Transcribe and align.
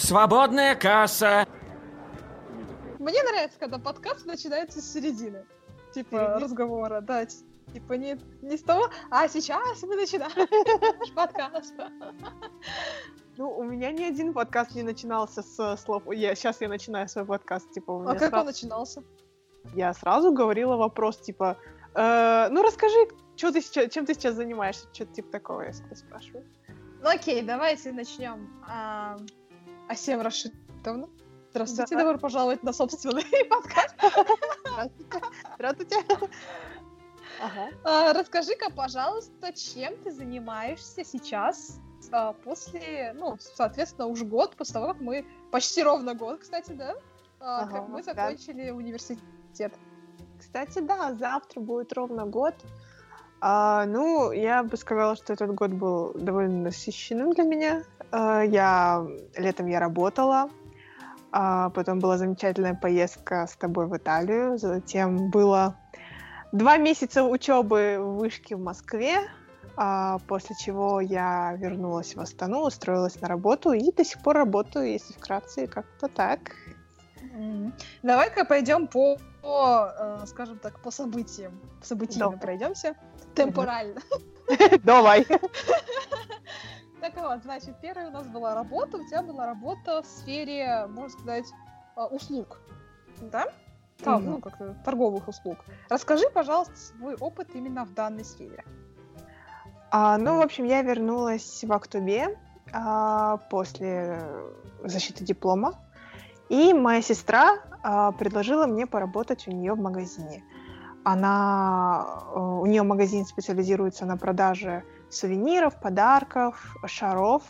Свободная 0.00 0.74
касса. 0.76 1.46
Мне 2.98 3.22
нравится, 3.22 3.58
когда 3.58 3.78
подкаст 3.78 4.24
начинается 4.24 4.80
с 4.80 4.92
середины. 4.92 5.44
Типа 5.94 6.16
Середины? 6.16 6.40
разговора, 6.40 7.00
да. 7.02 7.26
Типа 7.72 7.92
не, 7.92 8.18
не 8.40 8.56
с 8.56 8.62
того, 8.62 8.88
а 9.10 9.28
сейчас 9.28 9.82
мы 9.82 9.96
начинаем 9.96 10.48
подкаст. 11.14 11.74
Ну, 13.36 13.50
у 13.50 13.62
меня 13.62 13.92
ни 13.92 14.02
один 14.02 14.32
подкаст 14.32 14.74
не 14.74 14.82
начинался 14.82 15.42
с 15.42 15.76
слов. 15.76 16.02
Я, 16.10 16.34
сейчас 16.34 16.60
я 16.60 16.68
начинаю 16.68 17.08
свой 17.08 17.26
подкаст. 17.26 17.70
Типа, 17.72 17.90
у 17.92 18.08
А 18.08 18.14
как 18.14 18.32
сра- 18.32 18.40
он 18.40 18.46
начинался? 18.46 19.02
Я 19.74 19.92
сразу 19.92 20.32
говорила 20.32 20.76
вопрос, 20.76 21.20
типа, 21.20 21.58
«Э, 21.94 22.48
ну 22.50 22.62
расскажи, 22.62 22.96
чё 23.36 23.52
ты 23.52 23.60
сейчас, 23.60 23.92
чем 23.92 24.06
ты 24.06 24.14
сейчас 24.14 24.34
занимаешься? 24.34 24.86
Что-то 24.92 25.12
типа 25.12 25.30
такого 25.30 25.60
я 25.62 25.72
спрашиваю. 25.72 26.46
Ну 27.02 27.08
окей, 27.08 27.42
давайте 27.42 27.92
начнем. 27.92 28.48
А, 28.66 29.16
Асем 29.90 30.20
Рашидовна. 30.20 31.08
Здравствуйте, 31.50 31.96
Да. 31.96 32.04
добро 32.04 32.18
пожаловать 32.18 32.62
на 32.62 32.72
собственный 32.72 33.24
подкаст. 33.50 33.96
Здравствуйте. 34.64 35.20
Здравствуйте. 35.56 35.96
Ага. 37.42 37.68
А, 37.82 38.12
Расскажи-ка, 38.12 38.70
пожалуйста, 38.70 39.52
чем 39.52 39.96
ты 40.04 40.12
занимаешься 40.12 41.02
сейчас 41.02 41.80
а, 42.12 42.34
после, 42.34 43.12
ну, 43.16 43.36
соответственно, 43.40 44.06
уже 44.06 44.24
год 44.24 44.54
после 44.54 44.74
того, 44.74 44.86
как 44.92 45.00
мы, 45.00 45.26
почти 45.50 45.82
ровно 45.82 46.14
год, 46.14 46.38
кстати, 46.40 46.70
да, 46.70 46.94
а, 47.40 47.62
Ага, 47.62 47.72
как 47.78 47.88
мы 47.88 48.04
да. 48.04 48.14
закончили 48.14 48.70
университет. 48.70 49.74
Кстати, 50.38 50.78
да, 50.78 51.14
завтра 51.14 51.60
будет 51.60 51.92
ровно 51.94 52.26
год. 52.26 52.54
А, 53.40 53.86
ну, 53.86 54.32
я 54.32 54.62
бы 54.62 54.76
сказала, 54.76 55.16
что 55.16 55.32
этот 55.32 55.54
год 55.54 55.70
был 55.70 56.12
довольно 56.14 56.64
насыщенным 56.64 57.32
для 57.32 57.44
меня. 57.44 57.82
А, 58.10 58.42
я 58.42 59.06
летом 59.36 59.66
я 59.66 59.80
работала, 59.80 60.50
а 61.32 61.70
потом 61.70 62.00
была 62.00 62.18
замечательная 62.18 62.74
поездка 62.74 63.46
с 63.46 63.56
тобой 63.56 63.86
в 63.86 63.96
Италию, 63.96 64.58
затем 64.58 65.30
было 65.30 65.76
два 66.52 66.76
месяца 66.76 67.22
учебы 67.24 67.96
в 67.98 68.18
вышке 68.18 68.56
в 68.56 68.60
Москве, 68.60 69.20
а, 69.76 70.18
после 70.26 70.54
чего 70.56 71.00
я 71.00 71.54
вернулась 71.56 72.14
в 72.14 72.20
Астану, 72.20 72.60
устроилась 72.60 73.20
на 73.22 73.28
работу 73.28 73.72
и 73.72 73.90
до 73.90 74.04
сих 74.04 74.22
пор 74.22 74.36
работаю, 74.36 74.90
если 74.90 75.14
вкратце, 75.14 75.66
как-то 75.66 76.08
так. 76.08 76.40
Давай-ка 78.02 78.44
пойдем 78.44 78.86
по, 78.86 79.16
по, 79.40 79.92
э, 79.98 80.26
скажем 80.26 80.58
так, 80.58 80.80
по 80.80 80.90
событиям. 80.90 81.58
Событийно 81.82 82.26
Давай. 82.26 82.38
пройдемся. 82.38 82.96
Темпорально. 83.34 84.00
Давай. 84.84 85.26
Так 87.00 87.16
вот, 87.16 87.42
значит, 87.42 87.76
первая 87.80 88.08
у 88.08 88.10
нас 88.10 88.26
была 88.26 88.54
работа, 88.54 88.98
у 88.98 89.06
тебя 89.06 89.22
была 89.22 89.46
работа 89.46 90.02
в 90.02 90.06
сфере, 90.06 90.86
можно 90.86 91.08
сказать, 91.08 91.46
э, 91.96 92.02
услуг. 92.02 92.58
Да? 93.22 93.46
Там, 94.04 94.24
ну, 94.24 94.38
как-то 94.38 94.74
торговых 94.84 95.26
услуг. 95.26 95.58
Расскажи, 95.88 96.28
пожалуйста, 96.28 96.76
свой 96.76 97.14
опыт 97.16 97.48
именно 97.54 97.86
в 97.86 97.94
данной 97.94 98.24
сфере. 98.24 98.64
А, 99.90 100.18
ну, 100.18 100.36
в 100.38 100.42
общем, 100.42 100.64
я 100.64 100.82
вернулась 100.82 101.64
в 101.64 101.72
Актубе 101.72 102.38
а, 102.72 103.38
после 103.50 104.18
э, 104.18 104.52
защиты 104.84 105.24
диплома, 105.24 105.74
и 106.48 106.72
моя 106.72 107.02
сестра 107.02 107.58
а, 107.82 108.12
предложила 108.12 108.66
мне 108.66 108.86
поработать 108.86 109.48
у 109.48 109.52
нее 109.52 109.74
в 109.74 109.80
магазине. 109.80 110.44
Она, 111.04 112.24
э, 112.34 112.38
у 112.38 112.66
нее 112.66 112.82
магазин 112.82 113.24
специализируется 113.24 114.04
на 114.06 114.16
продаже 114.16 114.84
сувениров, 115.08 115.80
подарков, 115.80 116.76
шаров. 116.86 117.42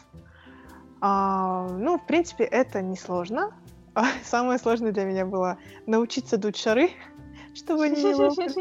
А, 1.00 1.68
ну, 1.68 1.98
в 1.98 2.06
принципе, 2.06 2.44
это 2.44 2.80
несложно. 2.82 3.52
Самое 4.24 4.58
сложное 4.58 4.92
для 4.92 5.04
меня 5.04 5.26
было 5.26 5.58
научиться 5.86 6.36
дуть 6.36 6.56
шары, 6.56 6.90
чтобы 7.54 7.84
они 7.84 8.02
не 8.02 8.14
лопались. 8.14 8.56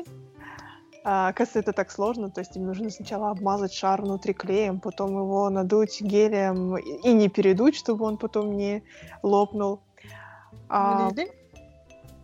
А, 1.05 1.29
оказывается, 1.29 1.59
это 1.59 1.73
так 1.73 1.91
сложно, 1.91 2.29
то 2.29 2.41
есть 2.41 2.55
им 2.57 2.65
нужно 2.65 2.89
сначала 2.89 3.29
обмазать 3.29 3.73
шар 3.73 4.01
внутри 4.01 4.33
клеем, 4.33 4.79
потом 4.79 5.11
его 5.11 5.49
надуть 5.49 6.01
гелем 6.01 6.75
и 6.77 7.13
не 7.13 7.29
передуть, 7.29 7.75
чтобы 7.75 8.05
он 8.05 8.17
потом 8.17 8.57
не 8.57 8.83
лопнул. 9.23 9.79
А, 10.67 11.09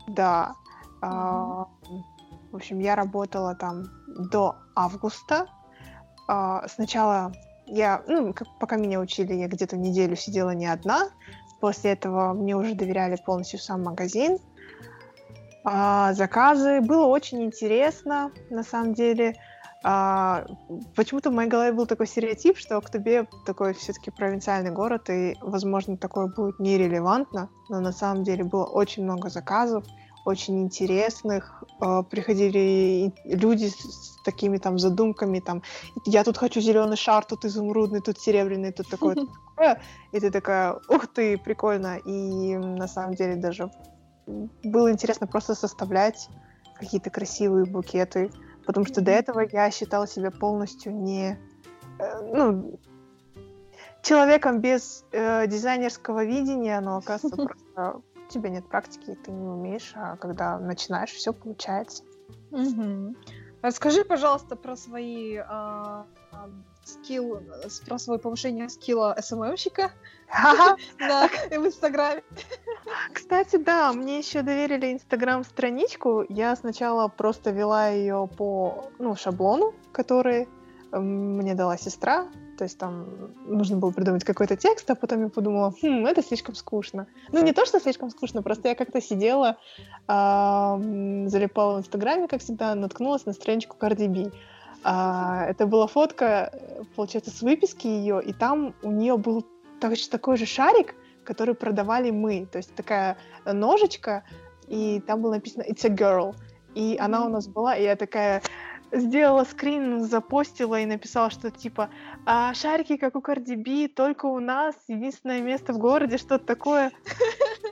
да. 0.08 0.56
А, 1.02 1.68
в 2.56 2.58
общем, 2.58 2.80
я 2.80 2.96
работала 2.96 3.54
там 3.54 3.84
до 4.08 4.56
августа. 4.76 5.48
А, 6.30 6.66
сначала 6.70 7.34
я, 7.66 8.02
ну, 8.08 8.34
как- 8.34 8.48
пока 8.62 8.78
меня 8.78 9.02
учили, 9.02 9.34
я 9.34 9.50
где-то 9.50 9.76
неделю 9.76 10.16
сидела 10.16 10.52
не 10.52 10.66
одна. 10.66 11.10
После 11.60 11.92
этого 11.92 12.32
мне 12.32 12.56
уже 12.56 12.74
доверяли 12.74 13.18
полностью 13.18 13.60
сам 13.60 13.84
магазин. 13.84 14.38
А, 15.66 16.14
заказы. 16.14 16.80
Было 16.80 17.08
очень 17.08 17.44
интересно, 17.44 18.32
на 18.50 18.64
самом 18.64 18.94
деле. 18.94 19.36
А, 19.84 20.46
почему-то 20.96 21.32
в 21.32 21.34
моей 21.34 21.50
голове 21.50 21.74
был 21.74 21.86
такой 21.86 22.08
стереотип, 22.08 22.58
что 22.58 22.78
Актубе 22.78 23.28
такой 23.46 23.74
все-таки 23.74 24.12
провинциальный 24.12 24.72
город, 24.72 25.10
и, 25.10 25.36
возможно, 25.42 25.98
такое 25.98 26.28
будет 26.28 26.58
нерелевантно, 26.60 27.50
но 27.68 27.82
на 27.82 27.92
самом 27.92 28.24
деле 28.24 28.46
было 28.46 28.64
очень 28.64 29.04
много 29.04 29.30
заказов, 29.30 29.84
очень 30.26 30.64
интересных. 30.64 31.64
А, 31.80 32.04
приходили 32.04 33.14
люди 33.24 33.68
с, 33.70 34.22
такими 34.24 34.58
там 34.58 34.80
задумками, 34.80 35.40
там, 35.40 35.62
я 36.06 36.24
тут 36.24 36.38
хочу 36.38 36.60
зеленый 36.60 36.98
шар, 36.98 37.24
тут 37.24 37.46
изумрудный, 37.46 38.02
тут 38.02 38.20
серебряный, 38.20 38.72
тут 38.72 38.90
такое, 38.90 39.16
тут 39.16 39.30
такое. 39.56 39.82
И 40.12 40.20
ты 40.20 40.32
такая, 40.32 40.80
ух 40.90 41.08
ты, 41.08 41.38
прикольно. 41.38 41.98
И 41.98 42.58
на 42.58 42.88
самом 42.88 43.14
деле 43.14 43.36
даже 43.36 43.70
было 44.64 44.92
интересно 44.92 45.28
просто 45.28 45.54
составлять 45.54 46.28
какие-то 46.76 47.10
красивые 47.10 47.66
букеты, 47.66 48.32
потому 48.66 48.86
что 48.86 49.02
до 49.02 49.12
этого 49.12 49.42
я 49.52 49.72
считала 49.72 50.08
себя 50.08 50.32
полностью 50.32 50.94
не, 50.94 51.38
э, 52.00 52.22
ну, 52.34 52.80
человеком 54.02 54.60
без 54.60 55.06
э, 55.12 55.48
дизайнерского 55.48 56.26
видения, 56.26 56.80
но 56.82 56.98
оказывается 56.98 57.46
просто 57.76 58.02
у 58.28 58.32
тебя 58.32 58.50
нет 58.50 58.68
практики, 58.68 59.18
ты 59.24 59.32
не 59.32 59.48
умеешь, 59.48 59.94
а 59.96 60.18
когда 60.18 60.60
начинаешь, 60.60 61.12
все 61.12 61.34
получается. 61.34 62.04
Мгм. 62.52 63.16
Расскажи, 63.62 64.04
пожалуйста, 64.04 64.56
про 64.56 64.76
свои 64.76 65.38
а, 65.38 66.06
а, 66.32 66.50
скилл, 66.84 67.40
про 67.88 67.98
свое 67.98 68.20
повышение 68.20 68.70
скилла 68.70 69.18
СММщика 69.20 69.92
на, 71.00 71.28
в 71.28 71.66
Инстаграме. 71.66 72.22
Кстати, 73.12 73.58
да, 73.58 73.92
мне 73.94 74.20
еще 74.20 74.44
доверили 74.44 74.94
Инстаграм-страничку. 74.94 76.26
Я 76.30 76.56
сначала 76.56 77.08
просто 77.08 77.52
вела 77.52 77.90
ее 77.90 78.30
по 78.38 78.92
ну, 79.00 79.16
шаблону, 79.16 79.74
который 79.92 80.48
мне 80.92 81.56
дала 81.56 81.78
сестра. 81.78 82.28
То 82.58 82.64
есть 82.64 82.78
там 82.78 83.34
нужно 83.46 83.78
было 83.78 83.92
придумать 83.92 84.24
какой-то 84.24 84.56
текст, 84.56 84.90
а 84.90 84.96
потом 84.96 85.24
я 85.24 85.30
подумала, 85.30 85.74
хм, 85.82 86.06
это 86.06 86.24
слишком 86.24 86.56
скучно. 86.56 87.08
Ну, 87.32 87.44
не 87.44 87.54
то, 87.54 87.66
что 87.66 87.80
слишком 87.80 88.10
скучно, 88.10 88.42
просто 88.42 88.70
я 88.70 88.76
как-то 88.76 89.02
сидела, 89.02 89.58
м, 90.08 91.28
залипала 91.30 91.78
в 91.78 91.80
Инстаграме, 91.80 92.28
как 92.28 92.42
всегда, 92.42 92.76
наткнулась 92.76 93.26
на 93.26 93.34
страничку 93.34 93.78
Cardi 93.80 94.08
B. 94.08 94.32
А, 94.84 95.46
это 95.48 95.66
была 95.66 95.88
фотка, 95.88 96.52
э, 96.54 96.84
получается, 96.96 97.32
с 97.32 97.42
выписки 97.42 97.88
ее, 97.88 98.22
и 98.24 98.34
там 98.34 98.76
у 98.84 98.92
нее 98.92 99.18
был 99.18 99.44
точно 99.82 100.12
такой 100.12 100.38
же 100.38 100.46
шарик, 100.46 100.96
который 101.24 101.56
продавали 101.56 102.12
мы. 102.12 102.46
То 102.46 102.60
есть 102.60 102.76
такая 102.76 103.18
ножечка, 103.46 104.24
и 104.68 105.02
там 105.06 105.22
было 105.22 105.34
написано 105.34 105.64
«It's 105.64 105.86
a 105.86 105.90
girl». 105.90 106.36
И 106.76 106.98
она 107.00 107.26
у 107.26 107.30
нас 107.30 107.48
была, 107.48 107.76
и 107.76 107.84
я 107.84 107.96
такая 107.96 108.42
сделала 109.00 109.44
скрин, 109.44 110.04
запостила 110.04 110.80
и 110.80 110.86
написала, 110.86 111.30
что 111.30 111.52
типа 111.52 111.90
«А, 112.26 112.54
шарики, 112.54 112.98
как 112.98 113.16
у 113.16 113.20
Cardi 113.20 113.56
B, 113.56 113.88
только 113.88 114.26
у 114.26 114.40
нас, 114.40 114.76
единственное 114.88 115.42
место 115.42 115.74
в 115.74 115.78
городе, 115.78 116.18
что-то 116.18 116.46
такое. 116.46 116.92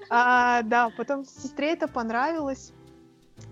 А, 0.09 0.61
да, 0.63 0.91
потом 0.95 1.25
сестре 1.25 1.71
это 1.73 1.87
понравилось. 1.87 2.71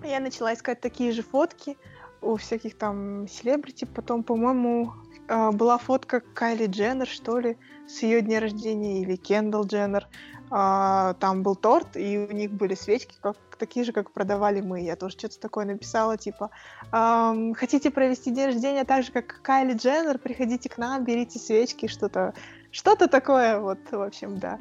Я 0.04 0.20
начала 0.20 0.54
искать 0.54 0.80
такие 0.80 1.12
же 1.12 1.24
фотки 1.24 1.78
у 2.22 2.36
всяких 2.36 2.78
там 2.78 3.28
селебрити. 3.28 3.86
Потом, 3.86 4.24
по-моему, 4.24 4.94
а, 5.28 5.52
была 5.52 5.78
фотка 5.78 6.20
Кайли 6.20 6.68
Дженнер, 6.68 7.08
что 7.08 7.40
ли, 7.40 7.58
с 7.88 8.04
ее 8.04 8.22
дня 8.22 8.40
рождения, 8.40 9.02
или 9.02 9.16
Кендалл 9.16 9.66
Дженнер. 9.66 10.08
А, 10.50 11.14
там 11.16 11.44
был 11.44 11.56
торт, 11.56 11.96
и 11.96 12.18
у 12.18 12.32
них 12.32 12.52
были 12.52 12.76
свечки, 12.76 13.16
как, 13.22 13.38
такие 13.62 13.86
же, 13.86 13.94
как 13.94 14.12
продавали 14.12 14.60
мы. 14.60 14.82
Я 14.82 14.96
тоже 14.96 15.18
что-то 15.18 15.40
такое 15.40 15.66
написала, 15.66 16.18
типа, 16.18 16.50
«Ам, 16.92 17.54
хотите 17.54 17.92
провести 17.92 18.32
день 18.32 18.48
рождения 18.48 18.84
так 18.86 19.04
же, 19.04 19.12
как 19.12 19.40
Кайли 19.44 19.74
Дженнер, 19.74 20.18
приходите 20.18 20.68
к 20.68 20.80
нам, 20.80 21.06
берите 21.06 21.38
свечки, 21.38 21.88
что-то 21.88 22.34
что-то 22.72 23.08
такое, 23.08 23.60
вот, 23.60 23.80
в 23.92 24.02
общем, 24.02 24.40
да. 24.40 24.60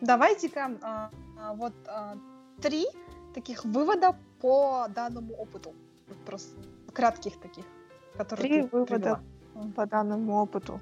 Давайте-ка 0.00 0.70
а, 0.82 1.10
вот 1.54 1.72
а, 1.86 2.16
три 2.60 2.86
таких 3.34 3.64
вывода 3.64 4.16
по 4.40 4.86
данному 4.94 5.34
опыту. 5.34 5.74
Вот 6.08 6.18
просто 6.26 6.60
кратких 6.92 7.40
таких, 7.40 7.64
которые 8.16 8.48
Три 8.48 8.62
ты 8.62 8.68
вывода 8.68 9.20
привела. 9.54 9.72
по 9.74 9.86
данному 9.86 10.42
опыту. 10.42 10.80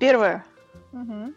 Первое. 0.00 0.44
Мгм. 0.92 1.34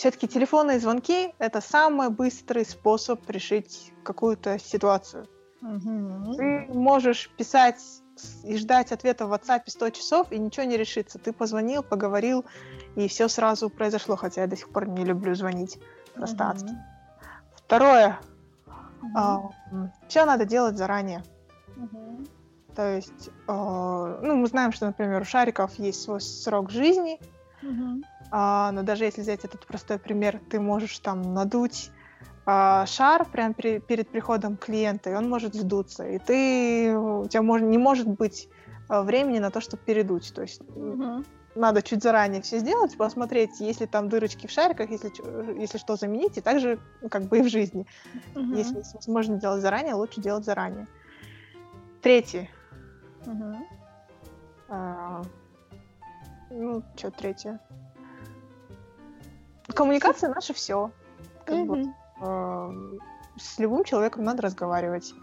Все-таки 0.00 0.26
телефонные 0.26 0.80
звонки 0.80 1.34
это 1.38 1.60
самый 1.60 2.08
быстрый 2.08 2.64
способ 2.64 3.28
решить 3.28 3.92
какую-то 4.02 4.58
ситуацию. 4.58 5.26
Мгм. 5.60 6.36
Ты 6.36 6.72
можешь 6.72 7.28
писать 7.36 7.82
и 8.42 8.56
ждать 8.56 8.92
ответа 8.92 9.26
в 9.26 9.32
WhatsApp 9.34 9.64
100 9.66 9.90
часов, 9.90 10.32
и 10.32 10.38
ничего 10.38 10.64
не 10.64 10.78
решится. 10.78 11.18
Ты 11.18 11.34
позвонил, 11.34 11.82
поговорил, 11.82 12.46
и 12.96 13.08
все 13.08 13.28
сразу 13.28 13.68
произошло, 13.68 14.16
хотя 14.16 14.40
я 14.40 14.46
до 14.46 14.56
сих 14.56 14.70
пор 14.70 14.88
не 14.88 15.04
люблю 15.04 15.34
звонить. 15.34 15.78
Просто 16.14 16.48
адски. 16.48 16.74
Второе. 17.54 18.18
Мгм. 19.02 19.92
все 20.08 20.24
надо 20.24 20.46
делать 20.46 20.78
заранее. 20.78 21.22
Мгм. 21.76 22.26
То 22.74 22.96
есть, 22.96 23.28
э, 23.28 24.18
ну, 24.22 24.36
мы 24.36 24.46
знаем, 24.46 24.72
что, 24.72 24.86
например, 24.86 25.20
у 25.20 25.24
шариков 25.26 25.78
есть 25.78 26.00
свой 26.00 26.22
срок 26.22 26.70
жизни, 26.70 27.20
Мгм. 27.62 28.02
А, 28.30 28.70
но 28.72 28.82
даже 28.82 29.04
если 29.04 29.22
взять 29.22 29.44
этот 29.44 29.66
простой 29.66 29.98
пример, 29.98 30.40
ты 30.48 30.60
можешь 30.60 30.98
там 30.98 31.34
надуть 31.34 31.90
а, 32.46 32.86
шар 32.86 33.24
прямо 33.24 33.54
пере- 33.54 33.80
перед 33.80 34.08
приходом 34.10 34.56
клиента, 34.56 35.10
и 35.10 35.14
он 35.14 35.28
может 35.28 35.54
вздуться, 35.54 36.06
и 36.06 36.18
ты, 36.18 36.96
у 36.96 37.28
тебя 37.28 37.42
мож- 37.42 37.60
не 37.60 37.78
может 37.78 38.08
быть 38.08 38.48
а, 38.88 39.02
времени 39.02 39.38
на 39.38 39.50
то, 39.50 39.60
чтобы 39.60 39.82
передуть. 39.84 40.32
То 40.34 40.42
есть 40.42 40.60
Мгм. 40.74 41.24
надо 41.54 41.82
чуть 41.82 42.02
заранее 42.02 42.40
все 42.42 42.58
сделать, 42.58 42.96
посмотреть, 42.96 43.60
есть 43.60 43.80
ли 43.80 43.86
там 43.86 44.08
дырочки 44.08 44.46
в 44.46 44.50
шариках, 44.50 44.90
если, 44.90 45.10
если 45.60 45.78
что, 45.78 45.96
заменить, 45.96 46.38
и 46.38 46.40
также 46.40 46.78
ну, 47.02 47.08
как 47.08 47.22
бы 47.24 47.38
и 47.38 47.42
в 47.42 47.48
жизни. 47.48 47.86
Мгм. 48.34 48.56
Если 48.56 48.82
возможность 48.94 49.40
делать 49.40 49.62
заранее, 49.62 49.94
лучше 49.94 50.20
делать 50.20 50.44
заранее. 50.44 50.86
Третье. 52.02 52.48
Мгм. 53.26 53.64
А, 54.68 55.22
ну, 56.50 56.82
что 56.96 57.10
третье? 57.10 57.58
Коммуникация 59.74 60.32
наше 60.34 60.52
все. 60.54 60.90
Мгм. 61.48 61.94
с 63.36 63.58
любым 63.58 63.84
человеком 63.84 64.24
надо 64.24 64.42
разговаривать. 64.42 65.14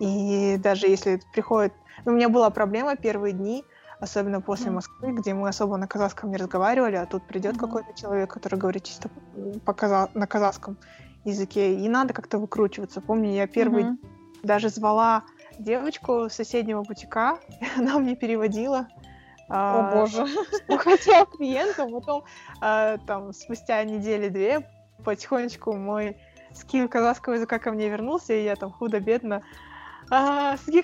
И 0.00 0.56
даже 0.58 0.86
если 0.86 1.20
приходит... 1.32 1.72
Ну, 2.04 2.12
у 2.12 2.14
меня 2.16 2.28
была 2.28 2.50
проблема 2.50 2.96
первые 2.96 3.32
дни, 3.32 3.64
особенно 4.00 4.40
после. 4.40 4.70
Москвы, 4.70 5.12
где 5.12 5.34
мы 5.34 5.48
особо 5.48 5.76
на 5.76 5.86
казахском 5.86 6.30
не 6.30 6.36
разговаривали, 6.36 6.96
а 6.96 7.06
тут 7.06 7.26
придет 7.26 7.58
какой-то 7.58 7.92
человек, 7.94 8.32
который 8.32 8.58
говорит 8.58 8.84
чисто 8.84 9.10
по 9.64 9.72
каза- 9.72 10.10
на 10.14 10.26
казахском 10.26 10.76
языке, 11.24 11.74
и 11.74 11.88
надо 11.88 12.14
как-то 12.14 12.38
выкручиваться. 12.38 13.00
Помню, 13.00 13.32
я 13.32 13.46
первый 13.46 13.84
даже 14.42 14.70
звала 14.70 15.24
девочку 15.58 16.30
с 16.30 16.34
соседнего 16.34 16.82
бутика, 16.82 17.38
и 17.48 17.64
она 17.78 17.98
мне 17.98 18.16
переводила. 18.16 18.88
О 19.50 19.52
а, 19.52 19.94
боже. 19.94 20.26
что 20.64 20.78
хотел 20.78 21.26
клиенту, 21.26 21.88
потом 21.90 22.24
а, 22.60 22.98
там 23.06 23.32
спустя 23.32 23.82
недели-две 23.84 24.68
потихонечку 25.04 25.74
мой 25.74 26.16
скилл 26.54 26.88
казахского 26.88 27.34
языка 27.34 27.58
ко 27.58 27.72
мне 27.72 27.88
вернулся, 27.88 28.32
и 28.32 28.44
я 28.44 28.56
там 28.56 28.72
худо-бедно 28.72 29.42
сізге 30.10 30.82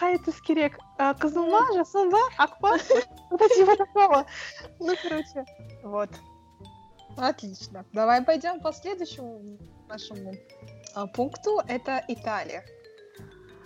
қайтыс 0.00 0.38
керек 0.46 0.78
қызыл 0.98 1.50
ма 1.52 1.60
жасыл 1.76 2.08
ба 2.10 2.20
ақ 2.38 2.52
па 2.60 2.78
что-то 2.78 3.48
типа 3.54 3.76
такого 3.76 4.24
ну 4.80 4.94
короче 5.02 5.44
вот 5.82 6.10
Отлично. 7.16 7.84
Давай 7.92 8.22
пойдем 8.22 8.60
по 8.60 8.72
следующему 8.72 9.58
нашему 9.86 10.32
а, 10.94 11.06
пункту. 11.06 11.60
Это 11.68 12.02
Италия. 12.08 12.64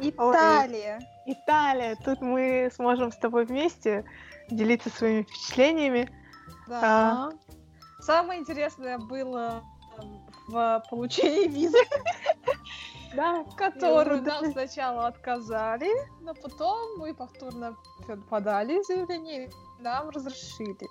Италия. 0.00 0.98
Италия 1.26 1.96
тут 2.04 2.20
мы 2.20 2.70
сможем 2.75 3.12
с 3.12 3.16
тобой 3.16 3.44
вместе 3.44 4.04
делиться 4.50 4.90
своими 4.90 5.22
впечатлениями 5.22 6.10
Да. 6.69 7.31
Самое 8.00 8.40
интересное 8.40 8.98
было 8.98 9.64
эм, 9.98 10.20
в 10.48 10.84
получении 10.90 11.48
визы, 11.48 11.78
да 13.14 13.44
которую 13.56 14.22
нам 14.22 14.52
сначала 14.52 15.06
отказали, 15.08 15.90
но 16.20 16.34
потом 16.34 16.98
мы 16.98 17.14
повторно 17.14 17.76
подали 18.31 18.82
заявление, 18.84 19.46
и 19.46 19.50
нам 19.82 20.10
разрешили. 20.10 20.88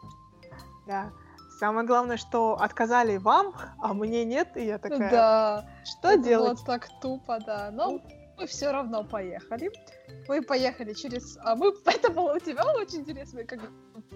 да 0.85 1.11
самое 1.59 1.87
главное 1.87 2.17
что 2.17 2.57
отказали 2.59 3.15
вам 3.17 3.53
а 3.81 3.93
мне 3.93 4.25
нет 4.25 4.57
и 4.57 4.65
я 4.65 4.77
такая 4.77 5.09
Да. 5.09 5.69
что 5.85 6.11
Это 6.11 6.23
делать 6.23 6.57
было 6.57 6.65
так 6.65 6.89
тупо, 7.01 7.39
да. 7.39 7.69
Но 7.71 8.01
мы 8.37 8.45
все 8.47 8.71
равно 8.71 9.03
поехали. 9.03 9.71
Мы 10.27 10.41
поехали 10.41 10.93
через... 10.93 11.37
а, 11.41 11.55
мы... 11.55 11.73
Это 11.85 12.11
было 12.11 12.35
у 12.35 12.39
тебя 12.39 12.63
очень 12.75 12.99
интересный 13.01 13.45
как 13.45 13.59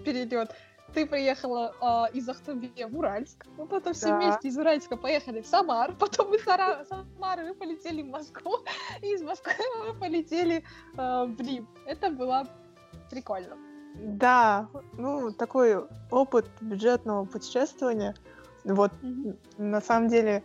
перелет. 0.04 0.54
Ты 0.94 1.06
приехала 1.06 1.72
а, 1.80 2.08
из 2.12 2.28
Ахтубе 2.28 2.86
в 2.86 2.98
Уральск, 2.98 3.46
мы 3.56 3.66
потом 3.66 3.92
все 3.92 4.08
Да. 4.08 4.18
вместе 4.18 4.48
из 4.48 4.58
Уральска 4.58 4.96
поехали 4.96 5.40
в 5.40 5.46
Самар, 5.46 5.94
потом 5.98 6.34
из 6.34 6.42
Сара- 6.42 6.84
Самары 6.84 7.44
мы 7.44 7.54
полетели 7.54 8.02
в 8.02 8.06
Москву, 8.06 8.56
и 9.00 9.06
из 9.14 9.22
Москвы 9.22 9.52
мы 9.86 9.94
полетели 9.94 10.64
а, 10.96 11.26
в 11.26 11.40
Рим. 11.40 11.68
Это 11.86 12.10
было 12.10 12.46
прикольно. 13.10 13.56
Да, 13.94 14.68
ну, 14.94 15.32
такой 15.32 15.76
опыт 16.10 16.46
бюджетного 16.60 17.24
путешествования. 17.24 18.14
Вот, 18.64 18.90
н- 19.02 19.36
на 19.58 19.80
самом 19.80 20.08
деле, 20.08 20.42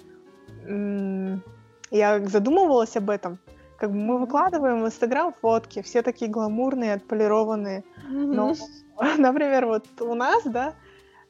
я 1.92 2.20
задумывалась 2.28 2.96
об 2.98 3.10
этом. 3.10 3.40
Как 3.78 3.92
бы 3.92 3.98
мы 3.98 4.20
выкладываем 4.20 4.82
в 4.82 4.86
Инстаграм 4.86 5.34
фотки, 5.34 5.82
все 5.82 6.02
такие 6.02 6.32
гламурные, 6.32 6.94
отполированные. 6.94 7.84
Но, 8.08 8.54
например, 9.18 9.66
вот 9.66 9.86
у 10.02 10.14
нас, 10.14 10.44
да, 10.46 10.76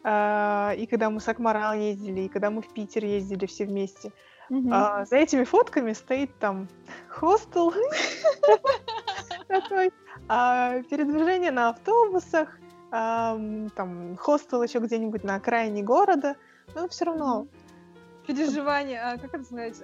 а, 0.04 0.74
и 0.78 0.86
когда 0.86 1.10
мы 1.10 1.20
с 1.20 1.28
Акмарал 1.28 1.74
ездили, 1.74 2.22
и 2.22 2.30
когда 2.30 2.52
мы 2.52 2.62
в 2.62 2.72
Питер 2.72 3.04
ездили 3.06 3.48
все 3.48 3.66
вместе, 3.66 4.12
а, 4.72 5.06
за 5.06 5.18
этими 5.18 5.44
фотками 5.44 5.94
стоит 5.94 6.38
там 6.38 6.68
хостел 7.10 7.74
а, 10.28 10.82
передвижение 10.84 11.50
на 11.50 11.70
автобусах, 11.70 12.60
ам, 12.92 13.72
там 13.72 14.16
хостел 14.18 14.62
еще 14.62 14.78
где-нибудь 14.78 15.24
на 15.24 15.36
окраине 15.36 15.82
города, 15.82 16.36
но 16.76 16.88
все 16.88 17.06
равно. 17.06 17.48
Переживание, 18.28 19.18
как 19.20 19.34
это 19.34 19.44
сказать, 19.44 19.82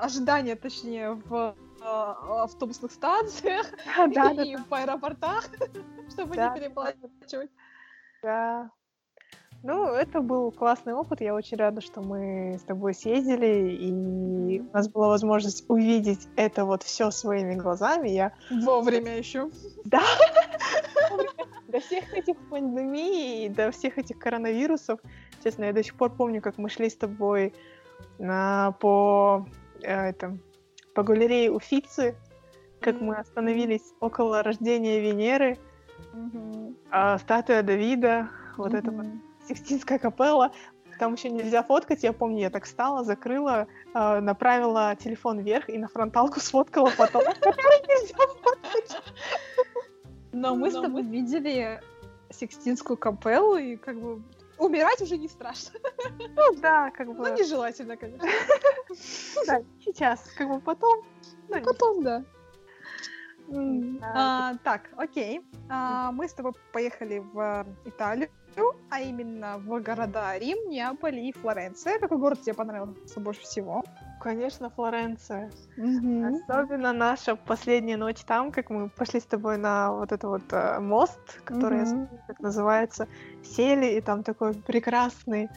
ожидание, 0.00 0.56
точнее, 0.56 1.12
в 1.12 1.54
а, 1.80 2.44
автобусных 2.44 2.92
станциях 2.92 3.66
Да, 3.96 4.06
да, 4.14 4.34
да, 4.34 4.42
и 4.42 4.56
в 4.56 4.72
аэропортах, 4.72 5.48
чтобы 6.10 6.34
Да, 6.36 6.50
не 6.50 6.60
переплачивать. 6.60 7.50
да. 8.22 8.70
Ну, 9.66 9.86
это 9.94 10.20
был 10.20 10.52
классный 10.52 10.92
опыт. 10.92 11.22
Я 11.22 11.34
очень 11.34 11.56
рада, 11.56 11.80
что 11.80 12.02
мы 12.02 12.58
с 12.58 12.62
тобой 12.64 12.92
съездили, 12.92 13.70
и 13.70 14.60
у 14.60 14.70
нас 14.74 14.90
была 14.90 15.08
возможность 15.08 15.64
увидеть 15.68 16.28
это 16.36 16.66
вот 16.66 16.82
все 16.82 17.10
своими 17.10 17.54
глазами. 17.54 18.10
Я 18.10 18.34
Вовремя 18.50 19.16
еще. 19.16 19.50
до 21.74 21.80
всех 21.80 22.12
этих 22.12 22.36
пандемий, 22.50 23.48
до 23.48 23.70
всех 23.70 23.96
этих 23.98 24.18
коронавирусов, 24.18 25.00
честно, 25.42 25.64
я 25.64 25.72
до 25.72 25.82
сих 25.82 25.96
пор 25.96 26.10
помню, 26.10 26.42
как 26.42 26.58
мы 26.58 26.68
шли 26.68 26.90
с 26.90 26.96
тобой 26.96 27.54
на, 28.18 28.72
по, 28.80 29.46
э, 29.46 29.63
это, 29.84 30.38
по 30.94 31.02
галерее 31.02 31.50
Уфицы, 31.52 32.16
как 32.80 33.00
мы 33.00 33.16
остановились 33.16 33.94
около 34.00 34.42
рождения 34.42 35.00
Венеры, 35.00 35.58
а, 36.90 37.18
статуя 37.18 37.62
Давида, 37.62 38.28
вот 38.56 38.74
это 38.74 38.90
вот 38.90 39.06
Сикстинская 39.48 39.98
капелла. 39.98 40.52
Там 40.98 41.14
еще 41.14 41.28
нельзя 41.28 41.62
фоткать, 41.64 42.04
я 42.04 42.12
помню, 42.12 42.42
я 42.42 42.50
так 42.50 42.64
встала, 42.64 43.02
закрыла, 43.02 43.66
а, 43.94 44.20
направила 44.20 44.94
телефон 44.96 45.40
вверх 45.40 45.68
и 45.68 45.76
на 45.76 45.88
фронталку 45.88 46.40
сфоткала 46.40 46.90
потом. 46.96 47.22
который 47.40 47.80
нельзя 47.88 48.16
фоткать. 48.16 49.02
Но 50.32 50.54
мы 50.54 50.70
с 50.70 50.74
тобой 50.74 51.02
видели 51.02 51.80
Сикстинскую 52.30 52.96
капеллу, 52.96 53.56
и 53.56 53.76
как 53.76 54.00
бы 54.00 54.22
умирать 54.58 55.00
уже 55.00 55.16
не 55.16 55.28
страшно. 55.28 55.78
Ну 56.36 56.54
да, 56.60 56.90
как 56.90 57.08
бы, 57.08 57.14
Ну, 57.14 57.36
нежелательно, 57.36 57.96
конечно. 57.96 58.26
да, 59.46 59.62
сейчас, 59.84 60.30
как 60.36 60.48
бы 60.48 60.60
потом. 60.60 61.04
ну, 61.48 61.62
Потом, 61.62 62.02
да. 62.02 62.24
А, 64.02 64.54
так, 64.64 64.90
окей. 64.96 65.42
А, 65.68 66.12
мы 66.12 66.28
с 66.28 66.32
тобой 66.32 66.52
поехали 66.72 67.18
в 67.18 67.66
Италию, 67.84 68.30
а 68.90 69.00
именно 69.00 69.58
в 69.58 69.82
города 69.82 70.38
Рим, 70.38 70.68
Неаполь 70.68 71.18
и 71.18 71.32
Флоренция. 71.32 71.98
Какой 71.98 72.18
город 72.18 72.40
тебе 72.42 72.54
понравился 72.54 73.20
больше 73.20 73.42
всего? 73.42 73.84
Конечно, 74.24 74.70
Флоренция. 74.70 75.50
Особенно 75.76 76.94
наша 76.94 77.36
последняя 77.36 77.98
ночь 77.98 78.24
там, 78.24 78.52
как 78.52 78.70
мы 78.70 78.88
пошли 78.88 79.20
с 79.20 79.24
тобой 79.24 79.58
на 79.58 79.92
вот 79.92 80.12
этот 80.12 80.24
вот 80.24 80.42
э, 80.50 80.80
мост, 80.80 81.42
который, 81.44 81.80
я 81.80 81.84
Мгм. 81.84 81.90
забыла, 81.90 82.20
как 82.26 82.40
называется, 82.40 83.06
сели, 83.42 83.98
и 83.98 84.00
там 84.00 84.22
такой 84.22 84.54
прекрасный 84.54 85.50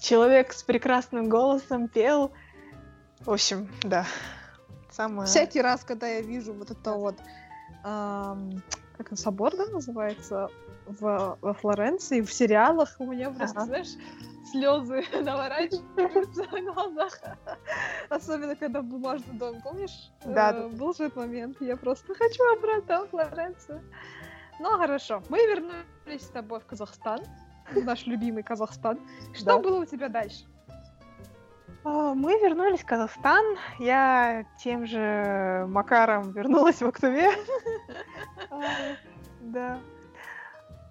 человек 0.00 0.52
с 0.52 0.64
прекрасным 0.64 1.28
голосом 1.28 1.86
пел. 1.86 2.32
В 3.20 3.30
общем, 3.30 3.68
да. 3.84 4.06
Самое... 4.90 5.28
Всякий 5.28 5.62
раз, 5.62 5.84
когда 5.84 6.08
я 6.08 6.20
вижу 6.20 6.52
вот 6.52 6.72
это 6.72 6.94
вот, 6.94 7.14
ам, 7.84 8.60
как 8.98 9.12
он, 9.12 9.16
собор, 9.16 9.56
да, 9.56 9.66
называется? 9.66 10.48
В, 10.86 11.38
во 11.40 11.54
Флоренции, 11.54 12.20
в 12.20 12.32
сериалах 12.32 12.96
у 12.98 13.06
меня 13.06 13.30
просто, 13.30 13.58
Ага. 13.60 13.66
знаешь, 13.66 13.88
слезы 14.50 15.02
наворачиваются 15.22 16.44
на 16.52 16.72
глазах. 16.72 17.18
Особенно, 18.08 18.54
когда 18.56 18.82
бумажный 18.82 19.34
дом, 19.38 19.60
помнишь? 19.62 20.10
Да, 20.24 20.52
Э. 20.52 20.68
Был 20.68 20.94
же 20.94 21.04
этот 21.04 21.16
момент. 21.16 21.56
Я 21.60 21.76
просто 21.76 22.14
хочу 22.14 22.42
обратно 22.52 23.04
в 23.06 23.10
Флоренцию. 23.10 23.80
Ну, 24.60 24.68
хорошо. 24.78 25.22
Мы 25.30 25.38
вернулись 25.46 26.22
с 26.22 26.28
тобой 26.28 26.60
в 26.60 26.66
Казахстан, 26.66 27.20
в 27.72 27.84
наш 27.84 28.06
любимый 28.06 28.42
Казахстан. 28.42 28.98
Что 29.32 29.44
Да. 29.46 29.58
было 29.58 29.80
у 29.80 29.84
тебя 29.84 30.08
дальше? 30.08 30.44
А, 31.86 32.14
Мы 32.14 32.32
вернулись 32.40 32.80
в 32.80 32.86
Казахстан. 32.86 33.44
Я 33.78 34.44
тем 34.62 34.86
же 34.86 35.66
Макаром 35.68 36.30
вернулась 36.32 36.80
в 36.80 36.86
Актуве. 36.86 37.30
А, 38.50 38.60
Да. 39.40 39.78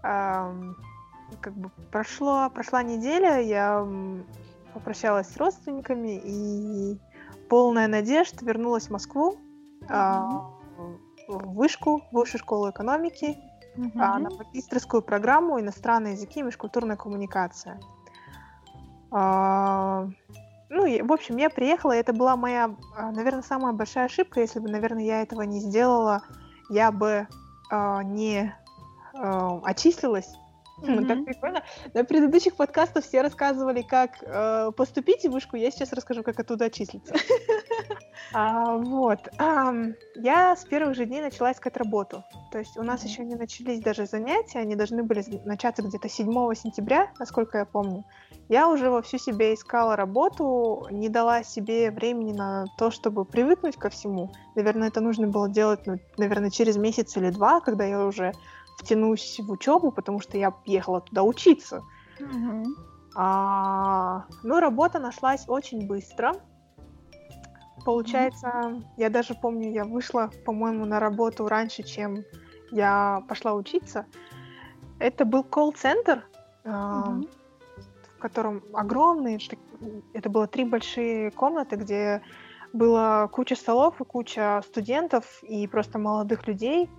Как 0.04 1.54
бы 1.56 1.72
прошло, 1.92 2.50
прошла 2.50 2.84
неделя, 2.84 3.42
я 3.42 3.88
попрощалась 4.74 5.28
с 5.30 5.38
родственниками 5.38 6.20
и 6.24 7.00
полная 7.50 7.88
надежд 7.88 8.42
вернулась 8.42 8.88
в 8.88 8.90
Москву, 8.92 9.38
а, 9.90 10.50
в 11.28 11.54
вышку, 11.54 12.02
в 12.12 12.16
высшую 12.16 12.40
школу 12.40 12.70
экономики, 12.70 13.38
а, 13.96 14.20
на 14.20 14.30
магистрскую 14.30 15.02
программу 15.02 15.60
иностранные 15.60 16.14
языки 16.14 16.42
и 16.42 16.44
межкультурная 16.44 16.98
коммуникация. 16.98 17.80
А, 19.12 20.08
Ну, 20.70 20.86
и, 20.88 21.02
в 21.04 21.12
общем, 21.14 21.38
я 21.38 21.52
приехала, 21.52 21.92
и 21.92 22.00
это 22.00 22.14
была 22.14 22.36
моя, 22.36 22.76
наверное, 22.98 23.44
самая 23.44 23.74
большая 23.74 24.06
ошибка. 24.06 24.40
Если 24.42 24.60
бы, 24.60 24.70
наверное, 24.70 25.04
я 25.04 25.22
этого 25.22 25.44
не 25.44 25.60
сделала, 25.60 26.24
я 26.70 26.92
бы 26.92 27.28
не 27.72 28.56
а, 29.14 29.60
отчислилась. 29.64 30.34
Ну, 30.82 31.06
так 31.06 31.24
прикольно. 31.24 31.62
На 31.94 32.04
предыдущих 32.04 32.56
подкастах 32.56 33.04
все 33.06 33.22
рассказывали, 33.22 33.84
как 33.84 34.18
э, 34.22 34.72
поступить 34.76 35.24
в 35.24 35.30
вышку. 35.32 35.56
Я 35.56 35.70
сейчас 35.70 35.94
расскажу, 35.94 36.24
как 36.24 36.40
оттуда 36.40 36.66
отчислиться. 36.66 37.14
А, 38.36 38.78
Вот. 38.78 39.20
Ам, 39.38 39.94
Я 40.16 40.56
с 40.56 40.66
первых 40.66 40.96
же 40.96 41.06
дней 41.06 41.22
начала 41.22 41.52
искать 41.52 41.78
работу. 41.78 42.24
То 42.52 42.58
есть 42.58 42.78
у 42.78 42.84
нас 42.84 43.02
Мгм. 43.02 43.10
еще 43.10 43.26
не 43.26 43.36
начались 43.36 43.80
даже 43.82 44.06
занятия, 44.08 44.60
они 44.60 44.76
должны 44.76 45.04
были 45.04 45.24
начаться 45.46 45.84
где-то 45.84 46.10
7 46.10 46.56
сентября, 46.56 47.12
насколько 47.20 47.60
я 47.60 47.66
помню. 47.66 48.04
Я 48.50 48.70
уже 48.70 48.90
вовсю 48.90 49.18
себе 49.20 49.54
искала 49.54 49.96
работу, 49.96 50.88
не 50.90 51.10
дала 51.10 51.44
себе 51.44 51.92
времени 51.92 52.34
на 52.34 52.66
то, 52.78 52.90
чтобы 52.92 53.24
привыкнуть 53.26 53.78
ко 53.78 53.90
всему. 53.90 54.32
Наверное, 54.56 54.88
это 54.88 55.00
нужно 55.02 55.28
было 55.28 55.48
делать, 55.50 55.86
ну, 55.86 55.98
наверное, 56.18 56.50
через 56.50 56.78
месяц 56.78 57.16
или 57.18 57.30
два, 57.30 57.60
когда 57.62 57.86
я 57.86 58.04
уже 58.06 58.32
втянусь 58.78 59.40
в 59.40 59.52
учебу, 59.52 59.92
потому 59.92 60.20
что 60.20 60.38
я 60.38 60.54
ехала 60.66 61.02
туда 61.02 61.24
учиться. 61.24 61.84
Мгм. 62.20 62.76
А, 63.16 64.26
ну, 64.44 64.60
работа 64.60 65.00
нашлась 65.00 65.46
очень 65.48 65.88
быстро. 65.88 66.34
Получается, 67.86 68.82
я 68.98 69.10
даже 69.10 69.36
помню, 69.36 69.72
я 69.72 69.84
вышла, 69.84 70.32
по-моему, 70.46 70.86
на 70.86 71.00
работу 71.00 71.48
раньше, 71.48 71.84
чем 71.84 72.24
я 72.72 73.24
пошла 73.28 73.54
учиться. 73.54 74.06
Это 75.00 75.26
был 75.26 75.44
колл-центр, 75.44 76.24
Мгм. 76.64 77.28
в 78.18 78.20
котором 78.20 78.64
огромные, 78.74 79.38
это 80.14 80.30
было 80.30 80.48
три 80.48 80.64
большие 80.64 81.30
комнаты, 81.32 81.76
где 81.76 82.22
было 82.72 83.30
куча 83.32 83.56
столов 83.56 84.00
и 84.00 84.06
куча 84.06 84.62
студентов 84.66 85.44
и 85.44 85.68
просто 85.68 86.00
молодых 86.00 86.48
людей. 86.48 86.90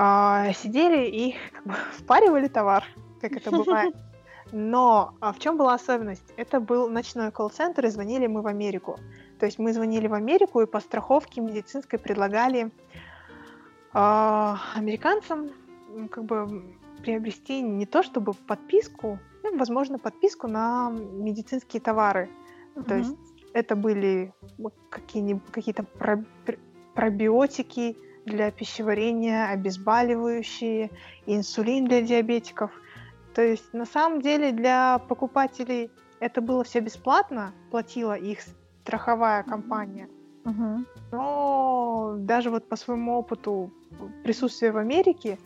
А, 0.00 0.52
сидели 0.52 1.08
и 1.08 1.34
как 1.52 1.64
бы 1.66 1.74
впаривали 1.98 2.46
товар, 2.46 2.84
как 3.20 3.32
это 3.32 3.50
бывает. 3.50 3.94
Но 4.52 5.14
а 5.20 5.32
в 5.32 5.40
чем 5.40 5.56
была 5.56 5.74
особенность? 5.74 6.32
Это 6.36 6.60
был 6.60 6.88
ночной 6.88 7.32
колл-центр, 7.32 7.84
и 7.84 7.88
звонили 7.90 8.28
мы 8.28 8.40
в 8.40 8.46
Америку. 8.46 8.98
То 9.40 9.46
есть 9.46 9.58
мы 9.58 9.72
звонили 9.72 10.06
в 10.06 10.14
Америку 10.14 10.60
и 10.60 10.66
по 10.66 10.78
страховке 10.78 11.40
медицинской 11.40 11.98
предлагали 11.98 12.70
а, 13.92 14.60
американцам 14.76 15.50
как 16.10 16.24
бы 16.24 16.76
приобрести 17.02 17.60
не 17.60 17.84
то 17.84 18.04
чтобы 18.04 18.34
подписку, 18.34 19.18
ну, 19.42 19.58
возможно, 19.58 19.98
подписку 19.98 20.46
на 20.46 20.90
медицинские 20.90 21.80
товары. 21.80 22.30
То 22.74 22.94
Мгм. 22.94 22.98
есть 22.98 23.16
это 23.52 23.74
были 23.74 24.32
какие-нибудь 24.90 25.50
какие-то 25.50 25.82
про- 25.82 26.24
пр- 26.46 26.58
пробиотики 26.94 27.96
для 28.28 28.50
пищеварения, 28.50 29.48
обезболивающие, 29.48 30.90
инсулин 31.26 31.86
для 31.86 32.02
диабетиков. 32.02 32.70
То 33.34 33.42
есть 33.42 33.72
на 33.72 33.84
самом 33.84 34.20
деле 34.20 34.52
для 34.52 34.98
покупателей 34.98 35.90
это 36.20 36.40
было 36.40 36.64
все 36.64 36.80
бесплатно, 36.80 37.52
платила 37.70 38.14
их 38.14 38.40
страховая 38.82 39.42
компания. 39.42 40.08
Мгм. 40.44 40.86
Но 41.12 42.16
даже 42.18 42.50
вот 42.50 42.68
по 42.68 42.76
своему 42.76 43.18
опыту 43.18 43.72
присутствия 44.24 44.72
в 44.72 44.78
Америке 44.78 45.38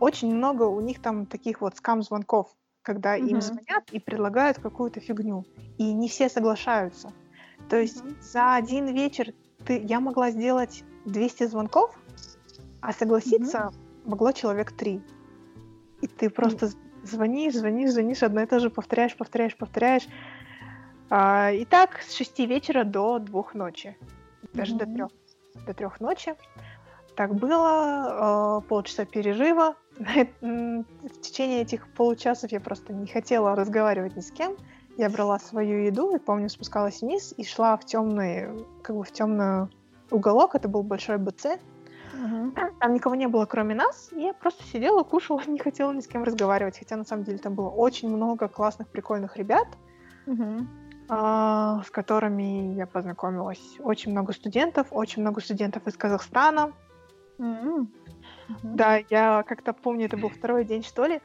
очень 0.00 0.34
много 0.34 0.64
у 0.64 0.80
них 0.80 1.00
там 1.00 1.26
таких 1.26 1.60
вот 1.60 1.76
скам-звонков, 1.76 2.48
когда 2.82 3.16
им 3.16 3.38
Мгм. 3.38 3.40
звонят 3.40 3.84
и 3.92 3.98
предлагают 3.98 4.58
какую-то 4.58 5.00
фигню, 5.00 5.44
и 5.78 5.92
не 5.92 6.08
все 6.08 6.28
соглашаются. 6.28 7.12
То 7.70 7.76
есть 7.76 8.04
Мгм. 8.04 8.16
за 8.20 8.56
один 8.56 8.86
вечер 8.88 9.32
ты, 9.64 9.80
я 9.80 10.00
могла 10.00 10.30
сделать 10.30 10.84
200 11.06 11.46
звонков, 11.46 11.98
а 12.84 12.92
согласиться 12.92 13.70
могло 14.04 14.32
человек 14.32 14.72
три. 14.72 15.00
И 16.02 16.06
ты 16.06 16.28
просто 16.30 16.66
з- 16.68 16.76
звонишь, 17.02 17.54
звонишь, 17.54 17.92
звонишь, 17.92 18.22
одно 18.22 18.42
и 18.42 18.46
то 18.46 18.60
же 18.60 18.68
повторяешь, 18.70 19.16
повторяешь, 19.16 19.56
повторяешь. 19.56 20.06
А, 21.10 21.50
и 21.52 21.64
так 21.64 22.00
с 22.02 22.14
6 22.14 22.46
вечера 22.46 22.84
до 22.84 23.18
двух 23.18 23.54
ночи. 23.54 23.96
Даже 24.52 24.74
до 24.76 24.84
Мгм. 24.86 24.94
трех. 24.94 25.10
До 25.66 25.74
трех 25.74 26.00
ночи. 26.00 26.34
Так 27.16 27.34
было, 27.34 28.60
э, 28.62 28.68
полчаса 28.68 29.04
перерыва. 29.04 29.76
В 30.40 31.20
течение 31.20 31.62
этих 31.62 31.86
получасов 31.94 32.52
я 32.52 32.60
просто 32.60 32.92
не 32.92 33.06
хотела 33.06 33.54
разговаривать 33.54 34.16
ни 34.16 34.20
с 34.20 34.30
кем. 34.30 34.56
Я 34.98 35.08
брала 35.10 35.38
свою 35.38 35.84
еду 35.84 36.14
и, 36.14 36.18
помню, 36.18 36.48
спускалась 36.48 37.02
вниз 37.02 37.32
и 37.36 37.44
шла 37.44 37.76
в 37.76 37.84
темный, 37.84 38.48
как 38.82 38.96
бы 38.96 39.02
в 39.04 39.10
темный 39.12 39.68
уголок. 40.10 40.54
Это 40.54 40.68
был 40.68 40.82
большой 40.82 41.18
БЦ. 41.18 41.46
Мгм. 42.16 42.54
Там 42.80 42.94
никого 42.94 43.14
не 43.14 43.26
было, 43.28 43.46
кроме 43.46 43.74
нас. 43.74 44.12
И 44.12 44.22
я 44.22 44.32
просто 44.34 44.62
сидела, 44.64 45.02
кушала, 45.02 45.42
не 45.46 45.58
хотела 45.58 45.92
ни 45.92 46.00
с 46.00 46.06
кем 46.06 46.24
разговаривать. 46.24 46.78
Хотя, 46.78 46.96
на 46.96 47.04
самом 47.04 47.24
деле, 47.24 47.38
там 47.38 47.54
было 47.54 47.68
очень 47.68 48.14
много 48.14 48.48
классных, 48.48 48.88
прикольных 48.88 49.36
ребят, 49.36 49.66
Мгм. 50.26 50.68
а, 51.08 51.82
с 51.82 51.90
которыми 51.90 52.74
я 52.74 52.86
познакомилась. 52.86 53.76
Очень 53.80 54.12
много 54.12 54.32
студентов, 54.32 54.88
очень 54.90 55.22
много 55.22 55.40
студентов 55.40 55.86
из 55.86 55.96
Казахстана. 55.96 56.72
Мгм. 57.38 57.92
Да, 58.62 58.96
я 59.10 59.42
как-то 59.42 59.72
помню, 59.72 60.06
это 60.06 60.16
был 60.16 60.28
второй 60.28 60.64
день, 60.64 60.82
что 60.82 61.06
ли. 61.06 61.20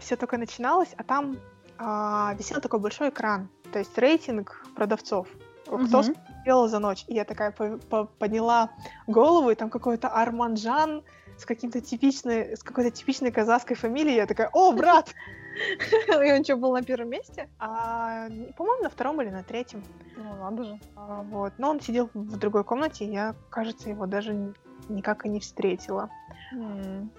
все 0.00 0.16
только 0.16 0.38
начиналось, 0.38 0.94
а 0.96 1.02
там 1.02 1.36
а, 1.78 2.34
висел 2.38 2.60
такой 2.60 2.80
большой 2.80 3.10
экран. 3.10 3.48
То 3.72 3.78
есть 3.78 3.96
рейтинг 3.98 4.64
продавцов. 4.74 5.28
Кто 5.68 6.02
сделал 6.42 6.68
за 6.68 6.78
ночь. 6.78 7.04
И 7.08 7.14
я 7.14 7.24
такая 7.24 7.50
по- 7.52 7.78
по- 7.78 8.04
подняла 8.04 8.70
голову, 9.06 9.50
и 9.50 9.54
там 9.54 9.70
какой-то 9.70 10.08
Арманжан 10.08 11.02
с 11.36 11.44
каким-то 11.44 11.80
типичной, 11.80 12.56
с 12.56 12.62
какой-то 12.62 12.90
типичной 12.90 13.30
казахской 13.30 13.76
фамилией. 13.76 14.16
Я 14.16 14.26
такая, 14.26 14.48
о, 14.52 14.72
брат! 14.72 15.14
И 16.24 16.32
он 16.32 16.44
что, 16.44 16.56
был 16.56 16.72
на 16.72 16.82
первом 16.82 17.10
месте? 17.10 17.48
А, 17.58 18.28
по-моему, 18.56 18.84
на 18.84 18.88
втором 18.90 19.20
или 19.22 19.30
на 19.30 19.42
третьем. 19.42 19.82
Ну, 20.16 20.34
надо 20.36 20.64
же. 20.64 20.80
А, 20.96 21.22
вот. 21.22 21.52
Но 21.58 21.70
он 21.70 21.80
сидел 21.80 22.10
в 22.14 22.36
другой 22.38 22.64
комнате, 22.64 23.04
и 23.04 23.12
я, 23.12 23.34
кажется, 23.50 23.88
его 23.90 24.06
даже 24.06 24.54
никак 24.88 25.26
и 25.26 25.28
не 25.28 25.40
встретила. 25.40 26.10
М. 26.52 27.10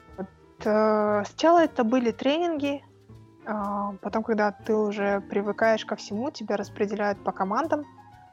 Т- 0.60 1.24
Сначала 1.26 1.60
это 1.64 1.84
были 1.84 2.12
тренинги, 2.12 2.84
а, 3.46 3.94
потом, 4.02 4.24
когда 4.24 4.52
ты 4.52 4.76
уже 4.76 5.22
привыкаешь 5.22 5.86
ко 5.86 5.96
всему, 5.96 6.32
тебя 6.32 6.58
распределяют 6.58 7.24
по 7.24 7.32
командам. 7.32 7.86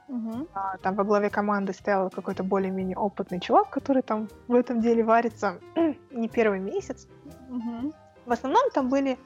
Мгм. 0.09 0.47
А, 0.55 0.77
Там 0.79 0.95
во 0.95 1.05
главе 1.05 1.31
команды 1.31 1.73
стоял 1.73 2.11
какой-то 2.11 2.45
более-менее 2.45 2.97
опытный 2.97 3.41
чувак, 3.41 3.71
который 3.71 4.03
там 4.03 4.29
в 4.49 4.55
этом 4.55 4.81
деле 4.81 5.03
варится 5.05 5.59
не 6.11 6.29
первый 6.29 6.61
месяц. 6.61 7.07
Мгм. 7.49 7.93
В 8.25 8.33
основном 8.33 8.71
там 8.73 8.89
были 8.89 9.19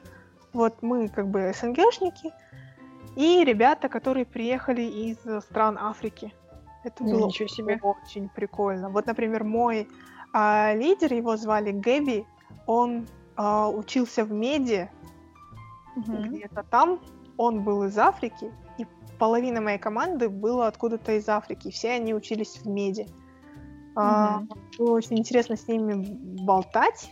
вот 0.53 0.81
мы 0.81 1.07
как 1.07 1.27
бы 1.27 1.53
СНГшники 1.55 2.33
и 3.15 3.43
ребята, 3.43 3.89
которые 3.89 4.25
приехали 4.25 4.81
из 4.81 5.17
стран 5.43 5.77
Африки. 5.77 6.33
Это 6.83 7.03
было 7.03 7.27
Ничего 7.27 7.47
себе. 7.47 7.79
очень 7.81 8.29
прикольно. 8.29 8.89
Вот, 8.89 9.05
например, 9.05 9.43
мой 9.43 9.87
а, 10.33 10.73
лидер, 10.73 11.13
его 11.13 11.37
звали 11.37 11.71
Гэби, 11.71 12.25
он 12.65 13.07
а, 13.35 13.69
учился 13.69 14.23
в 14.25 14.31
меди 14.31 14.89
Мгм. 15.95 16.21
где-то 16.23 16.63
там. 16.63 16.99
Он 17.37 17.63
был 17.63 17.83
из 17.83 17.97
Африки, 17.97 18.51
половина 19.21 19.61
моей 19.61 19.77
команды 19.77 20.29
была 20.29 20.65
откуда-то 20.65 21.11
из 21.11 21.29
Африки. 21.29 21.69
Все 21.69 21.91
они 21.91 22.15
учились 22.15 22.57
в 22.57 22.65
меди. 22.67 23.05
А, 23.95 24.39
Мгм. 24.39 24.49
Было 24.79 24.93
очень 24.95 25.19
интересно 25.19 25.55
с 25.55 25.67
ними 25.67 25.93
болтать. 26.43 27.11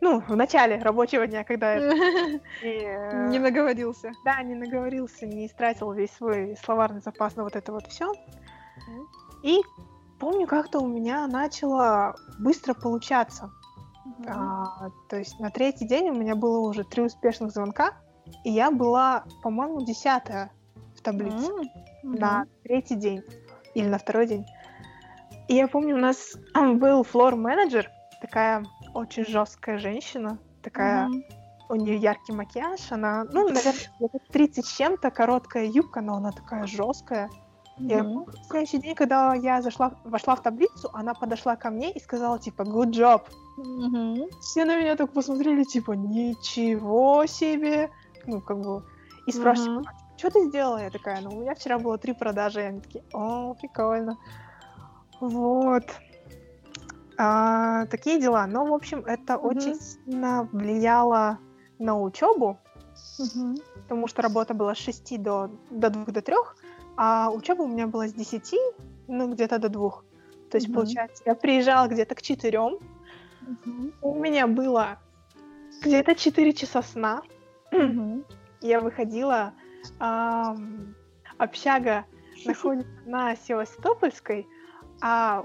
ну, 0.00 0.20
в 0.20 0.36
начале 0.36 0.78
рабочего 0.78 1.26
дня, 1.26 1.42
когда 1.42 1.74
я 1.74 1.80
э, 2.62 3.28
не 3.28 3.40
наговорился. 3.40 4.12
Да, 4.24 4.40
не 4.44 4.54
наговорился, 4.54 5.26
не 5.26 5.48
истратил 5.48 5.90
весь 5.90 6.12
свой 6.12 6.56
словарный 6.64 7.00
запас 7.00 7.34
на 7.34 7.42
вот 7.42 7.56
это 7.56 7.72
вот 7.72 7.88
все. 7.88 8.12
И 9.42 9.62
помню, 10.20 10.46
как-то 10.46 10.78
у 10.78 10.86
меня 10.86 11.26
начало 11.26 12.14
быстро 12.38 12.74
получаться. 12.74 13.50
А, 14.28 14.90
то 15.08 15.16
есть 15.16 15.40
на 15.40 15.50
третий 15.50 15.88
день 15.88 16.10
у 16.10 16.14
меня 16.14 16.36
было 16.36 16.60
уже 16.60 16.84
три 16.84 17.02
успешных 17.02 17.50
звонка, 17.50 17.94
и 18.44 18.50
я 18.50 18.70
была, 18.70 19.24
по-моему, 19.42 19.84
десятая 19.84 20.50
в 20.96 21.02
таблице 21.02 21.50
на 22.02 22.46
третий 22.62 22.94
день 22.94 23.22
или 23.74 23.86
на 23.86 23.98
второй 23.98 24.26
день. 24.26 24.46
И 25.48 25.54
я 25.54 25.68
помню, 25.68 25.94
у 25.94 25.98
нас 25.98 26.36
был 26.54 27.04
флор-менеджер, 27.04 27.90
такая 28.20 28.64
очень 28.94 29.26
жесткая 29.26 29.78
женщина, 29.78 30.38
такая, 30.62 31.08
mm-hmm. 31.08 31.22
у 31.68 31.74
нее 31.76 31.96
яркий 31.96 32.32
макияж, 32.32 32.80
она, 32.90 33.24
ну, 33.30 33.48
наверное, 33.48 34.10
30 34.32 34.66
с 34.66 34.76
чем-то, 34.76 35.10
короткая 35.10 35.66
юбка, 35.66 36.00
но 36.00 36.16
она 36.16 36.32
такая 36.32 36.66
жесткая. 36.66 37.30
Mm-hmm. 37.78 37.98
Помню, 37.98 38.26
в 38.26 38.46
следующий 38.46 38.78
день, 38.78 38.94
когда 38.94 39.34
я 39.34 39.60
зашла, 39.60 39.92
вошла 40.04 40.34
в 40.34 40.42
таблицу, 40.42 40.90
она 40.94 41.14
подошла 41.14 41.56
ко 41.56 41.70
мне 41.70 41.92
и 41.92 42.00
сказала, 42.00 42.38
типа, 42.38 42.62
good 42.62 42.90
job. 42.90 43.22
Mm-hmm. 43.58 44.30
Все 44.40 44.64
на 44.64 44.78
меня 44.78 44.96
так 44.96 45.12
посмотрели, 45.12 45.62
типа, 45.62 45.92
ничего 45.92 47.26
себе. 47.26 47.90
Ну, 48.26 48.40
как 48.40 48.60
бы, 48.60 48.82
и 49.26 49.32
спрашивают, 49.32 49.86
mm-hmm. 49.86 50.18
что 50.18 50.30
ты 50.30 50.48
сделала? 50.48 50.78
Я 50.78 50.90
такая, 50.90 51.20
ну, 51.20 51.30
у 51.30 51.40
меня 51.40 51.54
вчера 51.54 51.78
было 51.78 51.98
три 51.98 52.12
продажи. 52.12 52.60
И 52.60 52.64
они 52.64 52.80
такие, 52.80 53.04
о, 53.12 53.54
прикольно. 53.54 54.16
Вот. 55.20 55.84
А, 57.18 57.86
такие 57.86 58.20
дела. 58.20 58.46
Но, 58.46 58.66
в 58.66 58.74
общем, 58.74 59.00
это 59.00 59.34
mm-hmm. 59.34 59.48
очень 59.48 59.74
сильно 59.76 60.48
влияло 60.52 61.38
на 61.78 62.00
учебу, 62.00 62.58
mm-hmm. 63.18 63.62
потому 63.82 64.06
что 64.08 64.22
работа 64.22 64.54
была 64.54 64.74
с 64.74 64.78
6 64.78 65.22
до, 65.22 65.50
до 65.70 65.90
2 65.90 66.04
до 66.06 66.22
3, 66.22 66.36
а 66.96 67.30
учеба 67.30 67.62
у 67.62 67.68
меня 67.68 67.86
была 67.86 68.08
с 68.08 68.12
10, 68.12 68.54
ну, 69.08 69.32
где-то 69.32 69.58
до 69.58 69.68
2. 69.68 69.90
То 70.50 70.56
есть, 70.56 70.68
mm-hmm. 70.68 70.74
получается, 70.74 71.22
я 71.26 71.34
приезжала 71.34 71.88
где-то 71.88 72.14
к 72.14 72.22
4, 72.22 72.58
mm-hmm. 72.58 73.92
у 74.02 74.14
меня 74.14 74.46
было 74.46 74.98
где-то 75.82 76.14
4 76.14 76.52
часа 76.52 76.82
сна, 76.82 77.22
я 78.60 78.80
выходила, 78.80 79.52
общага 81.38 82.04
находится 82.44 82.90
на 83.06 83.36
Севастопольской, 83.36 84.46
а 85.00 85.44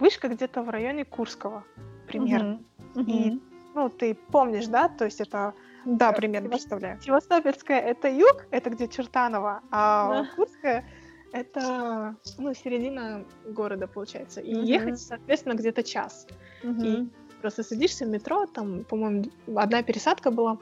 вышка 0.00 0.28
где-то 0.28 0.62
в 0.62 0.70
районе 0.70 1.04
Курского 1.04 1.64
примерно. 2.06 2.60
И, 2.94 3.40
ну, 3.74 3.88
ты 3.88 4.14
помнишь, 4.14 4.66
да? 4.66 4.88
То 4.88 5.04
есть 5.04 5.20
это... 5.20 5.54
Да, 5.84 6.12
примерно 6.12 6.48
представляю. 6.48 7.00
Севастопольская— 7.00 7.80
это 7.80 8.08
юг, 8.08 8.46
это 8.50 8.70
где 8.70 8.88
Чертаново, 8.88 9.60
а 9.70 10.08
да. 10.08 10.28
Курская— 10.34 10.84
это, 11.32 12.16
ну, 12.38 12.54
середина 12.54 13.24
города, 13.44 13.86
получается. 13.86 14.40
И 14.40 14.52
ехать, 14.52 14.98
соответственно, 14.98 15.54
где-то 15.54 15.82
час. 15.84 16.26
И 16.64 17.08
просто 17.40 17.62
садишься 17.62 18.04
в 18.04 18.08
метро, 18.08 18.46
там, 18.46 18.82
по-моему, 18.84 19.26
одна 19.54 19.82
пересадка 19.82 20.30
была, 20.30 20.58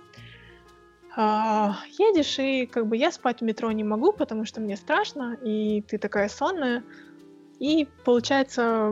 едешь, 1.17 2.39
и 2.39 2.67
как 2.67 2.87
бы 2.87 2.97
я 2.97 3.13
спать 3.13 3.41
в 3.41 3.45
метро 3.45 3.71
не 3.73 3.85
могу, 3.85 4.13
потому 4.13 4.45
что 4.45 4.61
мне 4.61 4.77
страшно, 4.77 5.39
и 5.43 5.81
ты 5.83 5.99
такая 5.99 6.29
сонная, 6.29 6.83
и 7.61 7.89
получается, 8.05 8.91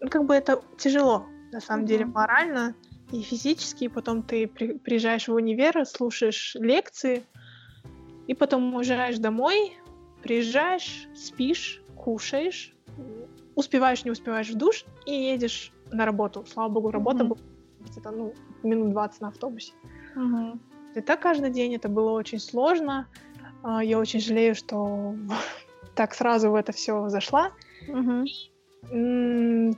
ну, 0.00 0.08
как 0.10 0.24
бы 0.24 0.34
это 0.34 0.62
тяжело, 0.78 1.26
на 1.52 1.60
самом 1.60 1.84
mm-hmm. 1.84 1.88
деле, 1.88 2.06
морально 2.06 2.74
и 3.12 3.22
физически. 3.22 3.84
И 3.84 3.88
потом 3.88 4.22
ты 4.22 4.48
при, 4.48 4.78
приезжаешь 4.78 5.28
в 5.28 5.34
универ, 5.34 5.84
слушаешь 5.86 6.56
лекции, 6.58 7.24
и 8.26 8.34
потом 8.34 8.74
уезжаешь 8.74 9.18
домой, 9.18 9.76
приезжаешь, 10.22 11.08
спишь, 11.14 11.82
кушаешь, 11.94 12.74
успеваешь, 13.54 14.04
не 14.04 14.10
успеваешь 14.10 14.50
в 14.50 14.56
душ 14.56 14.84
и 15.06 15.12
едешь 15.12 15.72
на 15.92 16.04
работу. 16.04 16.44
Слава 16.46 16.68
богу, 16.68 16.90
работа 16.90 17.24
mm-hmm. 17.24 17.28
была 17.28 17.40
где-то 17.80 18.10
ну, 18.10 18.34
минут 18.64 18.90
20 18.90 19.20
на 19.20 19.28
автобусе. 19.28 19.72
Mm-hmm. 20.16 20.58
И 20.96 21.02
так 21.02 21.20
каждый 21.20 21.50
день 21.50 21.74
это 21.74 21.90
было 21.90 22.12
очень 22.12 22.40
сложно. 22.40 23.06
А, 23.62 23.84
я 23.84 23.98
очень 23.98 24.20
жалею, 24.20 24.54
что 24.54 25.14
так 25.94 26.14
сразу 26.14 26.50
в 26.50 26.54
это 26.54 26.72
все 26.72 27.08
зашла. 27.10 27.52
Угу. 27.86 28.24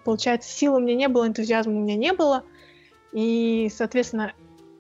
Получается, 0.05 0.49
силы 0.49 0.77
у 0.77 0.81
меня 0.81 0.95
не 0.95 1.09
было, 1.09 1.27
энтузиазма 1.27 1.75
у 1.75 1.81
меня 1.81 1.97
не 1.97 2.13
было. 2.13 2.45
И, 3.13 3.69
соответственно, 3.75 4.33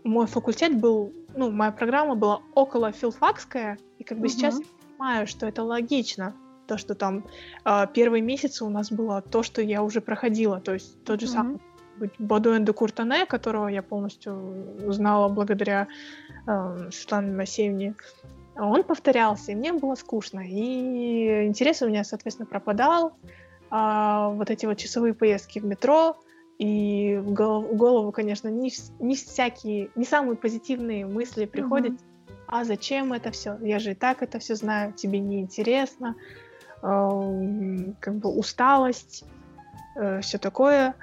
мой 0.04 0.26
факультет 0.26 0.78
был, 0.78 1.12
ну, 1.34 1.50
моя 1.50 1.72
программа 1.72 2.14
была 2.14 2.40
около 2.54 2.92
филфакская, 2.92 3.78
и 3.98 4.04
как 4.04 4.18
бы 4.18 4.26
угу. 4.26 4.32
сейчас 4.32 4.60
я 4.60 4.66
понимаю, 4.90 5.26
что 5.26 5.46
это 5.46 5.64
логично. 5.64 6.34
То, 6.68 6.76
что 6.78 6.94
там 6.94 7.24
э, 7.64 7.86
первые 7.94 8.22
месяцы 8.22 8.64
у 8.64 8.68
нас 8.68 8.92
было 8.92 9.22
то, 9.22 9.42
что 9.42 9.62
я 9.62 9.82
уже 9.82 10.00
проходила, 10.02 10.60
то 10.60 10.74
есть 10.74 11.02
тот 11.02 11.20
же 11.20 11.26
угу. 11.26 11.32
самый 11.32 11.58
Бодуэн 12.18 12.64
де 12.64 12.72
Куртане, 12.72 13.26
которого 13.26 13.68
я 13.68 13.82
полностью 13.82 14.34
узнала 14.86 15.28
благодаря 15.28 15.88
э, 16.46 16.90
Светлане 16.90 17.32
Масеевне, 17.32 17.94
он 18.56 18.82
повторялся, 18.82 19.52
и 19.52 19.54
мне 19.54 19.72
было 19.72 19.94
скучно. 19.94 20.40
И 20.40 21.46
интерес 21.46 21.82
у 21.82 21.88
меня, 21.88 22.04
соответственно, 22.04 22.46
пропадал. 22.46 23.12
А, 23.70 24.30
вот 24.30 24.50
эти 24.50 24.66
вот 24.66 24.78
часовые 24.78 25.14
поездки 25.14 25.60
в 25.60 25.64
метро, 25.64 26.16
и 26.58 27.16
в 27.22 27.32
голову, 27.32 27.68
в 27.68 27.76
голову 27.76 28.12
конечно, 28.12 28.48
не, 28.48 28.72
не 28.98 29.14
всякие, 29.14 29.90
не 29.94 30.04
самые 30.04 30.36
позитивные 30.36 31.06
мысли 31.06 31.44
приходят. 31.44 31.92
Mm-hmm. 31.92 32.34
А 32.48 32.64
зачем 32.64 33.12
это 33.12 33.30
все? 33.30 33.56
Я 33.60 33.78
же 33.78 33.92
и 33.92 33.94
так 33.94 34.22
это 34.22 34.38
все 34.38 34.56
знаю, 34.56 34.92
тебе 34.92 35.20
не 35.20 35.40
интересно. 35.40 36.16
Э, 36.82 37.92
как 38.00 38.14
бы 38.16 38.30
усталость, 38.30 39.24
э, 39.94 40.20
все 40.20 40.38
такое. 40.38 40.94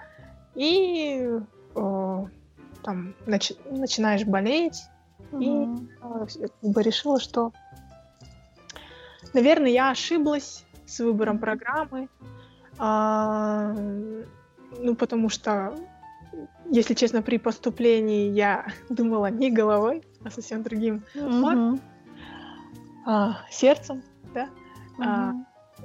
И 0.55 1.39
э, 1.75 2.25
там 2.83 3.13
начи- 3.25 3.57
начинаешь 3.69 4.25
болеть, 4.25 4.83
и 5.39 5.49
э, 5.49 6.25
как 6.61 6.71
бы 6.71 6.81
решила, 6.81 7.19
что, 7.19 7.51
наверное, 9.33 9.71
я 9.71 9.91
ошиблась 9.91 10.65
с 10.85 10.99
выбором 10.99 11.39
программы. 11.39 12.07
А, 12.77 13.73
ну, 14.79 14.95
потому 14.95 15.29
что, 15.29 15.75
если 16.69 16.93
честно, 16.93 17.21
при 17.21 17.37
поступлении 17.37 18.29
я 18.31 18.67
думала 18.89 19.27
не 19.27 19.51
головой, 19.51 20.03
а 20.23 20.31
совсем 20.31 20.63
другим 20.63 21.03
mm-hmm. 21.15 21.79
а, 23.05 23.37
сердцем, 23.49 24.03
да. 24.33 24.49
Mm-hmm. 24.97 25.03
А, 25.03 25.33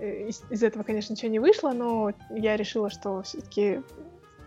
из, 0.00 0.42
из 0.50 0.62
этого, 0.62 0.82
конечно, 0.82 1.12
ничего 1.12 1.30
не 1.30 1.38
вышло, 1.38 1.72
но 1.72 2.12
я 2.30 2.56
решила, 2.56 2.90
что 2.90 3.22
все-таки 3.22 3.82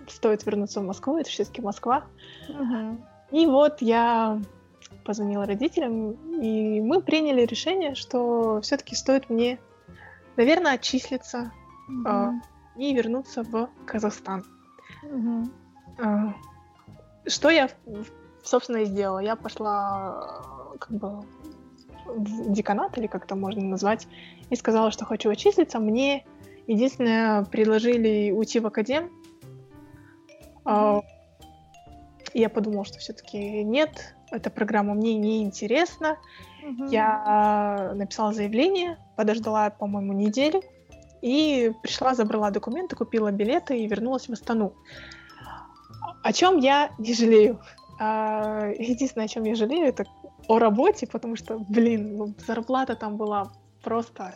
стоит 0.10 0.46
вернуться 0.46 0.82
в 0.82 0.84
Москву, 0.84 1.18
это 1.18 1.30
все-таки 1.30 1.62
Москва. 1.62 2.06
Mm-hmm. 2.50 3.04
И 3.32 3.46
вот 3.46 3.82
я 3.82 4.42
позвонила 5.04 5.46
родителям, 5.46 6.12
и 6.42 6.82
мы 6.82 7.02
приняли 7.02 7.46
решение, 7.46 7.96
что 7.96 8.62
все-таки 8.62 8.96
стоит 8.96 9.30
мне, 9.30 9.60
наверное, 10.38 10.74
отчислиться 10.74 11.52
mm-hmm. 11.90 12.40
э, 12.78 12.82
и 12.82 12.94
вернуться 12.94 13.44
в 13.44 13.70
Казахстан. 13.86 14.46
Mm-hmm. 15.04 15.50
Э, 16.00 16.34
что 17.28 17.50
я, 17.50 17.70
собственно, 18.44 18.78
и 18.78 18.86
сделала. 18.86 19.20
Я 19.20 19.36
пошла 19.36 20.76
как 20.80 20.92
бы 20.92 21.24
в 22.06 22.52
деканат, 22.52 22.98
или 22.98 23.08
как 23.08 23.26
это 23.26 23.36
можно 23.36 23.64
назвать, 23.64 24.08
и 24.50 24.56
сказала, 24.56 24.92
что 24.92 25.06
хочу 25.06 25.30
отчислиться. 25.30 25.80
Мне 25.80 26.26
единственное 26.68 27.44
предложили 27.46 28.32
уйти 28.32 28.60
в 28.60 28.68
академ. 28.68 29.10
Mm-hmm. 30.66 31.04
Я 32.34 32.50
подумала, 32.50 32.84
что 32.86 32.98
все-таки 32.98 33.64
нет, 33.64 34.16
эта 34.32 34.50
программа 34.50 34.96
мне 34.96 35.16
не 35.16 35.44
интересна. 35.44 36.18
Угу. 36.64 36.86
Я 36.86 37.92
написала 37.94 38.34
заявление, 38.34 38.98
подождала, 39.16 39.70
по-моему, 39.70 40.14
неделю 40.14 40.62
и 41.22 41.72
пришла, 41.84 42.16
забрала 42.16 42.50
документы, 42.50 42.96
купила 42.96 43.32
билеты 43.32 43.80
и 43.80 43.88
вернулась 43.88 44.28
в 44.28 44.32
Астану. 44.32 44.74
О 46.24 46.34
чем 46.34 46.58
я 46.58 46.92
не 46.98 47.14
жалею. 47.14 47.60
А, 48.00 48.70
единственное, 48.78 49.26
о 49.26 49.30
чем 49.30 49.44
я 49.44 49.56
жалею, 49.56 49.88
это 49.88 50.06
о 50.48 50.58
работе, 50.58 51.06
потому 51.06 51.36
что, 51.36 51.60
блин, 51.60 52.18
ну, 52.18 52.34
зарплата 52.46 52.96
там 52.96 53.18
была 53.18 53.52
просто 53.84 54.34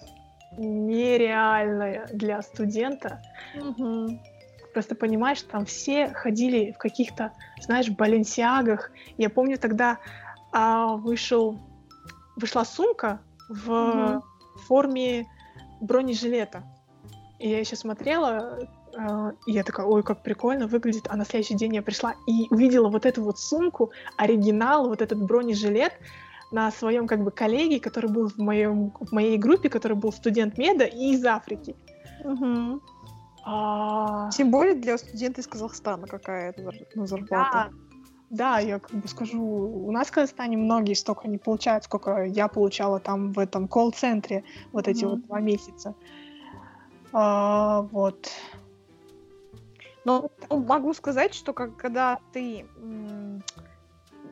нереальная 0.58 2.08
для 2.14 2.42
студента. 2.42 3.22
Угу 3.56 4.20
просто 4.78 4.94
понимаешь, 4.94 5.42
там 5.42 5.66
все 5.66 6.14
ходили 6.14 6.72
в 6.72 6.78
каких-то, 6.78 7.32
знаешь, 7.60 7.90
баленсиагах. 7.90 8.92
Я 9.18 9.32
помню 9.32 9.58
тогда 9.58 9.98
а, 10.54 10.98
вышел, 10.98 11.58
вышла 12.36 12.64
сумка 12.64 13.20
в 13.50 13.72
угу. 13.72 14.24
форме 14.68 15.26
бронежилета. 15.82 16.64
И 17.40 17.50
я 17.50 17.60
еще 17.60 17.76
смотрела, 17.76 18.60
Э, 18.98 19.32
И 19.46 19.52
я 19.52 19.64
такая, 19.64 19.86
ой, 19.86 20.04
как 20.04 20.22
прикольно 20.22 20.68
выглядит. 20.68 21.08
А 21.10 21.16
на 21.16 21.26
следующий 21.26 21.56
день 21.56 21.76
я 21.76 21.82
пришла 21.82 22.14
и 22.28 22.48
увидела 22.50 22.90
вот 22.90 23.06
эту 23.06 23.24
вот 23.24 23.40
сумку, 23.40 23.92
оригинал, 24.18 24.90
вот 24.90 25.02
этот 25.02 25.20
бронежилет 25.20 25.94
на 26.52 26.72
своем 26.72 27.08
как 27.08 27.24
бы 27.24 27.32
коллеге, 27.32 27.80
который 27.80 28.10
был 28.10 28.30
в, 28.30 28.38
моем, 28.38 28.92
в 29.00 29.12
моей 29.12 29.38
группе, 29.38 29.70
который 29.70 29.98
был 29.98 30.12
студент 30.12 30.58
меда 30.58 30.86
и 30.86 31.14
из 31.14 31.26
Африки. 31.26 31.76
Мгм. 32.24 32.82
А, 33.50 34.30
Тем 34.32 34.52
более 34.52 34.76
для 34.76 34.98
студента 34.98 35.40
из 35.40 35.48
Казахстана 35.48 36.06
какая 36.06 36.50
это 36.50 36.64
ну, 36.96 37.04
Да, 37.04 37.08
зарплата. 37.08 37.72
да, 38.30 38.60
я 38.60 38.80
как 38.80 38.92
бы 38.92 39.08
скажу, 39.08 39.42
у 39.42 39.90
нас 39.92 40.10
в 40.10 40.12
Казахстане 40.12 40.58
многие 40.58 40.96
столько 40.96 41.30
не 41.30 41.38
получают, 41.38 41.86
сколько 41.86 42.26
я 42.26 42.50
получала 42.50 43.00
там 43.00 43.32
в 43.32 43.40
этом 43.40 43.70
колл-центре 43.70 44.44
вот 44.74 44.90
эти 44.90 45.06
Мгм. 45.06 45.14
вот 45.14 45.26
два 45.28 45.40
месяца. 45.40 45.96
А, 47.14 47.84
вот. 47.84 48.30
Но 50.04 50.30
ну, 50.50 50.60
могу 50.66 50.94
сказать, 50.94 51.34
что 51.34 51.54
как, 51.54 51.78
когда 51.78 52.20
ты 52.34 52.66
м, 52.76 53.42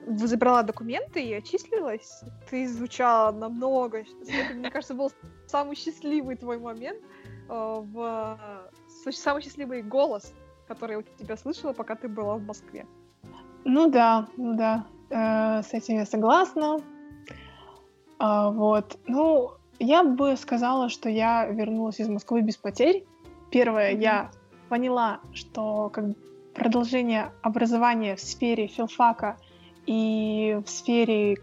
забрала 0.08 0.64
документы 0.64 1.24
и 1.24 1.34
отчислилась, 1.34 2.22
ты 2.50 2.68
звучала 2.68 3.32
намного... 3.32 4.00
Это, 4.28 4.54
мне 4.54 4.70
кажется, 4.70 4.94
был 4.94 5.10
самый 5.48 5.78
счастливый 5.78 6.36
твой 6.36 6.60
момент, 6.60 7.02
э, 7.50 7.82
в, 7.82 8.70
самый 9.12 9.42
счастливый 9.42 9.82
голос, 9.82 10.34
который 10.68 10.92
я 10.94 11.00
у 11.00 11.02
тебя 11.02 11.38
слышала, 11.38 11.74
пока 11.74 11.96
ты 11.96 12.08
была 12.08 12.36
в 12.36 12.44
Москве. 12.44 12.86
Ну 13.64 13.90
да, 13.90 14.28
ну 14.38 14.56
да, 14.56 14.86
э, 15.10 15.64
с 15.64 15.74
этим 15.74 15.96
я 15.96 16.06
согласна. 16.06 16.80
А, 18.18 18.50
вот, 18.52 18.98
ну, 19.08 19.52
я 19.80 20.04
бы 20.04 20.38
сказала, 20.38 20.90
что 20.90 21.10
я 21.10 21.46
вернулась 21.46 22.00
из 22.00 22.08
Москвы 22.08 22.42
без 22.42 22.58
потерь. 22.58 23.06
Первое, 23.52 23.92
Мгм. 23.92 24.02
я 24.02 24.32
поняла, 24.70 25.20
что 25.34 25.90
как 25.90 26.06
продолжение 26.54 27.32
образования 27.42 28.16
в 28.16 28.22
сфере 28.22 28.68
филфака 28.68 29.38
и 29.86 30.60
в 30.66 30.70
сфере 30.70 31.38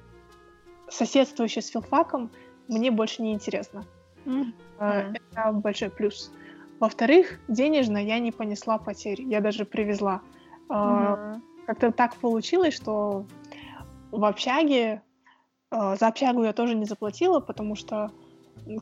соседствующей 0.88 1.60
с 1.60 1.68
филфаком 1.68 2.30
мне 2.68 2.90
больше 2.90 3.22
не 3.22 3.32
интересно. 3.32 3.84
Мгм. 4.24 4.54
Это 4.78 5.52
большой 5.52 5.90
плюс. 5.90 6.32
Во-вторых, 6.82 7.38
денежно 7.46 7.96
я 7.96 8.18
не 8.18 8.32
понесла 8.32 8.76
потерь, 8.76 9.22
я 9.22 9.40
даже 9.40 9.64
привезла. 9.64 10.20
А, 10.68 11.14
Мгм. 11.14 11.42
как-то 11.64 11.92
так 11.92 12.16
получилось, 12.16 12.74
что 12.74 13.24
в 14.10 14.24
общаге, 14.24 15.00
э, 15.70 15.96
за 16.00 16.08
общагу 16.08 16.42
я 16.42 16.52
тоже 16.52 16.74
не 16.74 16.84
заплатила, 16.84 17.38
потому 17.38 17.76
что 17.76 18.10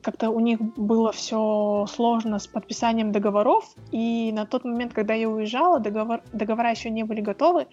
как-то 0.03 0.31
у 0.31 0.41
них 0.41 0.63
было 0.79 1.13
все 1.13 1.85
сложно 1.91 2.39
с 2.39 2.47
подписанием 2.47 3.13
договоров, 3.13 3.75
и 3.93 4.33
на 4.33 4.47
тот 4.47 4.65
момент, 4.65 4.95
когда 4.95 5.13
я 5.13 5.29
уезжала, 5.29 5.79
договор, 5.79 6.23
договора 6.33 6.71
еще 6.71 6.89
не 6.89 7.05
были 7.05 7.21
готовы, 7.21 7.67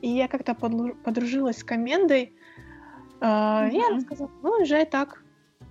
и 0.00 0.08
я 0.08 0.28
как-то 0.28 0.54
подружилась 0.54 1.58
с 1.58 1.64
комендой, 1.64 2.32
э, 3.20 3.70
и 3.70 3.78
она 3.90 4.00
сказала, 4.00 4.30
ну, 4.42 4.50
уезжай 4.52 4.86
так, 4.86 5.22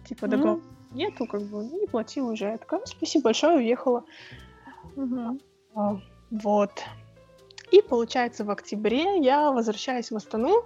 типа 0.06 0.28
договор 0.28 0.60
нету, 0.93 1.25
как 1.25 1.41
бы, 1.41 1.63
ну, 1.63 1.79
не 1.82 1.88
плати, 1.88 2.21
уезжай. 2.21 2.51
Я 2.53 2.58
такая, 2.58 2.79
«Ну, 2.79 2.86
спасибо 2.86 3.23
большое, 3.25 3.58
уехала. 3.58 4.03
А, 5.75 5.97
Вот. 6.32 6.71
И 7.71 7.82
получается, 7.82 8.43
в 8.43 8.51
октябре 8.51 9.19
я 9.19 9.51
возвращаюсь 9.51 10.12
в 10.12 10.15
Астану. 10.15 10.63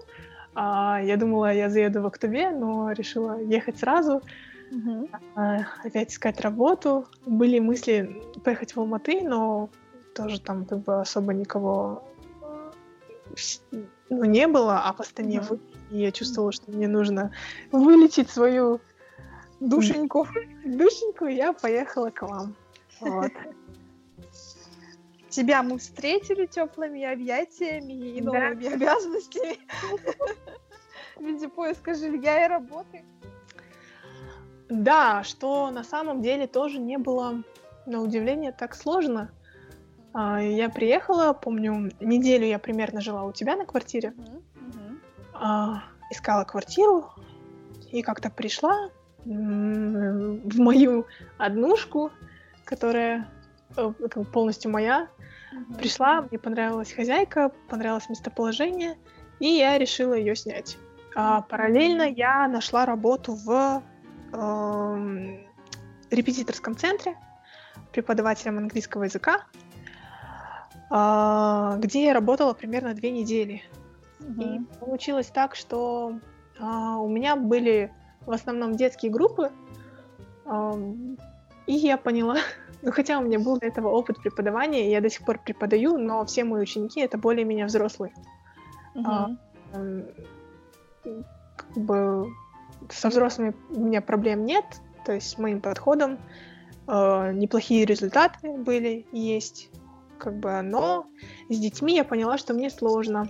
А, 0.55 0.99
Я 1.01 1.17
думала, 1.17 1.53
я 1.53 1.69
заеду 1.69 2.01
в 2.01 2.07
октябре, 2.07 2.51
но 2.51 2.91
решила 2.91 3.39
ехать 3.39 3.77
сразу, 3.79 4.21
Мгм. 4.71 5.07
а, 5.35 5.59
опять 5.85 6.11
искать 6.11 6.41
работу. 6.41 7.05
Были 7.25 7.59
мысли 7.59 8.21
поехать 8.43 8.75
в 8.75 8.79
Алматы, 8.79 9.21
но 9.21 9.69
тоже 10.13 10.41
там 10.41 10.65
как 10.65 10.79
бы 10.79 10.99
особо 10.99 11.33
никого 11.33 12.03
э, 13.71 13.83
ну, 14.09 14.25
не 14.25 14.47
было, 14.47 14.81
а 14.83 14.93
в 14.93 14.99
Астане 14.99 15.39
Мгм. 15.39 15.47
вы. 15.49 15.59
И 15.91 15.99
я 15.99 16.11
чувствовала, 16.11 16.51
что 16.51 16.71
мне 16.71 16.87
нужно 16.87 17.31
вылечить 17.71 18.29
свою 18.29 18.81
Душеньку. 19.59 20.27
душеньку, 20.65 21.25
я 21.25 21.53
поехала 21.53 22.09
к 22.09 22.21
вам. 22.21 22.55
Вот. 22.99 23.31
Тебя 25.29 25.61
мы 25.63 25.77
встретили 25.77 26.45
теплыми 26.45 27.03
объятиями 27.03 27.93
и 27.93 28.21
Да. 28.21 28.31
новыми 28.31 28.73
обязанностями 28.73 29.57
в 31.15 31.21
виде 31.21 31.47
поиска 31.47 31.93
жилья 31.93 32.45
и 32.45 32.49
работы. 32.49 33.03
Да, 34.69 35.23
что 35.23 35.69
на 35.71 35.83
самом 35.83 36.21
деле 36.21 36.47
тоже 36.47 36.79
не 36.79 36.97
было, 36.97 37.43
на 37.85 38.01
удивление, 38.01 38.51
так 38.51 38.75
сложно. 38.75 39.31
А, 40.13 40.41
Я 40.41 40.69
приехала, 40.69 41.33
помню, 41.33 41.91
неделю 41.99 42.45
я 42.45 42.59
примерно 42.59 42.99
жила 43.01 43.23
у 43.23 43.31
тебя 43.31 43.55
на 43.55 43.65
квартире, 43.65 44.13
а, 45.33 45.83
искала 46.11 46.43
квартиру 46.43 47.09
и 47.91 48.01
как-то 48.01 48.29
пришла 48.29 48.89
в 49.27 50.59
мою 50.59 51.05
однушку, 51.37 52.11
которая 52.63 53.27
э, 53.75 53.91
полностью 54.31 54.71
моя. 54.71 55.09
Пришла, 55.77 56.21
мне 56.21 56.39
понравилась 56.39 56.93
хозяйка, 56.93 57.51
понравилось 57.69 58.09
местоположение, 58.09 58.97
и 59.39 59.47
я 59.47 59.77
решила 59.77 60.13
ее 60.13 60.35
снять. 60.35 60.77
А, 61.15 61.41
параллельно 61.41 62.03
я 62.03 62.47
нашла 62.47 62.85
работу 62.85 63.33
в 63.33 63.81
эм, 64.33 65.39
репетиторском 66.11 66.77
центре 66.77 67.15
преподавателем 67.91 68.57
английского 68.59 69.03
языка, 69.03 69.45
а, 70.89 71.77
где 71.79 72.05
я 72.05 72.13
работала 72.13 72.53
примерно 72.53 72.93
две 72.93 73.11
недели. 73.11 73.63
И 74.19 74.59
получилось 74.79 75.27
так, 75.27 75.55
что 75.55 76.19
а, 76.59 76.97
у 76.97 77.07
меня 77.07 77.35
были 77.35 77.91
в 78.27 78.31
основном 78.31 78.75
детские 78.75 79.11
группы, 79.11 79.51
и 81.65 81.73
я 81.73 81.97
поняла, 81.97 82.37
ну 82.81 82.91
хотя 82.91 83.19
у 83.19 83.23
меня 83.23 83.39
был 83.39 83.57
до 83.57 83.65
этого 83.65 83.89
опыт 83.89 84.21
преподавания, 84.21 84.91
я 84.91 85.01
до 85.01 85.09
сих 85.09 85.25
пор 85.25 85.39
преподаю, 85.39 85.97
но 85.97 86.25
все 86.25 86.43
мои 86.43 86.61
ученики 86.61 87.01
это 87.01 87.17
более-менее 87.17 87.65
взрослые. 87.65 88.13
а, 89.03 89.29
М, 89.73 90.05
как 91.55 91.77
бы 91.77 92.33
со 92.89 93.09
взрослыми 93.09 93.53
у 93.69 93.79
меня 93.81 94.01
проблем 94.01 94.45
нет, 94.45 94.65
то 95.05 95.13
есть 95.13 95.29
с 95.29 95.37
моим 95.37 95.61
подходом 95.61 96.19
э, 96.87 97.31
неплохие 97.33 97.85
результаты 97.85 98.57
были, 98.57 99.05
есть, 99.11 99.69
как 100.17 100.37
бы, 100.37 100.61
но 100.61 101.07
с 101.49 101.57
детьми 101.57 101.95
я 101.95 102.03
поняла, 102.03 102.37
что 102.37 102.53
мне 102.53 102.69
сложно. 102.69 103.29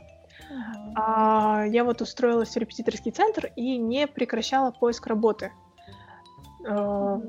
А, 0.96 1.66
я 1.68 1.84
вот 1.84 2.02
устроилась 2.02 2.54
в 2.54 2.58
репетиторский 2.58 3.12
центр 3.12 3.52
и 3.56 3.78
не 3.78 4.08
прекращала 4.08 4.72
поиск 4.72 5.08
работы. 5.08 5.52
Э, 6.66 7.20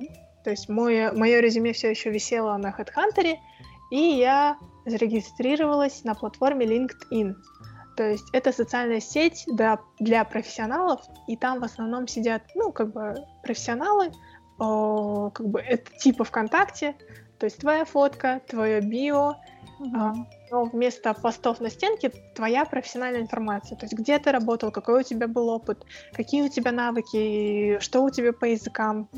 то 0.45 0.51
есть 0.51 0.69
мое, 0.69 1.13
мое 1.13 1.41
резюме 1.41 1.73
все 1.73 1.91
еще 1.91 2.11
висело 2.11 2.57
на 2.57 2.71
HeadHunter, 2.71 3.37
и 3.91 4.01
я 4.01 4.57
зарегистрировалась 4.87 6.05
на 6.05 6.15
платформе 6.15 6.67
LinkedIn. 6.67 7.35
То 7.97 8.11
есть 8.11 8.25
это 8.33 8.53
социальная 8.53 9.01
сеть 9.01 9.45
для, 9.49 9.81
для 9.99 10.25
профессионалов, 10.25 11.03
и 11.27 11.37
там 11.37 11.61
в 11.61 11.65
основном 11.65 12.07
сидят, 12.07 12.43
ну, 12.55 12.71
как 12.71 12.93
бы 12.93 13.17
профессионалы, 13.43 14.13
о, 14.59 15.31
как 15.31 15.49
бы 15.49 15.61
это 15.61 15.91
типа 15.99 16.25
ВКонтакте, 16.25 16.95
то 17.39 17.47
есть 17.47 17.59
твоя 17.59 17.85
фотка, 17.85 18.41
твое 18.47 18.81
био, 18.81 19.37
а, 19.95 20.15
но 20.51 20.65
вместо 20.65 21.15
постов 21.15 21.61
на 21.61 21.71
стенке 21.71 22.11
твоя 22.35 22.65
профессиональная 22.65 23.23
информация. 23.23 23.77
То 23.77 23.85
есть 23.85 23.95
где 23.95 24.19
ты 24.19 24.33
работал, 24.33 24.71
какой 24.71 25.01
у 25.01 25.03
тебя 25.03 25.29
был 25.29 25.49
опыт, 25.49 25.85
какие 26.13 26.43
у 26.43 26.49
тебя 26.49 26.73
навыки, 26.73 27.79
что 27.81 28.03
у 28.03 28.11
тебя 28.11 28.33
по 28.33 28.45
языкам. 28.45 29.09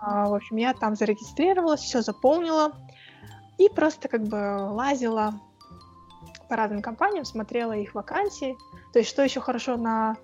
А, 0.00 0.28
в 0.28 0.34
общем, 0.34 0.56
я 0.56 0.72
там 0.72 0.96
зарегистрировалась, 0.96 1.80
все 1.80 2.02
заполнила 2.02 2.72
и 3.58 3.68
просто 3.68 4.08
как 4.08 4.22
бы 4.22 4.56
лазила 4.70 5.34
по 6.48 6.56
разным 6.56 6.82
компаниям, 6.82 7.24
смотрела 7.24 7.72
их 7.72 7.94
вакансии. 7.94 8.56
То 8.92 9.00
есть 9.00 9.10
что 9.10 9.22
еще 9.22 9.40
хорошо 9.40 9.76
на 9.76 10.16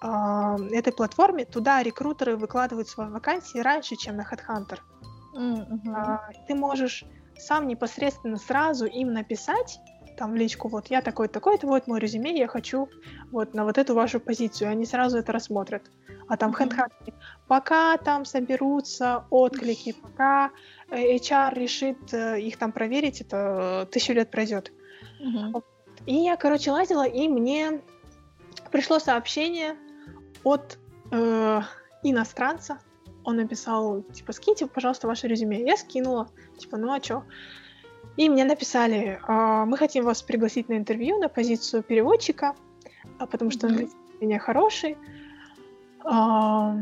а, 0.00 0.56
этой 0.72 0.92
платформе, 0.92 1.44
туда 1.44 1.82
рекрутеры 1.82 2.36
выкладывают 2.36 2.88
свои 2.88 3.08
вакансии 3.08 3.58
раньше, 3.58 3.96
чем 3.96 4.16
на 4.16 4.22
HeadHunter. 4.22 4.78
А, 5.94 6.30
ты 6.48 6.54
можешь 6.54 7.04
сам 7.40 7.68
непосредственно 7.68 8.36
сразу 8.36 8.86
им 8.86 9.12
написать 9.12 9.80
там 10.20 10.32
в 10.32 10.36
личку, 10.36 10.68
вот 10.68 10.88
я 10.90 11.00
такой-такой-то, 11.00 11.66
вот 11.66 11.86
мой 11.86 11.98
резюме, 11.98 12.36
я 12.36 12.46
хочу 12.46 12.90
вот 13.32 13.54
на 13.54 13.64
вот 13.64 13.78
эту 13.78 13.94
вашу 13.94 14.20
позицию, 14.20 14.70
они 14.70 14.84
сразу 14.84 15.16
это 15.16 15.32
рассмотрят. 15.32 15.82
А 16.28 16.36
там. 16.36 16.52
HeadHunter, 16.52 17.14
пока 17.48 17.96
там 17.96 18.26
соберутся 18.26 19.24
отклики, 19.30 19.92
пока 19.92 20.50
э, 20.90 21.16
HR 21.16 21.54
решит 21.54 22.12
э, 22.12 22.38
их 22.38 22.58
там 22.58 22.70
проверить, 22.70 23.22
это 23.22 23.84
э, 23.84 23.86
тысячу 23.90 24.12
лет 24.12 24.30
пройдет. 24.30 24.72
И 26.06 26.14
я, 26.14 26.36
короче, 26.36 26.70
лазила, 26.70 27.06
и 27.06 27.26
мне 27.26 27.80
пришло 28.70 28.98
сообщение 28.98 29.76
от 30.44 30.78
э, 31.10 31.60
иностранца. 32.02 32.78
Он 33.24 33.36
написал, 33.36 34.02
типа, 34.02 34.32
скиньте, 34.32 34.66
пожалуйста, 34.66 35.06
ваше 35.06 35.28
резюме. 35.28 35.62
Я 35.64 35.76
скинула, 35.76 36.28
типа, 36.60 36.76
ну 36.76 36.92
а 36.92 37.00
чё? 37.00 37.24
И 38.16 38.28
мне 38.28 38.44
написали, 38.44 39.18
«А, 39.26 39.64
мы 39.64 39.76
хотим 39.76 40.04
вас 40.04 40.22
пригласить 40.22 40.68
на 40.68 40.76
интервью 40.76 41.18
на 41.18 41.28
позицию 41.28 41.82
переводчика, 41.82 42.54
а 43.18 43.26
потому 43.26 43.50
что 43.50 43.66
английский 43.66 43.96
у 44.20 44.24
меня 44.24 44.38
хороший. 44.38 44.96
А, 46.04 46.76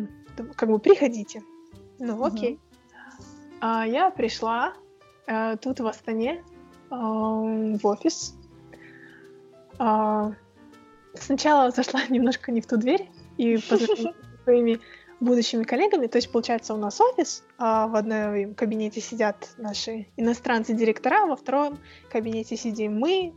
как 0.57 0.69
бы 0.69 0.79
приходите. 0.79 1.43
Ну, 1.99 2.25
окей. 2.25 2.59
Я 3.61 4.13
пришла 4.17 4.75
а, 5.27 5.57
тут 5.57 5.81
в 5.81 5.87
Астане 5.87 6.45
а, 6.91 6.97
в 6.97 7.87
офис. 7.87 8.35
Сначала 11.15 11.71
зашла 11.71 12.01
немножко 12.09 12.53
не 12.53 12.61
в 12.61 12.67
ту 12.67 12.77
дверь 12.77 13.09
и 13.37 13.57
познакомилась 13.57 14.17
со 14.17 14.43
своими 14.45 14.81
будущими 15.21 15.65
коллегами. 15.65 16.07
То 16.07 16.19
есть, 16.19 16.31
получается, 16.31 16.75
у 16.75 16.77
нас 16.77 17.01
офис, 17.01 17.45
а 17.59 17.89
в 17.89 17.97
одном 17.97 18.55
кабинете 18.55 19.01
сидят 19.01 19.51
наши 19.57 20.07
иностранцы-директора, 20.17 21.25
а 21.25 21.27
во 21.27 21.37
втором 21.37 21.79
кабинете 22.11 22.57
сидим 22.57 22.99
мы 22.99 23.35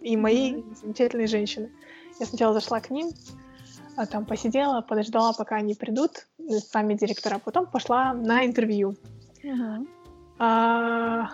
и 0.00 0.16
мои 0.16 0.52
mm-hmm. 0.52 0.76
замечательные 0.82 1.26
женщины. 1.26 1.72
Я 2.20 2.26
сначала 2.26 2.52
зашла 2.54 2.80
к 2.80 2.90
ним, 2.90 3.10
а 3.96 4.06
там 4.06 4.26
посидела, 4.26 4.82
подождала, 4.82 5.32
пока 5.32 5.56
они 5.56 5.74
придут, 5.74 6.26
сами 6.70 6.94
директора, 6.94 7.38
потом 7.38 7.66
пошла 7.66 8.12
на 8.12 8.44
интервью. 8.44 8.96
Mm-hmm. 9.42 9.88
А, 10.38 11.30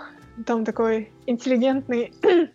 там 0.47 0.65
такой 0.65 1.13
интеллигентный, 1.27 2.13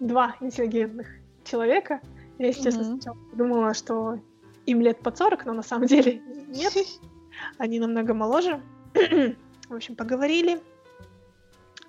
два 0.00 0.36
интеллигентных 0.40 1.08
человека. 1.44 2.00
Я, 2.38 2.46
если 2.46 2.62
mm-hmm. 2.62 2.64
честно, 2.64 2.84
сначала 2.84 3.16
подумала, 3.30 3.74
что 3.74 4.18
им 4.66 4.80
лет 4.80 5.00
под 5.00 5.16
40, 5.16 5.46
но 5.46 5.52
на 5.52 5.62
самом 5.62 5.86
деле 5.86 6.20
нет. 6.48 6.72
Они 7.58 7.78
намного 7.78 8.14
моложе. 8.14 8.62
В 9.68 9.74
общем, 9.74 9.96
поговорили. 9.96 10.60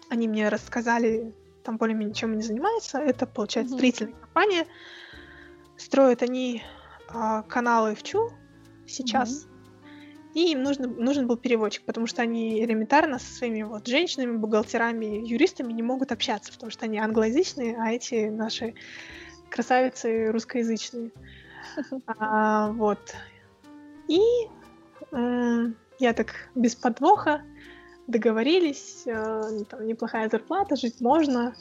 Они 0.10 0.28
мне 0.28 0.50
рассказали, 0.50 1.34
там 1.64 1.78
более-менее 1.78 2.14
чем 2.14 2.34
они 2.34 2.42
занимаются. 2.42 3.00
Это, 3.00 3.26
получается, 3.26 3.74
mm-hmm. 3.74 3.78
строительная 3.78 4.14
компания. 4.14 4.68
Строят 5.78 6.22
они 6.22 6.64
а, 7.10 7.42
каналы 7.44 7.96
в 7.96 8.04
Чу 8.04 8.32
сейчас. 8.88 9.44
Mm-hmm. 9.44 9.50
И 10.34 10.52
им 10.52 10.64
нужно, 10.64 10.88
нужен 10.88 11.28
был 11.28 11.38
переводчик, 11.38 11.84
потому 11.86 12.08
что 12.08 12.24
они 12.24 12.64
элементарно 12.64 13.20
со 13.20 13.32
своими 13.32 13.62
вот 13.62 13.88
женщинами, 13.88 14.38
бухгалтерами, 14.38 15.28
юристами 15.28 15.72
не 15.74 15.84
могут 15.84 16.12
общаться, 16.12 16.52
потому 16.52 16.72
что 16.72 16.86
они 16.86 16.98
англоязычные, 16.98 17.78
а 17.80 17.92
эти 17.92 18.30
наши 18.30 18.74
красавицы 19.50 20.32
русскоязычные. 20.32 21.12
А, 22.08 22.72
вот. 22.72 23.16
И 24.08 24.20
э, 25.12 25.66
я 26.00 26.14
так 26.14 26.50
без 26.56 26.76
подвоха 26.76 27.42
договорились, 28.08 29.04
э, 29.06 29.64
там 29.70 29.88
неплохая 29.88 30.30
зарплата, 30.30 30.76
жить 30.76 31.02
можно, 31.02 31.54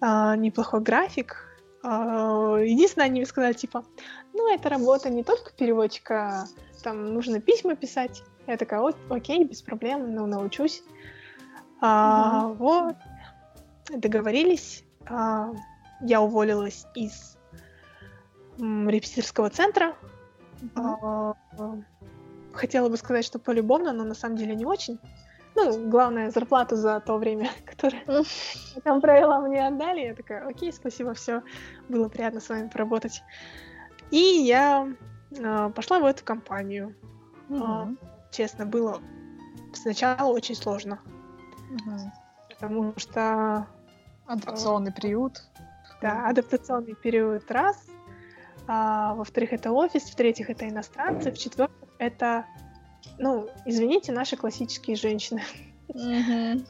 э, 0.00 0.36
неплохой 0.36 0.80
график. 0.80 1.36
Э, 1.82 2.62
единственное, 2.64 3.06
они 3.06 3.20
мне 3.20 3.26
сказали, 3.26 3.54
типа, 3.54 3.84
ну, 4.34 4.52
это 4.52 4.68
работа 4.68 5.08
не 5.08 5.24
только 5.24 5.52
переводчика, 5.52 6.46
там 6.82 7.14
нужно 7.14 7.40
письма 7.40 7.74
писать. 7.74 8.22
Я 8.46 8.56
такая, 8.56 8.80
О, 8.80 8.92
окей, 9.10 9.44
без 9.44 9.62
проблем, 9.62 10.14
ну, 10.14 10.26
научусь. 10.26 10.82
А, 11.80 12.44
mm-hmm. 12.44 12.54
Вот, 12.54 12.96
договорились. 13.90 14.84
А, 15.08 15.52
я 16.00 16.20
уволилась 16.20 16.86
из 16.94 17.35
репетиторского 18.58 19.50
центра. 19.50 19.94
Mm-hmm. 20.62 21.84
Хотела 22.52 22.88
бы 22.88 22.96
сказать, 22.96 23.24
что 23.24 23.38
полюбовно, 23.38 23.92
но 23.92 24.04
на 24.04 24.14
самом 24.14 24.36
деле 24.36 24.54
не 24.54 24.64
очень. 24.64 24.98
Ну, 25.54 25.88
главное, 25.88 26.30
зарплату 26.30 26.76
за 26.76 27.00
то 27.00 27.16
время, 27.16 27.50
которое 27.64 28.02
я 28.06 28.80
там 28.82 29.00
провела, 29.00 29.40
мне 29.40 29.66
отдали. 29.66 30.00
Я 30.00 30.14
такая, 30.14 30.46
окей, 30.46 30.72
спасибо, 30.72 31.14
все. 31.14 31.42
Было 31.88 32.08
приятно 32.08 32.40
с 32.40 32.48
вами 32.48 32.68
поработать. 32.68 33.22
И 34.10 34.18
я 34.18 34.88
э, 35.30 35.70
пошла 35.74 35.98
в 35.98 36.04
эту 36.04 36.24
компанию. 36.24 36.94
Mm-hmm. 37.48 37.98
Э, 38.00 38.06
честно, 38.30 38.66
было 38.66 39.00
сначала 39.72 40.30
очень 40.30 40.54
сложно. 40.54 41.00
Mm-hmm. 41.70 42.00
Потому 42.50 42.94
что... 42.96 43.66
Адаптационный 44.26 44.90
э, 44.90 44.94
приют. 44.94 45.42
Да, 46.02 46.28
адаптационный 46.28 46.94
период 46.94 47.50
раз 47.50 47.86
а, 48.68 49.14
во-вторых, 49.14 49.52
это 49.52 49.72
офис, 49.72 50.02
в-третьих, 50.04 50.50
это 50.50 50.68
иностранцы, 50.68 51.30
в-четвертых, 51.30 51.88
это, 51.98 52.46
ну, 53.18 53.48
извините, 53.64 54.12
наши 54.12 54.36
классические 54.36 54.96
женщины. 54.96 55.42
Mm-hmm. 55.88 56.66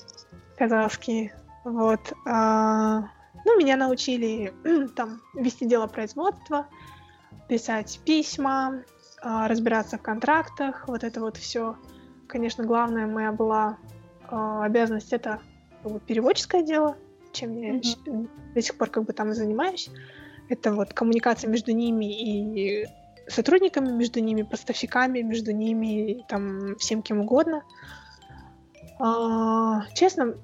Казахские. 0.59 1.35
Вот. 1.65 2.13
А, 2.27 3.09
ну, 3.45 3.59
меня 3.59 3.77
научили 3.77 4.53
там 4.97 5.21
вести 5.35 5.67
дело 5.67 5.87
производства, 5.87 6.67
писать 7.49 8.01
письма, 8.05 8.83
а, 9.23 9.49
разбираться 9.49 9.99
в 9.99 10.03
контрактах, 10.03 10.87
вот 10.89 11.03
это 11.03 11.21
вот 11.21 11.37
все. 11.37 11.77
Конечно, 12.27 12.65
главная 12.65 13.07
моя 13.07 13.33
была 13.33 13.79
а, 14.29 14.65
обязанность 14.65 15.13
это 15.13 15.41
переводческое 16.07 16.63
дело, 16.63 16.97
чем 17.33 17.57
я 17.61 17.77
mm-hmm. 17.77 18.29
до 18.55 18.63
сих 18.63 18.77
пор 18.77 18.91
как 18.91 19.05
бы 19.05 19.13
там 19.13 19.31
и 19.31 19.35
занимаюсь. 19.35 19.91
Это 20.49 20.73
вот 20.73 20.95
коммуникация 20.95 21.51
между 21.51 21.73
ними 21.73 22.07
и 22.07 22.87
сотрудниками, 23.29 23.91
между 23.91 24.21
ними, 24.21 24.43
поставщиками, 24.43 25.21
между 25.23 25.53
ними, 25.53 26.25
там, 26.29 26.77
всем 26.77 27.03
кем 27.03 27.21
угодно. 27.21 27.63
А, 28.99 29.87
честно, 29.95 30.35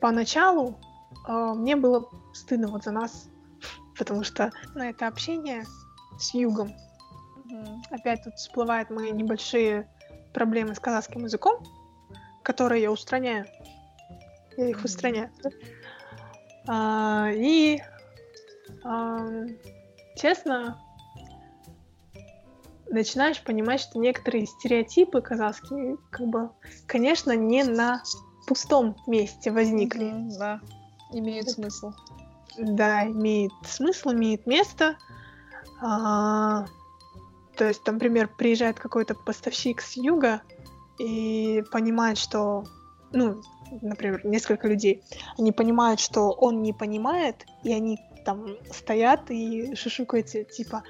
поначалу 0.00 0.78
а, 1.26 1.54
мне 1.54 1.76
было 1.76 2.08
стыдно 2.34 2.68
вот 2.68 2.84
за 2.84 2.90
нас, 2.90 3.28
потому 3.98 4.22
что 4.22 4.52
на 4.74 4.90
это 4.90 5.06
общение 5.06 5.64
с 6.18 6.34
югом. 6.34 6.72
Mm-hmm. 7.46 7.78
Опять 7.90 8.24
тут 8.24 8.34
всплывают 8.34 8.90
мои 8.90 9.10
небольшие 9.10 9.88
проблемы 10.32 10.74
с 10.74 10.80
казахским 10.80 11.24
языком, 11.24 11.64
которые 12.42 12.82
я 12.82 12.92
устраняю. 12.92 13.46
Я 14.56 14.68
их 14.68 14.84
устраняю. 14.84 15.30
А, 16.66 17.30
и 17.32 17.82
честно, 20.16 20.78
начинаешь 22.90 23.42
понимать, 23.42 23.80
что 23.80 23.98
некоторые 23.98 24.46
стереотипы 24.46 25.20
казахские, 25.20 25.96
как 26.10 26.26
бы, 26.26 26.50
конечно, 26.86 27.34
не 27.34 27.64
на 27.64 28.02
пустом 28.46 28.96
месте 29.06 29.50
возникли. 29.50 30.06
Mm-hmm, 30.06 30.38
да, 30.38 30.60
имеет 31.12 31.50
смысл. 31.50 31.92
Да, 32.58 33.06
имеет 33.06 33.52
смысл, 33.64 34.12
имеет 34.12 34.46
место. 34.46 34.96
А, 35.80 36.66
то 37.56 37.64
есть, 37.66 37.86
например, 37.86 38.28
приезжает 38.28 38.78
какой-то 38.78 39.14
поставщик 39.14 39.80
с 39.80 39.96
юга 39.96 40.42
и 40.98 41.64
понимает, 41.72 42.18
что, 42.18 42.64
ну, 43.12 43.42
например, 43.82 44.24
несколько 44.24 44.68
людей, 44.68 45.02
они 45.36 45.52
понимают, 45.52 46.00
что 46.00 46.30
он 46.30 46.62
не 46.62 46.72
понимает, 46.72 47.44
и 47.64 47.72
они 47.72 47.98
там 48.24 48.56
стоят 48.72 49.30
и 49.30 49.74
шушукаются, 49.74 50.44
типа, 50.44 50.82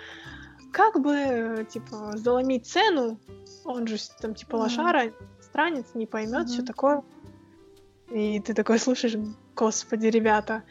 как 0.73 1.01
бы, 1.01 1.67
типа, 1.71 2.13
заломить 2.17 2.67
цену, 2.67 3.19
он 3.65 3.87
же 3.87 3.97
там, 4.21 4.35
типа, 4.35 4.57
лошара, 4.57 5.13
странец, 5.41 5.87
не 5.95 6.07
поймет, 6.07 6.47
mm-hmm. 6.47 6.53
все 6.53 6.63
такое. 6.63 7.03
И 8.11 8.41
ты 8.41 8.55
такой 8.55 8.79
слушаешь, 8.79 9.17
господи, 9.57 10.07
ребята. 10.07 10.63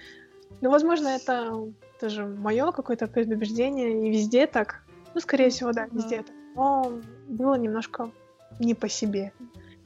Ну, 0.61 0.69
возможно, 0.69 1.07
это 1.07 1.71
тоже 1.99 2.25
мое 2.25 2.71
какое-то 2.71 3.07
предубеждение, 3.07 4.07
и 4.07 4.11
везде 4.11 4.45
так. 4.45 4.83
Ну, 5.13 5.21
скорее 5.21 5.49
всего, 5.49 5.71
да, 5.71 5.87
везде 5.91 6.17
так. 6.17 6.35
Но 6.55 6.99
было 7.27 7.55
немножко 7.55 8.11
не 8.59 8.75
по 8.75 8.87
себе. 8.89 9.31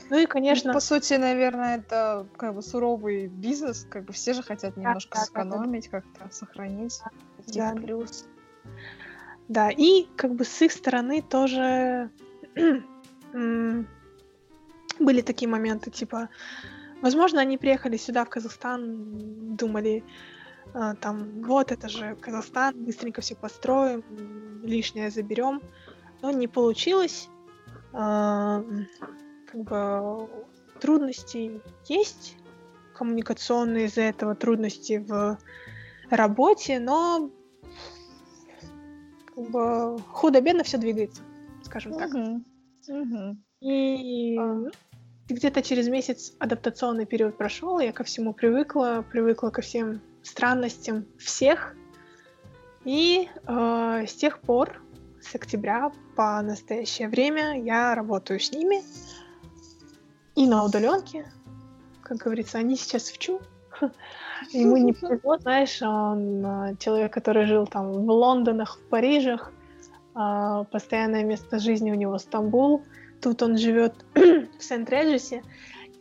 Ну 0.09 0.17
и, 0.17 0.25
конечно... 0.25 0.73
По 0.73 0.79
сути, 0.79 1.15
наверное, 1.15 1.77
это 1.77 2.25
как 2.37 2.55
бы 2.55 2.61
суровый 2.61 3.27
бизнес, 3.27 3.85
как 3.89 4.05
бы 4.05 4.13
все 4.13 4.33
же 4.33 4.43
хотят 4.43 4.77
немножко 4.77 5.17
да, 5.17 5.25
сэкономить, 5.25 5.89
да, 5.91 5.99
да. 5.99 6.01
как-то 6.01 6.35
сохранить. 6.35 7.01
Да. 7.47 7.73
Плюс. 7.73 8.25
Да, 9.47 9.69
и 9.69 10.07
как 10.15 10.35
бы 10.35 10.43
с 10.43 10.61
их 10.61 10.71
стороны 10.71 11.21
тоже 11.21 12.09
были 13.33 13.85
такие 15.21 15.49
моменты, 15.49 15.91
типа, 15.91 16.29
возможно, 17.01 17.41
они 17.41 17.57
приехали 17.57 17.97
сюда, 17.97 18.25
в 18.25 18.29
Казахстан, 18.29 19.55
думали, 19.55 20.03
а, 20.73 20.95
там, 20.95 21.43
вот 21.43 21.71
это 21.71 21.87
же 21.87 22.15
Казахстан, 22.19 22.83
быстренько 22.83 23.21
все 23.21 23.35
построим, 23.35 24.03
лишнее 24.63 25.09
заберем, 25.11 25.61
но 26.21 26.31
не 26.31 26.47
получилось. 26.47 27.29
А, 29.69 30.17
как 30.19 30.29
бы 30.29 30.29
трудности 30.79 31.61
есть 31.87 32.35
коммуникационные 32.93 33.85
из-за 33.85 34.01
этого, 34.01 34.35
трудности 34.35 35.03
в 35.07 35.37
работе, 36.09 36.79
но 36.79 37.31
как 39.35 39.49
бы 39.51 39.99
худо-бедно 40.09 40.63
все 40.63 40.77
двигается, 40.77 41.21
скажем 41.63 41.93
так. 41.97 42.13
Uh-huh. 42.13 42.43
Uh-huh. 42.89 43.35
И 43.61 44.37
где-то 45.27 45.61
через 45.61 45.87
месяц 45.89 46.33
адаптационный 46.39 47.05
период 47.05 47.37
прошел, 47.37 47.79
я 47.79 47.91
ко 47.91 48.03
всему 48.03 48.33
привыкла, 48.33 49.05
привыкла 49.11 49.49
ко 49.49 49.61
всем 49.61 50.01
странностям 50.23 51.05
всех. 51.19 51.75
И 52.85 53.27
э, 53.45 54.05
с 54.07 54.13
тех 54.13 54.39
пор, 54.39 54.81
с 55.21 55.35
октября 55.35 55.91
по 56.15 56.41
настоящее 56.41 57.09
время, 57.09 57.61
я 57.61 57.93
работаю 57.95 58.39
с 58.39 58.51
ними. 58.51 58.81
И 60.37 60.47
на 60.47 60.63
удаленке, 60.63 61.25
как 62.03 62.17
говорится, 62.17 62.59
они 62.59 62.77
сейчас 62.77 63.09
в 63.09 63.17
чу. 63.17 63.41
Ему 64.51 64.77
не 64.77 64.93
повезло, 64.93 65.37
знаешь, 65.39 65.81
он 65.81 66.45
э, 66.45 66.75
человек, 66.79 67.11
который 67.11 67.47
жил 67.47 67.65
там 67.65 67.91
в 67.91 68.11
Лондонах, 68.11 68.77
в 68.77 68.89
Парижах, 68.89 69.51
э, 70.15 70.63
постоянное 70.71 71.23
место 71.23 71.59
жизни 71.59 71.91
у 71.91 71.95
него 71.95 72.17
Стамбул, 72.19 72.83
Тут 73.19 73.41
он 73.41 73.57
живет 73.57 73.93
в 74.13 74.63
Сент-Реджесе, 74.63 75.43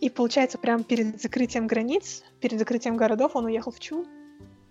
и 0.01 0.11
получается, 0.11 0.59
прямо 0.59 0.85
перед 0.85 1.19
закрытием 1.21 1.67
границ, 1.67 2.23
перед 2.41 2.59
закрытием 2.59 2.97
городов 2.97 3.37
он 3.37 3.47
уехал 3.47 3.73
в 3.73 3.81
Чу. 3.81 4.07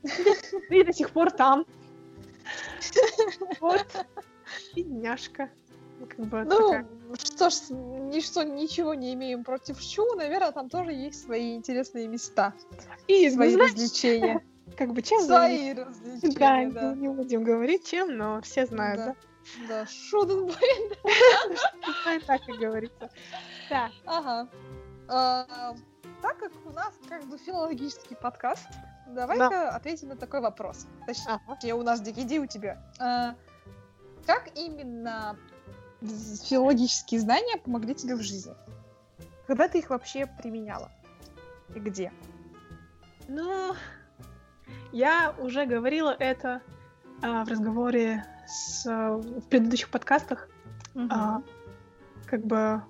И 0.70 0.84
до 0.84 0.94
сих 0.94 1.10
пор 1.10 1.32
там. 1.32 1.66
Вот. 3.60 3.86
Бедняжка. 4.76 5.50
Как 6.00 6.28
бы 6.28 6.44
ну, 6.44 6.58
такая... 6.58 6.88
что 7.24 7.50
ж, 7.50 7.56
ничто, 7.70 8.44
ничего 8.44 8.94
не 8.94 9.14
имеем 9.14 9.44
против 9.44 9.82
Чу, 9.82 10.16
наверное, 10.16 10.52
там 10.52 10.70
тоже 10.70 10.92
есть 10.92 11.24
свои 11.24 11.56
интересные 11.56 12.08
места. 12.08 12.54
И 13.08 13.30
свои 13.30 13.54
знаешь, 13.54 13.72
развлечения. 13.72 14.44
Как 14.78 14.94
бы 14.94 15.02
чем 15.02 15.22
Свои 15.22 15.74
развлечения, 15.74 16.72
да. 16.72 16.82
да. 16.82 16.96
Не, 16.96 17.02
не 17.02 17.08
будем 17.10 17.44
говорить, 17.44 17.88
чем, 17.88 18.18
но 18.18 18.42
все 18.42 18.66
знают, 18.66 18.98
да? 18.98 19.16
да? 19.68 19.86
Шуденбайн. 19.86 20.96
Так 22.28 22.50
и 22.50 22.54
говорится. 22.54 23.10
Да. 23.70 23.92
Ага. 24.06 24.50
А, 25.08 25.76
так 26.22 26.40
как 26.40 26.52
у 26.66 26.72
нас 26.72 26.94
как 27.08 27.24
бы 27.26 27.38
филологический 27.38 28.16
подкаст, 28.16 28.68
давай-ка 29.08 29.70
ответим 29.70 30.10
на 30.10 30.16
такой 30.16 30.42
вопрос. 30.42 30.88
Точнее, 31.06 31.76
у 31.76 31.84
нас 31.84 32.02
DKD, 32.02 32.40
у 32.40 32.48
тебя. 32.48 32.82
А, 33.00 33.36
как 34.26 34.50
именно 34.56 35.38
филологические 36.02 37.20
знания 37.20 37.58
помогли 37.58 37.96
тебе 37.96 38.16
в 38.16 38.22
жизни? 38.22 38.54
Когда 39.48 39.68
ты 39.68 39.80
их 39.80 39.90
вообще 39.90 40.26
применяла? 40.42 40.92
И 41.74 41.80
где? 41.80 42.12
Ну, 43.28 43.76
я 44.92 45.34
уже 45.40 45.66
говорила 45.66 46.16
это 46.18 46.62
а, 47.22 47.44
в 47.44 47.50
разговоре 47.50 48.26
с, 48.48 48.86
в 48.86 49.42
предыдущих 49.50 49.90
подкастах, 49.90 50.48
угу. 50.94 51.08
а, 51.10 51.42
как 52.26 52.46
бы 52.46 52.82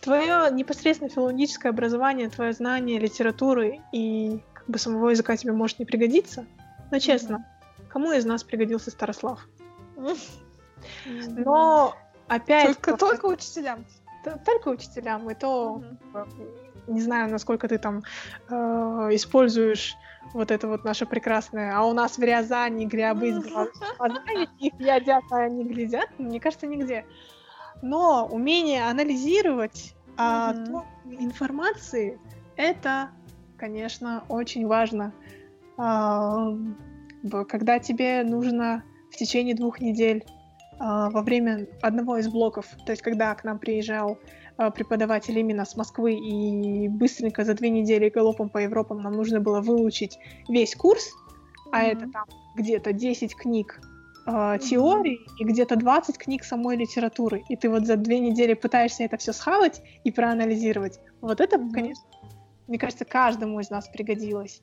твое 0.00 0.50
непосредственно 0.52 1.10
филологическое 1.10 1.72
образование, 1.72 2.28
твое 2.28 2.52
знание 2.52 2.98
литературы 2.98 3.80
и 3.92 4.40
как 4.52 4.66
бы 4.68 4.78
самого 4.78 5.10
языка 5.10 5.36
тебе 5.36 5.52
может 5.52 5.78
не 5.78 5.84
пригодиться. 5.84 6.46
Но 6.90 6.98
честно, 6.98 7.36
угу. 7.36 7.86
кому 7.88 8.12
из 8.12 8.24
нас 8.24 8.44
пригодился 8.44 8.90
Старослав? 8.90 9.46
Но 11.06 11.94
опять... 12.28 12.78
Только, 12.78 12.96
только 12.96 13.26
учителям. 13.26 13.84
Только 14.44 14.68
учителям, 14.68 15.28
и 15.30 15.34
то 15.34 15.82
не 16.86 17.00
знаю, 17.00 17.30
насколько 17.30 17.68
ты 17.68 17.78
там 17.78 18.02
э, 18.48 18.54
используешь 19.12 19.96
вот 20.32 20.50
это 20.50 20.68
вот 20.68 20.84
наше 20.84 21.06
прекрасное, 21.06 21.76
а 21.76 21.84
у 21.84 21.92
нас 21.92 22.18
в 22.18 22.22
Рязани 22.22 22.86
грябы 22.86 23.28
из 23.28 23.38
глазами, 23.38 24.48
их 24.58 24.72
едят, 24.78 25.24
а 25.30 25.36
они 25.38 25.64
глядят, 25.64 26.08
мне 26.18 26.40
кажется, 26.40 26.66
нигде. 26.66 27.04
Но 27.82 28.26
умение 28.26 28.88
анализировать 28.88 29.94
а, 30.16 30.54
то, 30.54 30.84
информации, 31.04 32.20
это, 32.56 33.10
конечно, 33.56 34.24
очень 34.28 34.66
важно. 34.66 35.12
А, 35.76 36.52
когда 37.48 37.78
тебе 37.78 38.22
нужно 38.22 38.84
в 39.10 39.16
течение 39.16 39.54
двух 39.54 39.80
недель 39.80 40.24
во 40.84 41.22
время 41.22 41.68
одного 41.80 42.18
из 42.18 42.28
блоков, 42.28 42.66
то 42.84 42.90
есть 42.90 43.02
когда 43.02 43.34
к 43.34 43.44
нам 43.44 43.58
приезжал 43.58 44.18
Э, 44.58 44.70
преподаватель 44.70 45.38
именно 45.38 45.64
с 45.64 45.76
Москвы, 45.76 46.14
и 46.14 46.88
быстренько 46.88 47.44
за 47.44 47.54
две 47.54 47.70
недели 47.70 48.10
галопом 48.10 48.48
по 48.48 48.58
Европам 48.58 49.00
нам 49.00 49.14
нужно 49.14 49.40
было 49.40 49.60
выучить 49.60 50.18
весь 50.48 50.74
курс, 50.74 51.08
mm-hmm. 51.08 51.70
а 51.72 51.82
это 51.82 52.10
там 52.10 52.24
где-то 52.54 52.92
10 52.92 53.34
книг 53.34 53.80
э, 54.26 54.30
mm-hmm. 54.30 54.58
теории 54.58 55.18
и 55.38 55.44
где-то 55.44 55.76
20 55.76 56.18
книг 56.18 56.44
самой 56.44 56.76
литературы. 56.76 57.42
И 57.48 57.56
ты 57.56 57.70
вот 57.70 57.86
за 57.86 57.96
две 57.96 58.18
недели 58.18 58.54
пытаешься 58.54 59.04
это 59.04 59.16
все 59.16 59.32
схавать 59.32 59.82
и 60.04 60.10
проанализировать. 60.10 61.00
Вот 61.20 61.40
это, 61.40 61.56
mm-hmm. 61.56 61.72
конечно, 61.72 62.04
мне 62.68 62.78
кажется, 62.78 63.04
каждому 63.04 63.60
из 63.60 63.70
нас 63.70 63.88
пригодилось. 63.88 64.62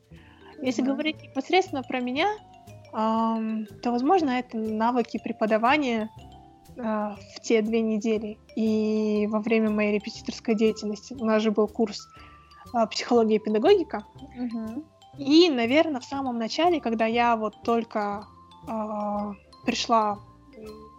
Если 0.62 0.84
mm-hmm. 0.84 0.86
говорить 0.86 1.22
непосредственно 1.22 1.82
про 1.82 2.00
меня, 2.00 2.28
то, 2.92 3.90
возможно, 3.92 4.30
это 4.30 4.56
навыки 4.56 5.20
преподавания 5.22 6.10
а, 6.78 7.16
в 7.34 7.40
те 7.40 7.62
две 7.62 7.80
недели 7.80 8.38
и 8.56 9.26
во 9.28 9.40
время 9.40 9.70
моей 9.70 9.94
репетиторской 9.94 10.54
деятельности. 10.54 11.14
У 11.14 11.24
нас 11.24 11.42
же 11.42 11.50
был 11.50 11.68
курс 11.68 12.08
э, 12.74 12.86
психология 12.86 13.36
и 13.36 13.38
педагогика. 13.38 14.04
Угу. 14.14 14.84
И, 15.18 15.50
наверное, 15.50 16.00
в 16.00 16.04
самом 16.04 16.38
начале, 16.38 16.80
когда 16.80 17.06
я 17.06 17.36
вот 17.36 17.62
только 17.62 18.24
э, 18.66 19.32
пришла 19.66 20.18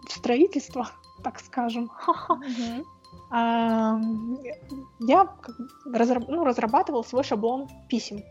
в 0.06 0.12
строительство, 0.12 0.88
так 1.24 1.40
скажем, 1.40 1.90
угу. 2.28 2.86
я 5.00 5.28
разраб- 5.86 6.26
ну, 6.28 6.44
разрабатывала 6.44 7.02
свой 7.02 7.24
шаблон 7.24 7.68
писем. 7.88 8.22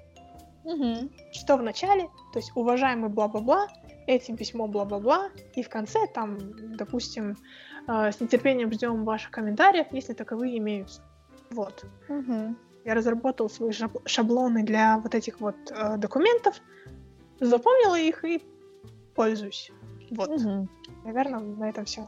Угу. 0.63 1.09
Что 1.31 1.57
в 1.57 1.63
начале, 1.63 2.09
то 2.33 2.39
есть 2.39 2.51
уважаемый 2.55 3.09
бла-бла-бла, 3.09 3.67
этим 4.07 4.37
письмо 4.37 4.67
бла-бла-бла, 4.67 5.29
и 5.55 5.63
в 5.63 5.69
конце 5.69 6.07
там, 6.07 6.37
допустим, 6.75 7.37
э, 7.87 8.11
с 8.11 8.19
нетерпением 8.19 8.71
ждем 8.71 9.03
ваших 9.03 9.31
комментариев, 9.31 9.87
если 9.91 10.13
таковые 10.13 10.57
имеются. 10.57 11.01
Вот. 11.49 11.85
Угу. 12.09 12.55
Я 12.85 12.93
разработала 12.95 13.47
свои 13.47 13.71
шаблоны 14.05 14.63
для 14.63 14.97
вот 14.97 15.15
этих 15.15 15.39
вот 15.39 15.55
э, 15.69 15.97
документов, 15.97 16.61
запомнила 17.39 17.99
их 17.99 18.23
и 18.25 18.41
пользуюсь. 19.15 19.71
Вот. 20.11 20.29
Угу. 20.29 20.67
Наверное, 21.05 21.39
на 21.39 21.69
этом 21.69 21.85
все. 21.85 22.07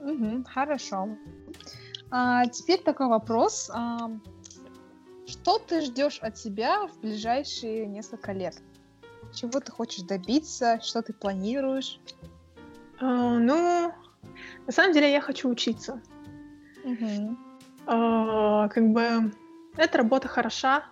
Угу, 0.00 0.44
хорошо. 0.46 1.08
А, 2.10 2.46
теперь 2.46 2.82
такой 2.82 3.08
вопрос. 3.08 3.70
А, 3.72 4.10
что 5.28 5.58
ты 5.58 5.82
ждешь 5.82 6.18
от 6.20 6.38
себя 6.38 6.86
в 6.86 7.00
ближайшие 7.00 7.86
несколько 7.86 8.32
лет? 8.32 8.56
Чего 9.32 9.60
ты 9.60 9.70
хочешь 9.70 10.02
добиться? 10.02 10.80
Что 10.82 11.02
ты 11.02 11.12
планируешь? 11.12 12.00
Uh, 13.00 13.38
ну, 13.38 13.92
на 14.66 14.72
самом 14.72 14.92
деле 14.92 15.12
я 15.12 15.20
хочу 15.20 15.48
учиться. 15.48 16.00
Uh-huh. 16.84 17.36
Uh, 17.86 18.68
как 18.70 18.88
бы 18.90 19.32
эта 19.76 19.98
работа 19.98 20.28
хороша, 20.28 20.84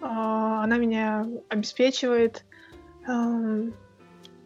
uh, 0.00 0.62
она 0.64 0.78
меня 0.78 1.26
обеспечивает, 1.48 2.44
uh, 3.06 3.72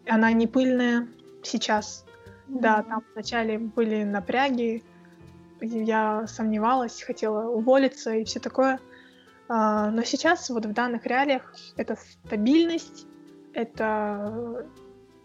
она 0.07 0.33
не 0.33 0.47
пыльная 0.47 1.09
сейчас. 1.43 2.05
Да, 2.49 2.83
там 2.83 3.05
вначале 3.15 3.59
были 3.59 4.03
напряги, 4.03 4.83
я 5.61 6.27
сомневалась, 6.27 7.03
хотела 7.03 7.49
уволиться 7.49 8.13
и 8.13 8.25
все 8.25 8.41
такое. 8.41 8.81
Uh, 9.51 9.91
но 9.91 10.05
сейчас 10.05 10.49
вот 10.49 10.65
в 10.65 10.73
данных 10.73 11.07
реалиях 11.07 11.53
это 11.77 11.97
стабильность, 11.97 13.07
это 13.53 14.65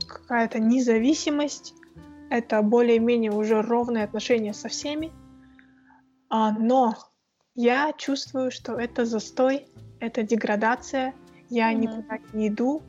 какая-то 0.07 0.57
независимость, 0.57 1.75
это 2.29 2.61
более-менее 2.61 3.31
уже 3.31 3.61
ровные 3.61 4.03
отношения 4.03 4.53
со 4.53 4.67
всеми. 4.67 5.11
А, 6.29 6.51
но 6.51 6.95
я 7.53 7.93
чувствую, 7.93 8.51
что 8.51 8.73
это 8.73 9.05
застой, 9.05 9.67
это 10.00 10.23
деградация, 10.23 11.13
я 11.50 11.71
mm-hmm. 11.71 11.77
никуда 11.77 12.17
не 12.33 12.47
иду. 12.47 12.81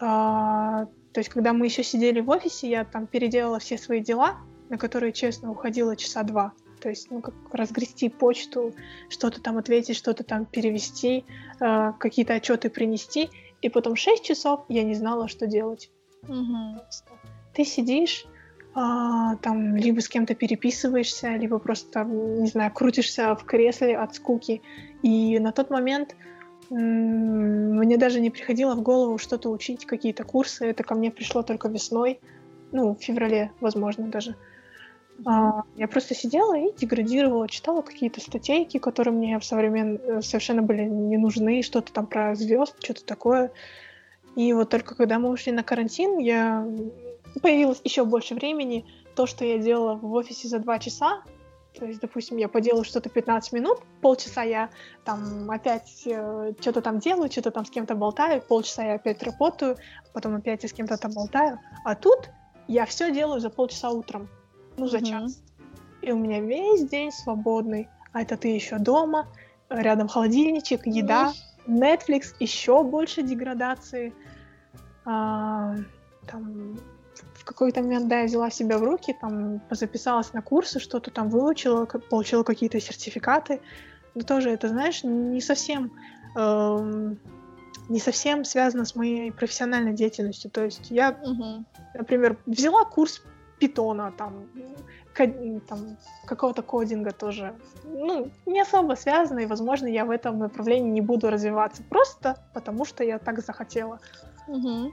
А, 0.00 0.86
то 1.12 1.20
есть, 1.20 1.30
когда 1.30 1.52
мы 1.52 1.66
еще 1.66 1.82
сидели 1.82 2.20
в 2.20 2.28
офисе, 2.30 2.68
я 2.68 2.84
там 2.84 3.06
переделала 3.06 3.58
все 3.58 3.78
свои 3.78 4.00
дела, 4.00 4.38
на 4.68 4.78
которые, 4.78 5.12
честно, 5.12 5.50
уходило 5.50 5.96
часа 5.96 6.22
два. 6.24 6.52
То 6.80 6.88
есть, 6.88 7.10
ну, 7.10 7.20
как 7.20 7.34
разгрести 7.52 8.08
почту, 8.08 8.74
что-то 9.08 9.40
там 9.40 9.58
ответить, 9.58 9.96
что-то 9.96 10.24
там 10.24 10.44
перевести, 10.44 11.24
э, 11.60 11.92
какие-то 11.98 12.34
отчеты 12.34 12.70
принести. 12.70 13.30
И 13.62 13.68
потом 13.68 13.96
6 13.96 14.24
часов 14.24 14.64
я 14.68 14.82
не 14.82 14.94
знала, 14.94 15.28
что 15.28 15.46
делать. 15.46 15.90
Угу. 16.28 16.80
Ты 17.54 17.64
сидишь, 17.64 18.26
а, 18.74 19.36
там 19.36 19.76
либо 19.76 20.00
с 20.00 20.08
кем-то 20.08 20.34
переписываешься, 20.34 21.36
либо 21.36 21.58
просто, 21.58 22.04
не 22.04 22.48
знаю, 22.48 22.72
крутишься 22.72 23.34
в 23.36 23.44
кресле 23.44 23.96
от 23.96 24.14
скуки. 24.16 24.62
И 25.02 25.38
на 25.38 25.52
тот 25.52 25.70
момент 25.70 26.16
мне 26.70 27.96
даже 27.96 28.20
не 28.20 28.30
приходило 28.30 28.74
в 28.74 28.82
голову 28.82 29.18
что-то 29.18 29.50
учить, 29.50 29.86
какие-то 29.86 30.24
курсы. 30.24 30.66
Это 30.66 30.82
ко 30.82 30.94
мне 30.94 31.10
пришло 31.10 31.42
только 31.42 31.68
весной, 31.68 32.20
ну, 32.72 32.96
в 32.96 33.00
феврале, 33.00 33.52
возможно, 33.60 34.08
даже. 34.08 34.34
А, 35.26 35.62
я 35.76 35.88
просто 35.88 36.14
сидела 36.14 36.56
и 36.56 36.72
деградировала, 36.76 37.48
читала 37.48 37.82
какие-то 37.82 38.20
статейки, 38.20 38.78
которые 38.78 39.14
мне 39.14 39.38
в 39.38 39.44
современ... 39.44 40.00
Э, 40.02 40.22
совершенно 40.22 40.62
были 40.62 40.84
не 40.84 41.16
нужны, 41.16 41.62
что-то 41.62 41.92
там 41.92 42.06
про 42.06 42.34
звезд, 42.34 42.76
что-то 42.82 43.04
такое. 43.04 43.52
И 44.36 44.52
вот 44.52 44.70
только 44.70 44.94
когда 44.94 45.18
мы 45.18 45.30
ушли 45.30 45.52
на 45.52 45.62
карантин, 45.62 46.18
я 46.18 46.66
появилось 47.40 47.80
еще 47.84 48.04
больше 48.04 48.34
времени. 48.34 48.84
То, 49.14 49.26
что 49.26 49.44
я 49.44 49.58
делала 49.58 49.94
в 49.94 50.12
офисе 50.12 50.48
за 50.48 50.58
два 50.58 50.78
часа, 50.80 51.22
то 51.78 51.86
есть, 51.86 52.00
допустим, 52.00 52.36
я 52.36 52.48
поделаю 52.48 52.84
что-то 52.84 53.08
15 53.08 53.52
минут, 53.52 53.78
полчаса 54.00 54.42
я 54.42 54.70
там 55.04 55.50
опять 55.50 56.02
э, 56.06 56.52
что-то 56.60 56.82
там 56.82 57.00
делаю, 57.00 57.30
что-то 57.30 57.50
там 57.50 57.64
с 57.64 57.70
кем-то 57.70 57.94
болтаю, 57.96 58.40
полчаса 58.40 58.84
я 58.84 58.94
опять 58.94 59.22
работаю, 59.22 59.76
потом 60.12 60.36
опять 60.36 60.62
я 60.62 60.68
с 60.68 60.72
кем-то 60.72 60.96
там 60.96 61.12
болтаю. 61.12 61.58
А 61.84 61.96
тут 61.96 62.30
я 62.68 62.86
все 62.86 63.12
делаю 63.12 63.40
за 63.40 63.50
полчаса 63.50 63.90
утром, 63.90 64.28
ну, 64.76 64.86
за 64.86 64.98
mm-hmm. 64.98 65.06
час. 65.06 65.42
И 66.02 66.12
у 66.12 66.18
меня 66.18 66.40
весь 66.40 66.86
день 66.88 67.10
свободный. 67.12 67.88
А 68.12 68.22
это 68.22 68.36
ты 68.36 68.48
еще 68.48 68.78
дома, 68.78 69.26
рядом 69.70 70.08
холодильничек, 70.08 70.86
еда. 70.86 71.32
Netflix, 71.66 72.34
еще 72.40 72.82
больше 72.84 73.22
деградации. 73.22 74.12
А, 75.04 75.76
там 76.26 76.78
в 77.34 77.44
какой-то 77.44 77.82
момент, 77.82 78.08
да, 78.08 78.20
я 78.20 78.26
взяла 78.26 78.50
себя 78.50 78.78
в 78.78 78.82
руки, 78.82 79.16
там, 79.18 79.60
записалась 79.70 80.32
на 80.32 80.42
курсы, 80.42 80.80
что-то 80.80 81.10
там 81.10 81.28
выучила, 81.28 81.84
получила 81.86 82.42
какие-то 82.42 82.80
сертификаты. 82.80 83.60
Но 84.14 84.22
тоже 84.22 84.50
это, 84.50 84.68
знаешь, 84.68 85.02
не 85.04 85.40
совсем, 85.40 85.92
эм, 86.36 87.18
не 87.88 87.98
совсем 87.98 88.44
связано 88.44 88.84
с 88.84 88.94
моей 88.94 89.32
профессиональной 89.32 89.92
деятельностью. 89.92 90.50
То 90.50 90.64
есть 90.64 90.90
я, 90.90 91.10
угу. 91.10 91.64
например, 91.94 92.38
взяла 92.46 92.84
курс 92.84 93.22
питона, 93.58 94.12
там, 94.16 94.46
там 95.68 95.96
какого-то 96.26 96.62
кодинга 96.62 97.12
тоже, 97.12 97.54
ну, 97.84 98.30
не 98.46 98.60
особо 98.60 98.94
связано, 98.94 99.40
и, 99.40 99.46
возможно, 99.46 99.86
я 99.86 100.04
в 100.04 100.10
этом 100.10 100.38
направлении 100.38 100.90
не 100.90 101.00
буду 101.00 101.30
развиваться, 101.30 101.82
просто 101.82 102.36
потому 102.52 102.84
что 102.84 103.04
я 103.04 103.18
так 103.18 103.40
захотела. 103.40 104.00
Угу. 104.48 104.92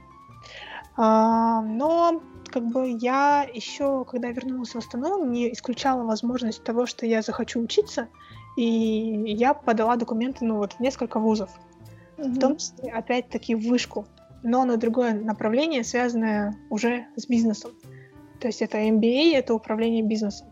А, 0.96 1.62
но 1.62 2.20
как 2.50 2.64
бы 2.64 2.96
я 3.00 3.46
еще, 3.52 4.04
когда 4.04 4.28
вернулась 4.28 4.74
в 4.74 4.78
Астану, 4.78 5.24
не 5.24 5.52
исключала 5.52 6.02
возможность 6.04 6.62
того, 6.62 6.86
что 6.86 7.06
я 7.06 7.22
захочу 7.22 7.60
учиться, 7.60 8.08
и 8.56 9.24
я 9.26 9.54
подала 9.54 9.96
документы, 9.96 10.44
ну 10.44 10.56
вот, 10.56 10.74
в 10.74 10.80
несколько 10.80 11.18
вузов. 11.18 11.50
Mm-hmm. 12.18 12.28
В 12.28 12.38
том 12.38 12.56
числе, 12.58 12.90
опять-таки, 12.90 13.54
в 13.54 13.66
вышку, 13.66 14.06
но 14.42 14.64
на 14.64 14.76
другое 14.76 15.14
направление, 15.14 15.82
связанное 15.82 16.54
уже 16.68 17.06
с 17.16 17.26
бизнесом. 17.26 17.72
То 18.42 18.48
есть 18.48 18.60
это 18.60 18.78
MBA, 18.78 19.36
это 19.36 19.54
управление 19.54 20.02
бизнесом. 20.02 20.48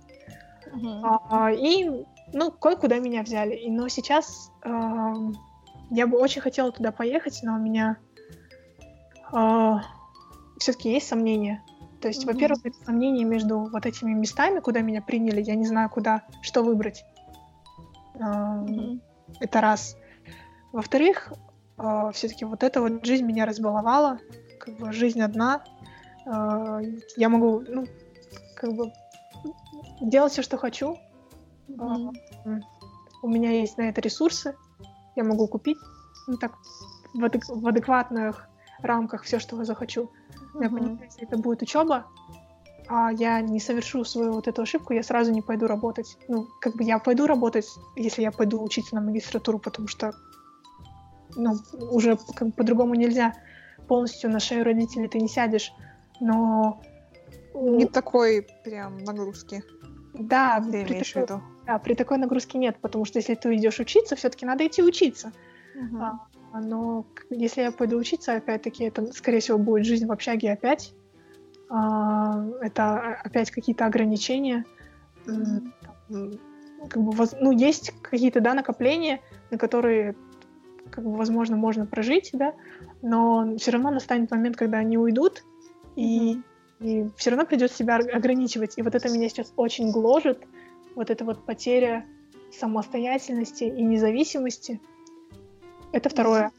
Mm-hmm. 0.72 1.18
А, 1.28 1.50
и, 1.50 1.90
ну, 2.32 2.52
кое-куда 2.52 3.00
меня 3.00 3.24
взяли. 3.24 3.56
И, 3.56 3.68
но 3.68 3.88
сейчас 3.88 4.52
а, 4.62 5.12
я 5.90 6.06
бы 6.06 6.16
очень 6.16 6.40
хотела 6.40 6.70
туда 6.70 6.92
поехать, 6.92 7.40
но 7.42 7.56
у 7.56 7.58
меня 7.58 7.96
а, 9.32 9.82
все-таки 10.58 10.92
есть 10.92 11.08
сомнения. 11.08 11.64
То 12.00 12.06
есть, 12.06 12.22
mm-hmm. 12.22 12.32
во-первых, 12.32 12.60
это 12.64 12.76
сомнения 12.84 13.24
между 13.24 13.58
вот 13.58 13.84
этими 13.84 14.12
местами, 14.12 14.60
куда 14.60 14.82
меня 14.82 15.02
приняли, 15.02 15.42
я 15.42 15.56
не 15.56 15.66
знаю, 15.66 15.90
куда, 15.90 16.22
что 16.42 16.62
выбрать. 16.62 17.04
Mm-hmm. 18.14 19.00
Это 19.40 19.60
раз. 19.60 19.96
Во-вторых, 20.70 21.32
а, 21.76 22.12
все-таки 22.12 22.44
вот 22.44 22.62
эта 22.62 22.80
вот 22.82 23.04
жизнь 23.04 23.24
меня 23.24 23.46
разбаловала, 23.46 24.20
как 24.60 24.76
бы 24.76 24.92
жизнь 24.92 25.20
одна. 25.20 25.64
А, 26.26 26.80
я 27.16 27.28
могу, 27.28 27.60
ну, 27.60 27.86
как 28.56 28.72
бы 28.72 28.92
делать 30.00 30.32
все, 30.32 30.42
что 30.42 30.56
хочу. 30.56 30.98
Mm-hmm. 31.68 32.60
У 33.22 33.28
меня 33.28 33.50
есть 33.52 33.78
на 33.78 33.88
это 33.88 34.00
ресурсы, 34.00 34.56
я 35.16 35.24
могу 35.24 35.46
купить, 35.46 35.78
ну 36.26 36.36
так, 36.36 36.52
в, 37.14 37.24
адек- 37.24 37.48
в 37.48 37.66
адекватных 37.66 38.48
рамках 38.82 39.22
все, 39.24 39.38
что 39.38 39.56
я 39.58 39.64
захочу. 39.64 40.10
Mm-hmm. 40.54 40.62
Я 40.62 40.70
понимаю, 40.70 40.98
если 41.02 41.22
это 41.22 41.36
будет 41.36 41.62
учеба, 41.62 42.06
а 42.88 43.12
я 43.12 43.40
не 43.40 43.60
совершу 43.60 44.04
свою 44.04 44.32
вот 44.32 44.48
эту 44.48 44.62
ошибку, 44.62 44.92
я 44.92 45.02
сразу 45.02 45.30
не 45.30 45.42
пойду 45.42 45.68
работать. 45.68 46.18
Ну, 46.26 46.48
как 46.60 46.74
бы 46.74 46.82
я 46.82 46.98
пойду 46.98 47.26
работать, 47.26 47.66
если 47.94 48.22
я 48.22 48.32
пойду 48.32 48.60
учиться 48.62 48.96
на 48.96 49.00
магистратуру, 49.00 49.60
потому 49.60 49.86
что 49.86 50.12
ну, 51.36 51.56
уже 51.92 52.18
как 52.34 52.48
бы 52.48 52.52
по-другому 52.52 52.94
нельзя. 52.94 53.34
Полностью 53.86 54.30
на 54.30 54.40
шею 54.40 54.64
родителей 54.64 55.08
ты 55.08 55.20
не 55.20 55.28
сядешь, 55.28 55.72
но... 56.20 56.80
Не 57.54 57.86
такой 57.86 58.46
прям 58.64 58.98
нагрузки. 58.98 59.64
Да, 60.14 60.60
ты 60.60 60.84
при 60.84 60.92
имеешь 60.92 61.12
такой, 61.12 61.26
в 61.26 61.30
виду. 61.30 61.42
Да, 61.66 61.78
при 61.78 61.94
такой 61.94 62.18
нагрузке 62.18 62.58
нет, 62.58 62.76
потому 62.80 63.04
что 63.04 63.18
если 63.18 63.34
ты 63.34 63.54
идешь 63.56 63.80
учиться, 63.80 64.16
все-таки 64.16 64.46
надо 64.46 64.66
идти 64.66 64.82
учиться. 64.82 65.32
Uh-huh. 65.76 66.12
А, 66.52 66.60
но 66.60 67.06
если 67.30 67.62
я 67.62 67.72
пойду 67.72 67.96
учиться, 67.96 68.34
опять-таки, 68.34 68.84
это, 68.84 69.06
скорее 69.12 69.40
всего, 69.40 69.58
будет 69.58 69.86
жизнь 69.86 70.06
в 70.06 70.12
общаге 70.12 70.52
опять. 70.52 70.94
А, 71.68 72.44
это 72.60 73.18
опять 73.24 73.50
какие-то 73.50 73.86
ограничения. 73.86 74.64
Как 75.24 77.02
бы, 77.02 77.26
ну, 77.40 77.52
есть 77.52 77.92
какие-то, 78.02 78.40
да, 78.40 78.54
накопления, 78.54 79.20
на 79.50 79.58
которые, 79.58 80.16
как 80.90 81.04
бы, 81.04 81.14
возможно, 81.14 81.56
можно 81.56 81.86
прожить, 81.86 82.30
да, 82.32 82.54
но 83.02 83.56
все 83.58 83.70
равно 83.70 83.90
настанет 83.90 84.30
момент, 84.30 84.56
когда 84.56 84.78
они 84.78 84.98
уйдут, 84.98 85.44
и, 86.00 86.40
и 86.80 87.10
все 87.16 87.30
равно 87.30 87.46
придется 87.46 87.76
себя 87.76 87.96
ограничивать. 87.96 88.78
И 88.78 88.82
вот 88.82 88.94
это 88.94 89.08
меня 89.08 89.28
сейчас 89.28 89.52
очень 89.56 89.90
гложет, 89.90 90.42
вот 90.94 91.10
эта 91.10 91.24
вот 91.24 91.44
потеря 91.44 92.06
самостоятельности 92.50 93.64
и 93.64 93.82
независимости. 93.82 94.80
Это 95.92 96.08
второе. 96.08 96.52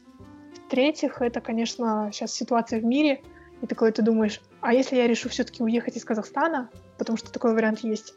В-третьих, 0.66 1.20
это, 1.20 1.40
конечно, 1.40 2.10
сейчас 2.12 2.32
ситуация 2.32 2.80
в 2.80 2.84
мире, 2.84 3.22
и 3.60 3.66
такой 3.66 3.92
ты 3.92 4.02
думаешь, 4.02 4.40
а 4.60 4.72
если 4.72 4.96
я 4.96 5.06
решу 5.06 5.28
все-таки 5.28 5.62
уехать 5.62 5.96
из 5.96 6.04
Казахстана, 6.04 6.70
потому 6.98 7.18
что 7.18 7.30
такой 7.30 7.54
вариант 7.54 7.80
есть, 7.80 8.14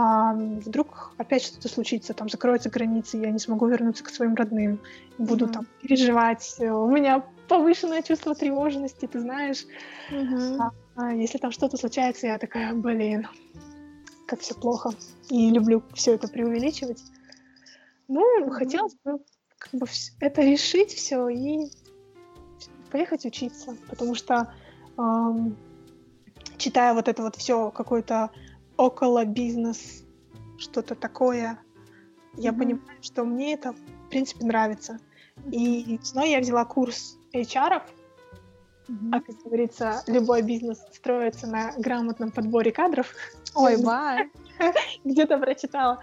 а 0.00 0.32
вдруг 0.32 1.10
опять 1.16 1.42
что-то 1.42 1.68
случится, 1.68 2.14
там 2.14 2.28
закроются 2.28 2.70
границы, 2.70 3.16
я 3.16 3.32
не 3.32 3.40
смогу 3.40 3.66
вернуться 3.66 4.04
к 4.04 4.10
своим 4.10 4.36
родным, 4.36 4.78
буду 5.18 5.46
mm-hmm. 5.46 5.52
там 5.52 5.66
переживать, 5.82 6.54
у 6.60 6.88
меня 6.88 7.24
повышенное 7.48 8.02
чувство 8.02 8.36
тревожности, 8.36 9.06
ты 9.06 9.18
знаешь. 9.18 9.64
Mm-hmm. 10.12 10.70
А, 10.94 11.12
если 11.14 11.38
там 11.38 11.50
что-то 11.50 11.76
случается, 11.76 12.28
я 12.28 12.38
такая, 12.38 12.74
блин, 12.74 13.26
как 14.28 14.38
все 14.38 14.54
плохо. 14.54 14.92
И 15.30 15.50
люблю 15.50 15.82
все 15.94 16.14
это 16.14 16.28
преувеличивать. 16.28 17.02
Ну, 18.06 18.22
mm-hmm. 18.22 18.50
хотелось 18.52 18.94
бы 19.04 19.18
как 19.58 19.80
бы 19.80 19.86
это 20.20 20.42
решить 20.42 20.92
все 20.92 21.28
и 21.28 21.72
поехать 22.92 23.26
учиться, 23.26 23.76
потому 23.90 24.14
что 24.14 24.54
эм, 24.96 25.56
читая 26.56 26.94
вот 26.94 27.08
это 27.08 27.20
вот 27.20 27.34
все 27.34 27.72
какой-то 27.72 28.30
около 28.78 29.26
бизнес, 29.26 30.04
что-то 30.56 30.94
такое, 30.94 31.52
mm-hmm. 31.52 32.40
я 32.40 32.52
понимаю, 32.54 33.02
что 33.02 33.24
мне 33.24 33.52
это 33.52 33.72
в 33.72 34.08
принципе 34.08 34.46
нравится. 34.46 34.98
И 35.52 35.98
весной 35.98 36.30
я 36.30 36.40
взяла 36.40 36.64
курс 36.64 37.18
HR, 37.34 37.82
mm-hmm. 38.88 39.10
а 39.12 39.20
как 39.20 39.36
говорится, 39.44 40.02
любой 40.06 40.42
бизнес 40.42 40.78
строится 40.94 41.46
на 41.46 41.72
грамотном 41.76 42.30
подборе 42.30 42.72
кадров. 42.72 43.12
Ой, 43.54 43.76
бай! 43.84 44.30
Где-то 45.04 45.38
прочитала. 45.38 46.02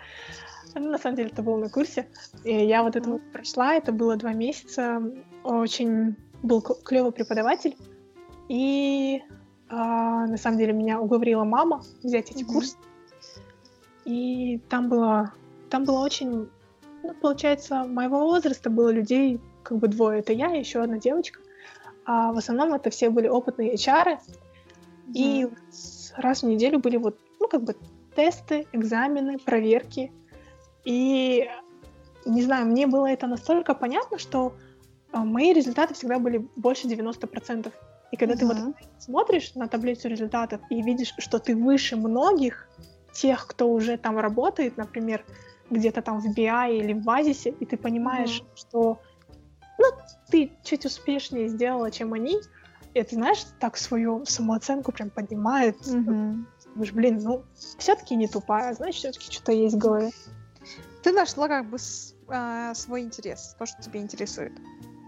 Ну, 0.75 0.91
на 0.91 0.97
самом 0.97 1.15
деле 1.15 1.29
это 1.29 1.41
было 1.41 1.57
на 1.57 1.69
курсе. 1.69 2.07
И 2.43 2.53
я 2.53 2.83
вот 2.83 2.97
это 2.97 3.09
вот 3.09 3.21
прошла, 3.31 3.75
это 3.75 3.93
было 3.93 4.17
два 4.17 4.33
месяца. 4.33 5.01
Очень 5.43 6.17
был 6.43 6.61
клевый 6.61 7.13
преподаватель. 7.13 7.77
И 8.49 9.21
а, 9.69 10.27
на 10.27 10.37
самом 10.37 10.57
деле 10.57 10.73
меня 10.73 10.99
уговорила 10.99 11.43
мама 11.43 11.83
взять 12.03 12.31
эти 12.31 12.43
mm-hmm. 12.43 12.53
курсы. 12.53 12.77
И 14.05 14.59
там 14.69 14.89
было, 14.89 15.33
там 15.69 15.83
было 15.83 15.99
очень, 15.99 16.49
ну, 17.03 17.13
получается, 17.15 17.83
моего 17.83 18.19
возраста 18.19 18.69
было 18.69 18.89
людей 18.89 19.39
как 19.63 19.79
бы 19.79 19.87
двое. 19.87 20.19
Это 20.19 20.33
я 20.33 20.55
и 20.55 20.59
еще 20.59 20.81
одна 20.81 20.99
девочка. 20.99 21.39
А 22.05 22.31
в 22.31 22.37
основном 22.37 22.73
это 22.73 22.91
все 22.91 23.09
были 23.09 23.27
опытные 23.27 23.73
HR. 23.73 24.05
Mm-hmm. 24.05 25.13
И 25.13 25.47
раз 26.15 26.43
в 26.43 26.45
неделю 26.45 26.79
были 26.79 26.97
вот, 26.97 27.17
ну, 27.39 27.47
как 27.47 27.63
бы 27.63 27.75
тесты, 28.15 28.67
экзамены, 28.71 29.39
проверки. 29.39 30.11
И, 30.83 31.49
не 32.25 32.43
знаю, 32.43 32.67
мне 32.67 32.85
было 32.85 33.07
это 33.07 33.25
настолько 33.25 33.73
понятно, 33.73 34.19
что 34.19 34.53
а, 35.11 35.23
мои 35.23 35.53
результаты 35.53 35.95
всегда 35.95 36.19
были 36.19 36.47
больше 36.55 36.87
90%. 36.87 37.71
И 38.11 38.17
когда 38.17 38.35
uh-huh. 38.35 38.39
ты 38.39 38.45
вот 38.45 38.57
смотришь 38.99 39.55
на 39.55 39.67
таблицу 39.67 40.07
результатов 40.07 40.61
и 40.69 40.81
видишь, 40.81 41.13
что 41.17 41.39
ты 41.39 41.55
выше 41.55 41.95
многих, 41.95 42.67
тех, 43.13 43.47
кто 43.47 43.69
уже 43.71 43.97
там 43.97 44.19
работает, 44.19 44.77
например, 44.77 45.25
где-то 45.69 46.01
там 46.01 46.19
в 46.19 46.37
BI 46.37 46.77
или 46.77 46.93
в 46.93 47.03
Базисе, 47.03 47.49
и 47.49 47.65
ты 47.65 47.77
понимаешь, 47.77 48.41
uh-huh. 48.41 48.57
что 48.57 48.99
ну, 49.79 49.85
ты 50.29 50.51
чуть 50.63 50.85
успешнее 50.85 51.47
сделала, 51.47 51.91
чем 51.91 52.13
они, 52.13 52.39
и 52.93 52.99
это, 52.99 53.15
знаешь, 53.15 53.45
так 53.59 53.77
свою 53.77 54.25
самооценку 54.25 54.91
прям 54.91 55.09
поднимает. 55.09 55.77
Uh-huh. 55.81 56.45
Думаешь, 56.73 56.93
блин, 56.93 57.19
ну, 57.23 57.43
все-таки 57.77 58.15
не 58.15 58.27
тупая, 58.27 58.73
значит, 58.73 58.99
все-таки 58.99 59.31
что-то 59.31 59.51
есть 59.51 59.75
в 59.75 59.79
голове. 59.79 60.11
Ты 61.03 61.11
нашла 61.11 61.47
как 61.47 61.69
бы 61.69 61.77
с- 61.77 62.15
а, 62.27 62.73
свой 62.73 63.01
интерес, 63.01 63.55
то, 63.59 63.65
что 63.65 63.81
тебя 63.81 64.01
интересует. 64.01 64.53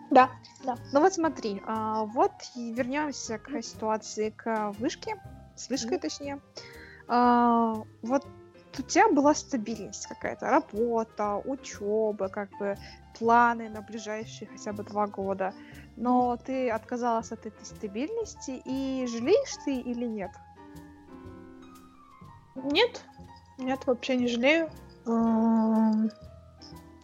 Да, 0.10 0.30
да. 0.64 0.78
Ну 0.93 1.01
вот 1.01 1.14
смотри, 1.14 1.62
а, 1.66 2.03
вот 2.05 2.32
вернемся 2.55 3.38
к 3.38 3.62
ситуации 3.62 4.30
к 4.30 4.72
вышке, 4.80 5.16
с 5.55 5.70
вышкой 5.70 5.99
точнее. 5.99 6.39
А, 7.08 7.76
вот 8.01 8.26
у 8.78 8.82
тебя 8.84 9.10
была 9.10 9.34
стабильность 9.34 10.08
какая-то, 10.08 10.49
работа, 10.49 11.38
учеба, 11.38 12.30
как 12.30 12.49
бы 12.58 12.78
планы 13.18 13.70
на 13.70 13.82
ближайшие 13.82 14.47
хотя 14.47 14.72
бы 14.72 14.84
два 14.84 15.08
года. 15.08 15.53
Но 15.95 16.38
ты 16.38 16.70
отказалась 16.70 17.32
от 17.32 17.45
этой 17.45 17.66
стабильности, 17.66 18.62
и 18.64 19.08
жалеешь 19.08 19.55
ты 19.66 19.78
или 19.78 20.05
нет? 20.05 20.32
Нет, 22.55 23.03
нет, 23.58 23.86
вообще 23.88 24.16
не 24.16 24.28
жалею. 24.28 24.70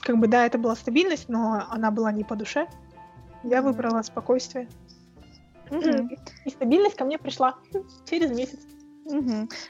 Как 0.01 0.17
бы, 0.17 0.27
да, 0.27 0.45
это 0.45 0.57
была 0.57 0.75
стабильность, 0.75 1.29
но 1.29 1.65
она 1.69 1.89
была 1.89 2.11
не 2.11 2.23
по 2.23 2.35
душе. 2.35 2.67
Я 3.43 3.61
выбрала 3.61 4.01
спокойствие. 4.01 4.69
И 6.45 6.49
стабильность 6.49 6.95
ко 6.95 7.05
мне 7.05 7.17
пришла 7.17 7.57
через 8.05 8.31
месяц. 8.31 8.59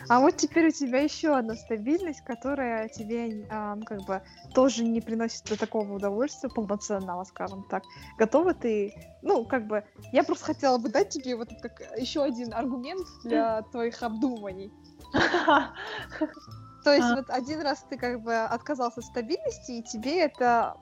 А 0.09 0.19
вот 0.19 0.37
теперь 0.37 0.67
у 0.67 0.71
тебя 0.71 0.99
еще 1.01 1.35
одна 1.35 1.55
стабильность, 1.55 2.21
которая 2.21 2.87
тебе 2.87 3.47
а, 3.49 3.77
как 3.85 4.03
бы 4.03 4.21
тоже 4.53 4.83
не 4.83 5.01
приносит 5.01 5.43
такого 5.59 5.93
удовольствия 5.93 6.49
полноценного, 6.49 7.23
скажем 7.23 7.63
так. 7.63 7.83
Готова 8.19 8.53
ты? 8.53 8.93
Ну, 9.23 9.45
как 9.45 9.65
бы, 9.65 9.83
я 10.11 10.23
просто 10.23 10.45
хотела 10.45 10.77
бы 10.77 10.89
дать 10.89 11.09
тебе 11.09 11.35
вот 11.35 11.49
как 11.61 11.81
еще 11.97 12.23
один 12.23 12.53
аргумент 12.53 13.07
для 13.23 13.63
твоих 13.71 14.03
обдумываний. 14.03 14.71
То 16.83 16.91
есть 16.91 17.07
А. 17.07 17.15
вот 17.15 17.29
один 17.29 17.61
раз 17.61 17.85
ты 17.89 17.97
как 17.97 18.21
бы 18.21 18.35
отказался 18.35 18.99
от 18.99 19.05
стабильности, 19.05 19.71
и 19.71 19.83
тебе 19.83 20.19
это 20.19 20.75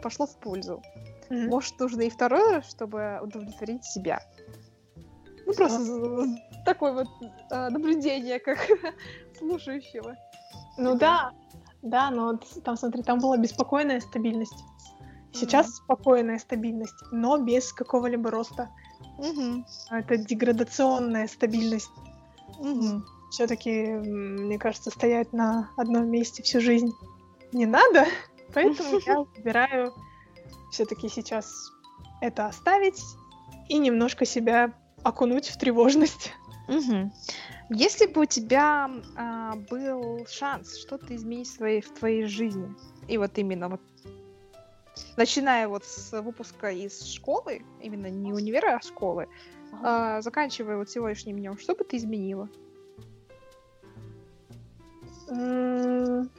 пошло 0.00 0.26
в 0.26 0.36
пользу. 0.38 0.80
Мгм. 1.30 1.48
Может, 1.48 1.78
нужно 1.80 2.02
и 2.02 2.10
второй 2.10 2.52
раз, 2.52 2.68
чтобы 2.70 3.18
удовлетворить 3.22 3.84
себя. 3.84 4.20
Ну, 5.46 5.52
просто 5.54 5.78
з- 5.82 6.26
з- 6.26 6.64
такое 6.64 6.92
вот 6.92 7.08
а, 7.50 7.70
наблюдение, 7.70 8.38
как 8.38 8.58
слушающего. 9.38 10.16
Ну 10.76 10.96
да, 10.96 11.30
да, 11.82 12.10
но 12.10 12.26
вот 12.32 12.46
там, 12.64 12.76
смотри, 12.76 13.02
там 13.02 13.18
была 13.18 13.36
беспокойная 13.36 14.00
стабильность. 14.00 14.64
Сейчас 15.32 15.76
спокойная 15.76 16.38
стабильность, 16.38 17.02
но 17.10 17.38
без 17.38 17.72
какого-либо 17.72 18.30
роста. 18.30 18.68
Мгм. 19.18 19.66
Это 19.90 20.16
деградационная 20.16 21.26
стабильность. 21.26 21.90
Мгм. 22.58 23.04
Все-таки, 23.30 23.84
мне 23.86 24.58
кажется, 24.58 24.90
стоять 24.90 25.32
на 25.32 25.70
одном 25.76 26.08
месте 26.08 26.42
всю 26.44 26.60
жизнь 26.60 26.92
не 27.52 27.66
надо, 27.66 28.06
поэтому 28.54 29.00
я 29.04 29.20
выбираю 29.36 29.92
все-таки 30.74 31.08
сейчас 31.08 31.72
это 32.20 32.46
оставить 32.46 33.00
и 33.68 33.78
немножко 33.78 34.26
себя 34.26 34.74
окунуть 35.04 35.46
в 35.48 35.56
тревожность. 35.56 36.32
Мгм. 36.68 37.12
Если 37.70 38.06
бы 38.06 38.22
у 38.22 38.24
тебя 38.24 38.90
а, 39.16 39.54
был 39.70 40.26
шанс 40.26 40.76
что-то 40.76 41.14
изменить 41.14 41.48
в 41.48 41.56
твоей, 41.58 41.80
в 41.80 41.90
твоей 41.90 42.24
жизни, 42.24 42.74
и 43.08 43.16
вот 43.18 43.38
именно 43.38 43.68
вот 43.68 43.80
начиная 45.16 45.68
вот 45.68 45.84
с 45.84 46.12
выпуска 46.20 46.70
из 46.70 47.04
школы, 47.04 47.64
именно 47.80 48.08
не 48.08 48.32
универа, 48.32 48.76
а 48.76 48.82
школы, 48.82 49.28
а, 49.82 50.20
заканчивая 50.22 50.76
вот 50.76 50.90
сегодняшним 50.90 51.38
днем, 51.38 51.58
что 51.58 51.74
бы 51.74 51.84
ты 51.84 51.98
изменила? 51.98 52.48
М, 55.28 56.30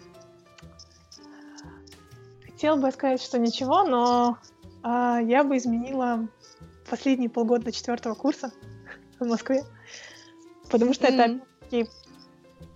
Хотела 2.56 2.78
бы 2.78 2.90
сказать, 2.92 3.22
что 3.22 3.38
ничего, 3.38 3.84
но 3.84 4.38
а, 4.82 5.20
я 5.20 5.44
бы 5.44 5.58
изменила 5.58 6.26
последние 6.90 7.30
полгода 7.30 7.70
четвертого 7.74 8.14
курса 8.14 8.54
в 9.20 9.28
Москве, 9.28 9.66
потому 10.72 10.94
что 10.94 11.08
это 11.08 11.24
М. 11.24 11.42
опять-таки, 11.42 11.90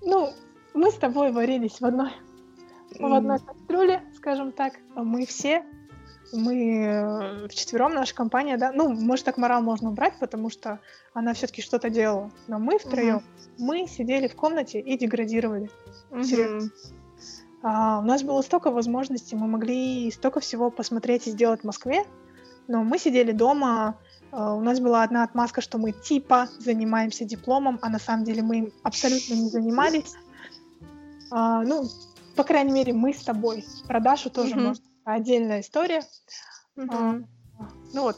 ну, 0.01 0.33
мы 0.73 0.91
с 0.91 0.95
тобой 0.95 1.31
варились 1.31 1.79
в 1.79 1.85
одной, 1.85 2.11
в 2.99 3.13
одной 3.13 3.39
кастрюле, 3.39 4.03
скажем 4.17 4.51
так, 4.51 4.73
мы 4.95 5.25
все, 5.25 5.63
мы 6.33 6.83
э, 6.83 7.47
вчетвером, 7.47 7.93
наша 7.93 8.13
компания, 8.13 8.57
да, 8.57 8.73
ну, 8.73 8.89
может, 8.89 9.23
так 9.23 9.37
морал 9.37 9.61
можно 9.61 9.91
убрать, 9.91 10.19
потому 10.19 10.49
что 10.49 10.81
она 11.13 11.33
все-таки 11.33 11.61
что-то 11.61 11.89
делала, 11.89 12.31
но 12.47 12.59
мы 12.59 12.79
втроем, 12.79 13.21
мы 13.57 13.87
сидели 13.87 14.27
в 14.27 14.35
комнате 14.35 14.81
и 14.81 14.97
деградировали. 14.97 15.71
Серьёзно. 16.21 16.69
А, 17.61 17.99
у 17.99 18.03
нас 18.03 18.23
было 18.23 18.41
столько 18.41 18.71
возможностей, 18.71 19.35
мы 19.35 19.47
могли 19.47 20.09
столько 20.11 20.39
всего 20.39 20.71
посмотреть 20.71 21.27
и 21.27 21.31
сделать 21.31 21.61
в 21.61 21.65
Москве, 21.65 22.05
но 22.67 22.83
мы 22.83 22.97
сидели 22.97 23.31
дома, 23.31 23.97
а, 24.31 24.55
у 24.55 24.61
нас 24.61 24.79
была 24.79 25.03
одна 25.03 25.23
отмазка, 25.23 25.61
что 25.61 25.77
мы 25.77 25.91
типа 25.91 26.47
занимаемся 26.59 27.25
дипломом, 27.25 27.79
а 27.81 27.89
на 27.89 27.99
самом 27.99 28.23
деле 28.23 28.43
мы 28.43 28.57
им 28.59 28.71
абсолютно 28.83 29.33
не 29.33 29.49
занимались. 29.49 30.15
А, 31.31 31.63
ну, 31.63 31.83
по 32.35 32.43
крайней 32.43 32.71
мере, 32.71 32.93
мы 32.93 33.13
с 33.13 33.23
тобой. 33.23 33.65
Про 33.87 33.99
Дашу 33.99 34.29
тоже, 34.29 34.55
Мгм. 34.55 34.67
может, 34.67 34.83
отдельная 35.03 35.61
история. 35.61 36.03
Мгм. 36.75 37.27
Ну 37.93 38.01
вот, 38.03 38.17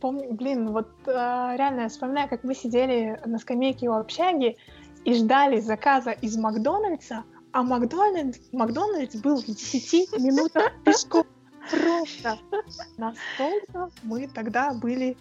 помню, 0.00 0.32
блин, 0.32 0.70
вот 0.70 0.88
а, 1.06 1.54
реально 1.56 1.82
я 1.82 1.88
вспоминаю, 1.88 2.28
как 2.30 2.44
мы 2.44 2.54
сидели 2.54 3.20
на 3.26 3.38
скамейке 3.38 3.88
у 3.90 3.92
общаги 3.92 4.56
и 5.04 5.14
ждали 5.14 5.60
заказа 5.60 6.12
из 6.12 6.36
Макдональдса, 6.38 7.24
а 7.54 7.62
Макдональдс, 7.62 8.38
Макдональдс 8.52 9.14
был 9.14 9.36
в 9.40 9.46
10 9.46 10.18
минутах 10.18 10.72
пешком. 10.84 11.24
Просто 11.70 12.38
настолько 12.98 13.90
мы 14.02 14.26
тогда 14.26 14.72
были 14.74 15.16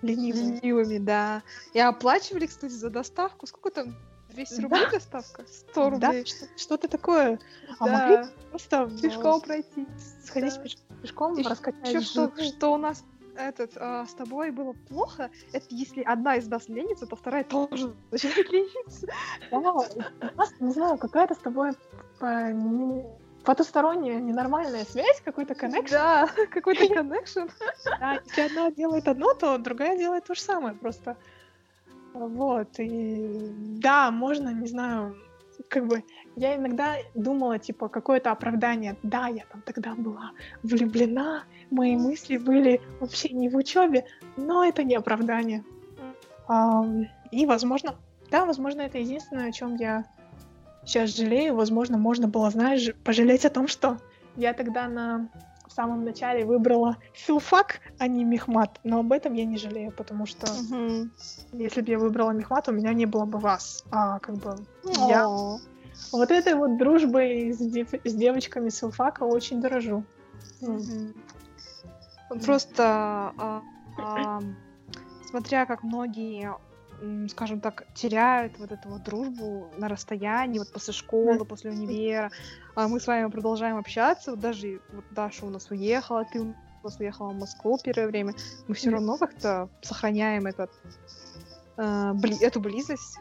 ленивыми. 0.00 0.58
Ленивыми, 0.62 0.98
да. 0.98 1.42
И 1.74 1.78
оплачивали, 1.78 2.46
кстати, 2.46 2.72
за 2.72 2.88
доставку. 2.88 3.46
Сколько 3.46 3.70
там? 3.70 3.94
200 4.30 4.62
рублей 4.62 4.84
Да. 4.86 4.90
доставка? 4.92 5.44
100 5.46 5.90
Да, 5.90 6.06
рублей. 6.08 6.24
что- 6.24 6.46
что-то 6.56 6.88
такое. 6.88 7.38
А 7.78 7.84
Да. 7.86 7.92
могли 8.08 8.32
просто 8.50 8.90
Пешком 9.02 9.38
э, 9.40 9.44
пройти. 9.44 9.86
сходить 10.24 10.54
да. 10.54 10.62
пеш- 10.62 10.78
пешком, 11.02 11.36
Ещё 11.36 12.00
что, 12.00 12.32
что 12.42 12.72
у 12.72 12.78
нас 12.78 13.04
этот 13.36 13.72
а, 13.76 14.06
с 14.06 14.14
тобой 14.14 14.50
было 14.50 14.72
плохо, 14.88 15.30
это 15.52 15.66
если 15.70 16.02
одна 16.02 16.36
из 16.36 16.48
нас 16.48 16.68
ленится, 16.68 17.06
то 17.06 17.16
вторая 17.16 17.44
тоже 17.44 17.94
начинает 18.10 18.50
лениться. 18.50 19.06
Да, 19.50 20.46
не 20.60 20.72
знаю, 20.72 20.98
какая-то 20.98 21.34
с 21.34 21.38
тобой 21.38 21.72
э, 22.20 23.02
потусторонняя, 23.44 24.20
ненормальная 24.20 24.84
связь, 24.84 25.20
какой-то 25.24 25.54
коннект. 25.54 25.90
Да, 25.90 26.28
какой-то 26.50 26.86
коннекшн. 26.88 27.48
Да, 28.00 28.20
если 28.24 28.42
одна 28.42 28.70
делает 28.70 29.08
одно, 29.08 29.34
то 29.34 29.56
другая 29.58 29.96
делает 29.96 30.24
то 30.24 30.34
же 30.34 30.40
самое 30.40 30.74
просто. 30.74 31.16
Вот, 32.12 32.78
и 32.78 33.52
да, 33.78 34.10
можно, 34.10 34.48
не 34.48 34.66
знаю, 34.66 35.16
как 35.68 35.86
бы, 35.86 36.02
я 36.34 36.56
иногда 36.56 36.96
думала, 37.14 37.58
типа, 37.58 37.88
какое-то 37.88 38.30
оправдание. 38.30 38.96
Да, 39.02 39.28
я 39.28 39.44
там 39.50 39.62
тогда 39.62 39.94
была 39.94 40.32
влюблена, 40.62 41.44
мои 41.70 41.96
мысли 41.96 42.36
были 42.36 42.80
вообще 43.00 43.30
не 43.30 43.48
в 43.48 43.56
учебе, 43.56 44.04
но 44.36 44.64
это 44.64 44.84
не 44.84 44.94
оправдание. 44.94 45.64
И, 47.30 47.46
возможно, 47.46 47.96
да, 48.30 48.44
возможно, 48.46 48.82
это 48.82 48.98
единственное, 48.98 49.48
о 49.48 49.52
чем 49.52 49.74
я 49.76 50.04
сейчас 50.84 51.16
жалею. 51.16 51.54
Возможно, 51.54 51.98
можно 51.98 52.28
было, 52.28 52.50
знаешь, 52.50 52.94
пожалеть 53.04 53.44
о 53.44 53.50
том, 53.50 53.66
что 53.68 53.98
я 54.36 54.52
тогда 54.52 54.88
на 54.88 55.28
в 55.66 55.72
самом 55.72 56.04
начале 56.04 56.44
выбрала 56.44 56.96
филфак, 57.12 57.80
а 57.98 58.06
не 58.06 58.24
мехмат. 58.24 58.78
Но 58.84 59.00
об 59.00 59.12
этом 59.12 59.34
я 59.34 59.44
не 59.44 59.58
жалею, 59.58 59.90
потому 59.92 60.24
что 60.26 60.46
если 61.52 61.80
бы 61.82 61.90
я 61.90 61.98
выбрала 61.98 62.30
мехмат, 62.30 62.68
у 62.68 62.72
меня 62.72 62.92
не 62.94 63.06
было 63.06 63.24
бы 63.24 63.38
вас. 63.38 63.84
А 63.90 64.18
как 64.20 64.36
бы 64.36 64.56
я 65.08 65.26
вот 66.12 66.30
этой 66.30 66.54
вот 66.54 66.78
дружбой 66.78 67.50
с, 67.52 67.58
дев- 67.58 68.00
с 68.04 68.14
девочками 68.14 68.68
с 68.68 68.78
филфака 68.78 69.24
очень 69.24 69.60
дорожу. 69.60 70.04
Мгм. 70.60 71.14
Просто, 72.28 72.82
а, 73.38 73.62
а, 73.98 74.40
смотря 75.30 75.66
как 75.66 75.82
многие, 75.82 76.52
скажем 77.28 77.60
так, 77.60 77.86
теряют 77.94 78.58
вот 78.58 78.72
эту 78.72 78.88
вот 78.88 79.02
дружбу 79.02 79.70
на 79.76 79.88
расстоянии, 79.88 80.58
вот 80.58 80.72
после 80.72 80.92
школы, 80.92 81.44
после 81.44 81.70
универа, 81.70 82.30
а 82.74 82.88
мы 82.88 83.00
с 83.00 83.06
вами 83.06 83.30
продолжаем 83.30 83.76
общаться, 83.76 84.32
вот 84.32 84.40
даже 84.40 84.80
вот 84.92 85.04
Даша 85.10 85.46
у 85.46 85.50
нас 85.50 85.70
уехала, 85.70 86.24
ты 86.24 86.40
у 86.40 86.54
нас 86.82 86.98
уехала 86.98 87.30
в 87.30 87.38
Москву 87.38 87.78
первое 87.82 88.08
время, 88.08 88.34
мы 88.66 88.74
все 88.74 88.90
равно 88.90 89.18
как-то 89.18 89.68
сохраняем 89.82 90.46
этот, 90.46 90.70
а, 91.76 92.12
бли- 92.14 92.40
эту 92.40 92.60
близость. 92.60 93.18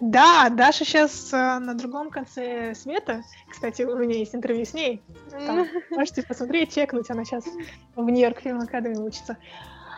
Да, 0.00 0.48
Даша 0.50 0.84
сейчас 0.84 1.30
на 1.32 1.74
другом 1.74 2.10
конце 2.10 2.74
света. 2.74 3.22
Кстати, 3.50 3.82
у 3.82 3.96
меня 3.96 4.16
есть 4.16 4.34
интервью 4.34 4.64
с 4.64 4.72
ней. 4.74 5.02
Там 5.30 5.66
можете 5.90 6.22
посмотреть, 6.22 6.74
чекнуть. 6.74 7.10
Она 7.10 7.24
сейчас 7.24 7.44
в 7.94 8.04
Нью-Йорк 8.08 8.40
Фильм 8.40 8.60
Академи 8.60 8.96
учится. 8.96 9.36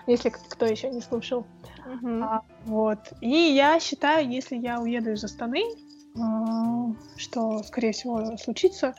если 0.07 0.30
кто 0.30 0.66
еще 0.66 0.90
не 0.90 1.00
слушал. 1.00 1.46
Мгм. 1.86 2.22
А, 2.24 2.42
вот. 2.64 2.98
И 3.20 3.28
я 3.28 3.78
считаю, 3.78 4.28
если 4.28 4.57
я 4.57 4.80
уеду 4.80 5.12
из 5.12 5.22
Астаны, 5.22 5.62
а, 6.20 6.92
что, 7.16 7.62
скорее 7.62 7.92
всего, 7.92 8.36
случится, 8.36 8.94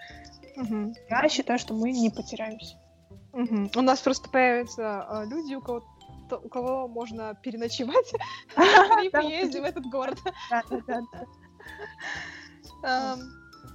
Мгм. 0.56 0.94
я 1.10 1.28
считаю, 1.30 1.60
что 1.60 1.74
мы 1.74 1.92
не 1.92 2.10
потеряемся. 2.10 2.78
Мгм. 3.34 3.72
У 3.76 3.82
нас 3.82 4.00
просто 4.00 4.30
появятся 4.30 5.02
а, 5.02 5.26
люди, 5.26 5.56
у 5.56 5.62
кого 5.62 5.84
у 6.32 6.50
кого 6.50 6.88
можно 6.88 7.36
переночевать 7.36 8.14
при 8.56 9.10
приезде 9.10 9.62
в 9.62 9.64
этот 9.64 9.86
город. 9.86 10.18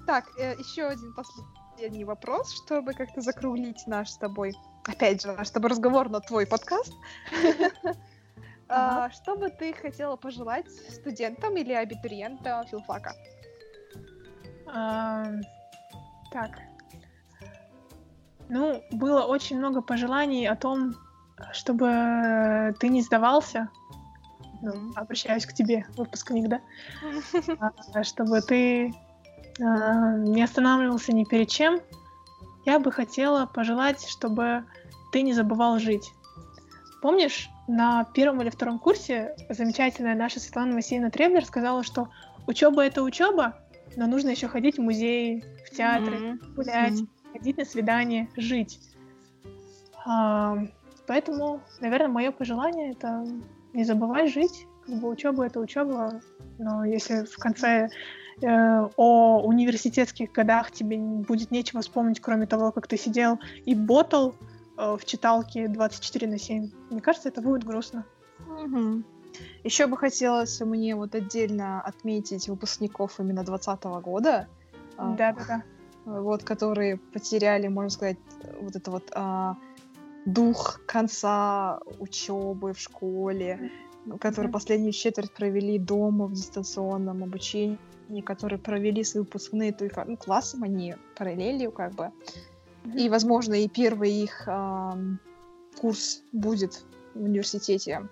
Так, 0.06 0.24
э, 0.38 0.54
еще 0.58 0.86
один 0.86 1.14
последний 1.14 2.04
вопрос, 2.04 2.54
чтобы 2.64 2.94
как-то 2.94 3.20
закруглить 3.20 3.86
наш 3.86 4.10
с 4.10 4.16
тобой, 4.16 4.54
опять 4.86 5.22
же, 5.22 5.32
наш 5.32 5.48
с 5.48 5.50
тобой 5.50 5.70
разговор 5.70 6.08
на 6.08 6.20
твой 6.20 6.46
подкаст. 6.46 6.92
А, 8.68 9.10
Что 9.10 9.36
бы 9.36 9.48
ты 9.48 9.72
хотела 9.72 10.16
пожелать 10.16 10.70
студентам 10.90 11.56
или 11.56 11.72
абитуриентам 11.72 12.66
филфака? 12.66 13.14
А, 14.66 15.24
Так. 16.30 16.58
Ну, 18.50 18.82
было 18.90 19.24
очень 19.24 19.58
много 19.58 19.82
пожеланий 19.82 20.48
о 20.48 20.56
том, 20.56 20.94
чтобы 21.52 22.74
ты 22.78 22.88
не 22.88 23.02
сдавался. 23.02 23.68
Ну, 24.60 24.72
обращаюсь 24.96 25.46
к 25.46 25.52
тебе, 25.52 25.86
выпускник, 25.96 26.48
да? 26.48 26.60
А, 27.92 28.02
Чтобы 28.02 28.40
ты 28.40 28.92
а, 29.60 30.16
не 30.16 30.42
останавливался 30.42 31.12
ни 31.12 31.24
перед 31.24 31.48
чем. 31.48 31.80
Я 32.64 32.78
бы 32.78 32.90
хотела 32.92 33.46
пожелать, 33.46 34.06
чтобы 34.08 34.64
ты 35.12 35.22
не 35.22 35.32
забывал 35.32 35.78
жить. 35.78 36.12
Помнишь, 37.00 37.48
на 37.68 38.04
первом 38.04 38.42
или 38.42 38.50
втором 38.50 38.78
курсе 38.78 39.36
замечательная 39.48 40.14
наша 40.14 40.40
Светлана 40.40 40.74
Васильевна 40.74 41.10
Треблер 41.10 41.44
сказала, 41.44 41.84
что 41.84 42.08
учеба 42.46 42.82
это 42.82 43.02
учеба, 43.02 43.56
но 43.96 44.06
нужно 44.06 44.30
еще 44.30 44.48
ходить 44.48 44.78
в 44.78 44.82
музеи, 44.82 45.44
в 45.66 45.76
театры, 45.76 46.38
гулять, 46.56 46.98
ходить 47.32 47.58
на 47.58 47.64
свидания, 47.64 48.28
жить. 48.36 48.80
Поэтому, 51.08 51.62
наверное, 51.80 52.08
мое 52.08 52.30
пожелание 52.30 52.92
это 52.92 53.26
не 53.72 53.82
забывай 53.84 54.28
жить. 54.28 54.66
Как 54.86 54.96
бы 54.96 55.08
учеба 55.08 55.46
это 55.46 55.58
учеба, 55.58 56.20
но 56.58 56.84
если 56.84 57.24
в 57.24 57.36
конце 57.38 57.88
э, 58.42 58.88
о 58.96 59.42
университетских 59.42 60.32
годах 60.32 60.70
тебе 60.70 60.98
будет 60.98 61.50
нечего 61.50 61.80
вспомнить, 61.80 62.20
кроме 62.20 62.46
того, 62.46 62.72
как 62.72 62.86
ты 62.86 62.98
сидел 62.98 63.40
и 63.64 63.74
ботал 63.74 64.34
э, 64.76 64.96
в 65.00 65.04
читалке 65.06 65.68
24 65.68 66.26
на 66.26 66.38
7, 66.38 66.70
мне 66.90 67.00
кажется, 67.00 67.30
это 67.30 67.40
будет 67.40 67.64
грустно. 67.64 68.04
Еще 69.64 69.86
бы 69.86 69.96
хотелось 69.96 70.60
мне 70.60 70.94
вот 70.94 71.14
отдельно 71.14 71.80
отметить 71.80 72.48
выпускников 72.48 73.18
именно 73.18 73.44
2020 73.44 73.84
года. 74.04 74.46
а, 74.98 75.14
Да-да-да. 75.14 75.62
вот, 76.04 76.44
которые 76.44 76.98
потеряли, 76.98 77.68
можно 77.68 77.90
сказать, 77.90 78.18
вот 78.60 78.76
это 78.76 78.90
вот 78.90 79.10
а, 79.14 79.56
дух 80.32 80.80
конца 80.86 81.80
учебы 81.98 82.72
в 82.72 82.78
школе, 82.78 83.70
ну, 84.04 84.18
которые 84.18 84.48
Мгм. 84.48 84.52
последнюю 84.52 84.92
четверть 84.92 85.32
провели 85.32 85.78
дома 85.78 86.26
в 86.26 86.32
дистанционном 86.32 87.24
обучении, 87.24 87.78
которые 88.24 88.58
провели 88.58 89.04
свои 89.04 89.22
выпускные 89.22 89.72
только 89.72 90.04
ну, 90.04 90.16
классом, 90.16 90.62
они 90.62 90.94
параллелью 91.16 91.72
как 91.72 91.94
бы. 91.94 92.12
И, 92.94 93.08
возможно, 93.08 93.54
и 93.54 93.68
первый 93.68 94.12
их 94.12 94.44
ам, 94.46 95.18
курс 95.80 96.22
будет 96.32 96.84
в 97.14 97.22
университете, 97.22 98.08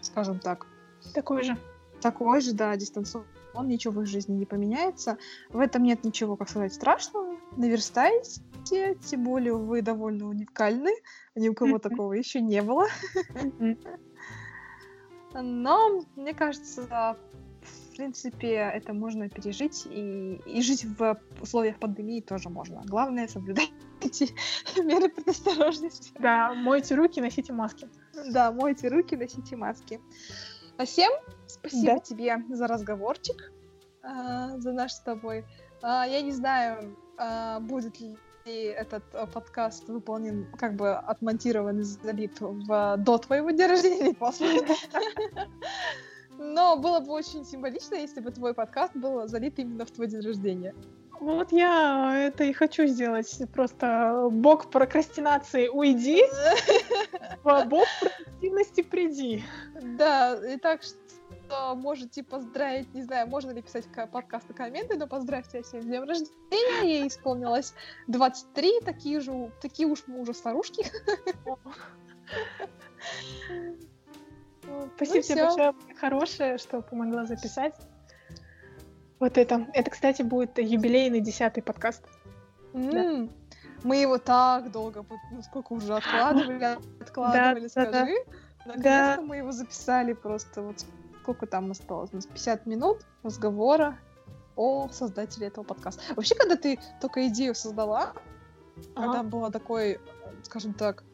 скажем 0.00 0.38
так, 0.38 0.66
Такой 1.14 1.42
же. 1.44 1.56
такой 2.00 2.40
же, 2.40 2.52
да, 2.52 2.74
дистанционный, 2.76 3.26
ничего 3.64 3.94
в 3.94 4.02
их 4.02 4.08
жизни 4.08 4.34
не 4.34 4.46
поменяется. 4.46 5.18
В 5.50 5.58
этом 5.58 5.82
нет 5.82 6.04
ничего, 6.04 6.36
как 6.36 6.48
сказать, 6.48 6.72
страшного. 6.72 7.36
Наверстайте, 8.70 8.94
тем 9.08 9.24
более 9.24 9.56
вы 9.56 9.82
довольно 9.82 10.28
уникальны, 10.28 10.90
ни 11.34 11.48
у 11.48 11.54
кого 11.54 11.78
такого 11.78 12.12
еще 12.12 12.40
не 12.40 12.62
было. 12.62 12.86
Но, 15.34 16.04
мне 16.14 16.34
кажется, 16.34 17.16
в 17.62 17.96
принципе, 17.96 18.54
это 18.54 18.92
можно 18.92 19.28
пережить, 19.30 19.86
и, 19.86 20.40
и 20.46 20.62
жить 20.62 20.84
в 20.84 21.18
условиях 21.40 21.78
пандемии 21.78 22.20
тоже 22.20 22.50
можно. 22.50 22.82
Главное, 22.84 23.28
соблюдайте 23.28 23.72
меры 24.76 25.08
предосторожности. 25.08 26.12
Да, 26.18 26.52
мойте 26.54 26.94
руки, 26.94 27.20
носите 27.20 27.52
маски. 27.52 27.88
Да, 28.30 28.52
мойте 28.52 28.88
руки, 28.88 29.16
носите 29.16 29.56
маски. 29.56 30.00
А 30.76 30.84
всем 30.84 31.12
спасибо 31.46 31.94
Да. 31.94 31.98
тебе 32.00 32.36
за 32.50 32.66
разговорчик, 32.66 33.52
а, 34.02 34.58
за 34.58 34.72
наш 34.72 34.92
с 34.92 35.00
тобой. 35.00 35.44
А, 35.80 36.06
Я 36.06 36.20
не 36.20 36.32
знаю, 36.32 36.96
а, 37.16 37.60
будет 37.60 38.00
ли 38.00 38.18
этот 38.50 39.02
а, 39.12 39.26
подкаст 39.26 39.88
выполнен, 39.88 40.46
как 40.56 40.74
бы 40.74 40.94
отмонтирован 40.94 41.80
и 41.80 41.82
залит 41.82 42.40
в, 42.40 42.96
до 42.98 43.18
твоего 43.18 43.50
дня 43.50 43.68
рождения 43.68 44.14
после. 44.14 44.60
Но 46.38 46.76
было 46.76 47.00
бы 47.00 47.12
очень 47.12 47.44
символично, 47.44 47.94
если 47.94 48.20
бы 48.20 48.30
твой 48.30 48.54
подкаст 48.54 48.96
был 48.96 49.26
залит 49.28 49.58
именно 49.58 49.84
в 49.84 49.90
твой 49.90 50.08
день 50.08 50.20
рождения. 50.20 50.74
Вот 51.20 51.52
я 51.52 52.12
это 52.16 52.42
и 52.42 52.52
хочу 52.52 52.86
сделать. 52.86 53.40
Просто 53.54 54.28
бог 54.28 54.70
прокрастинации 54.70 55.68
уйди, 55.68 56.20
а 57.44 57.64
бог 57.66 57.86
проактивности 58.00 58.82
приди. 58.82 59.44
Да, 59.96 60.34
и 60.44 60.56
так 60.56 60.82
что 60.82 60.98
можете 61.74 62.22
поздравить, 62.22 62.92
не 62.94 63.02
знаю, 63.02 63.28
можно 63.28 63.50
ли 63.50 63.62
писать 63.62 63.86
ка- 63.92 64.06
подкасты 64.06 64.54
комменты, 64.54 64.96
но 64.96 65.06
поздравьте 65.06 65.62
всем 65.62 65.82
с 65.82 65.84
днем 65.84 66.04
рождения, 66.04 66.82
ей 66.82 67.08
исполнилось 67.08 67.74
23, 68.08 68.80
такие 68.80 69.20
же, 69.20 69.50
такие 69.60 69.88
уж 69.88 70.02
мы 70.06 70.20
уже 70.20 70.34
старушки. 70.34 70.86
Спасибо 74.96 75.16
Ну 75.16 75.22
тебе 75.22 75.44
большое, 75.44 75.74
хорошее, 75.98 76.58
что 76.58 76.82
помогла 76.82 77.26
записать. 77.26 77.74
Вот 79.18 79.38
это. 79.38 79.66
Это, 79.72 79.90
кстати, 79.90 80.22
будет 80.22 80.58
юбилейный 80.58 81.20
десятый 81.20 81.62
подкаст. 81.62 82.02
Мы 82.72 83.96
его 83.96 84.18
так 84.18 84.70
долго, 84.70 85.04
ну, 85.32 85.42
сколько 85.42 85.72
уже 85.72 85.94
откладывали, 85.96 86.78
откладывали, 87.00 87.68
да, 87.74 87.84
да. 87.84 87.90
скажи. 87.90 88.14
Наконец-то 88.64 89.22
мы 89.22 89.36
его 89.36 89.52
записали 89.52 90.12
просто, 90.12 90.62
вот 90.62 90.84
сколько 91.22 91.46
там 91.46 91.70
осталось, 91.70 92.10
у 92.12 92.16
нас 92.16 92.26
50 92.26 92.66
минут 92.66 93.06
разговора 93.22 93.96
о 94.56 94.88
создателе 94.88 95.46
этого 95.46 95.64
подкаста. 95.64 96.02
Вообще, 96.16 96.34
когда 96.34 96.56
ты 96.56 96.78
только 97.00 97.28
идею 97.28 97.54
создала, 97.54 98.12
когда 98.94 99.20
Ага. 99.20 99.28
была 99.28 99.50
такой, 99.50 100.00
скажем 100.42 100.74
так, 100.74 101.04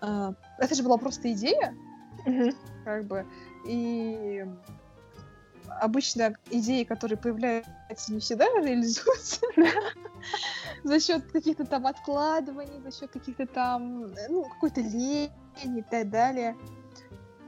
а, 0.00 0.34
это 0.58 0.74
же 0.74 0.82
была 0.82 0.98
просто 0.98 1.32
идея, 1.32 1.74
Мгм. 2.26 2.50
как 2.84 3.04
бы, 3.04 3.24
и 3.64 4.44
обычно 5.80 6.34
идеи, 6.50 6.82
которые 6.82 7.16
появляются, 7.16 8.12
не 8.12 8.18
всегда 8.18 8.46
реализуются 8.60 9.40
за 10.84 10.98
счет 11.00 11.30
каких-то 11.30 11.64
там 11.64 11.86
откладываний, 11.86 12.80
за 12.80 12.90
счет 12.90 13.12
каких-то 13.12 13.46
там, 13.46 14.06
э, 14.06 14.26
ну, 14.28 14.42
какой-то 14.48 14.80
лени 14.80 15.30
и 15.64 15.82
так 15.82 16.10
далее. 16.10 16.56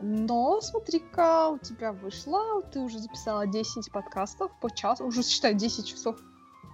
Но 0.00 0.60
смотри-ка, 0.60 1.48
у 1.48 1.58
тебя 1.58 1.92
вышло, 1.92 2.62
ты 2.62 2.80
уже 2.80 2.98
записала 2.98 3.46
10 3.46 3.90
подкастов 3.90 4.52
по 4.60 4.70
часу, 4.70 5.06
уже 5.06 5.22
считай 5.22 5.54
10 5.54 5.86
часов, 5.86 6.16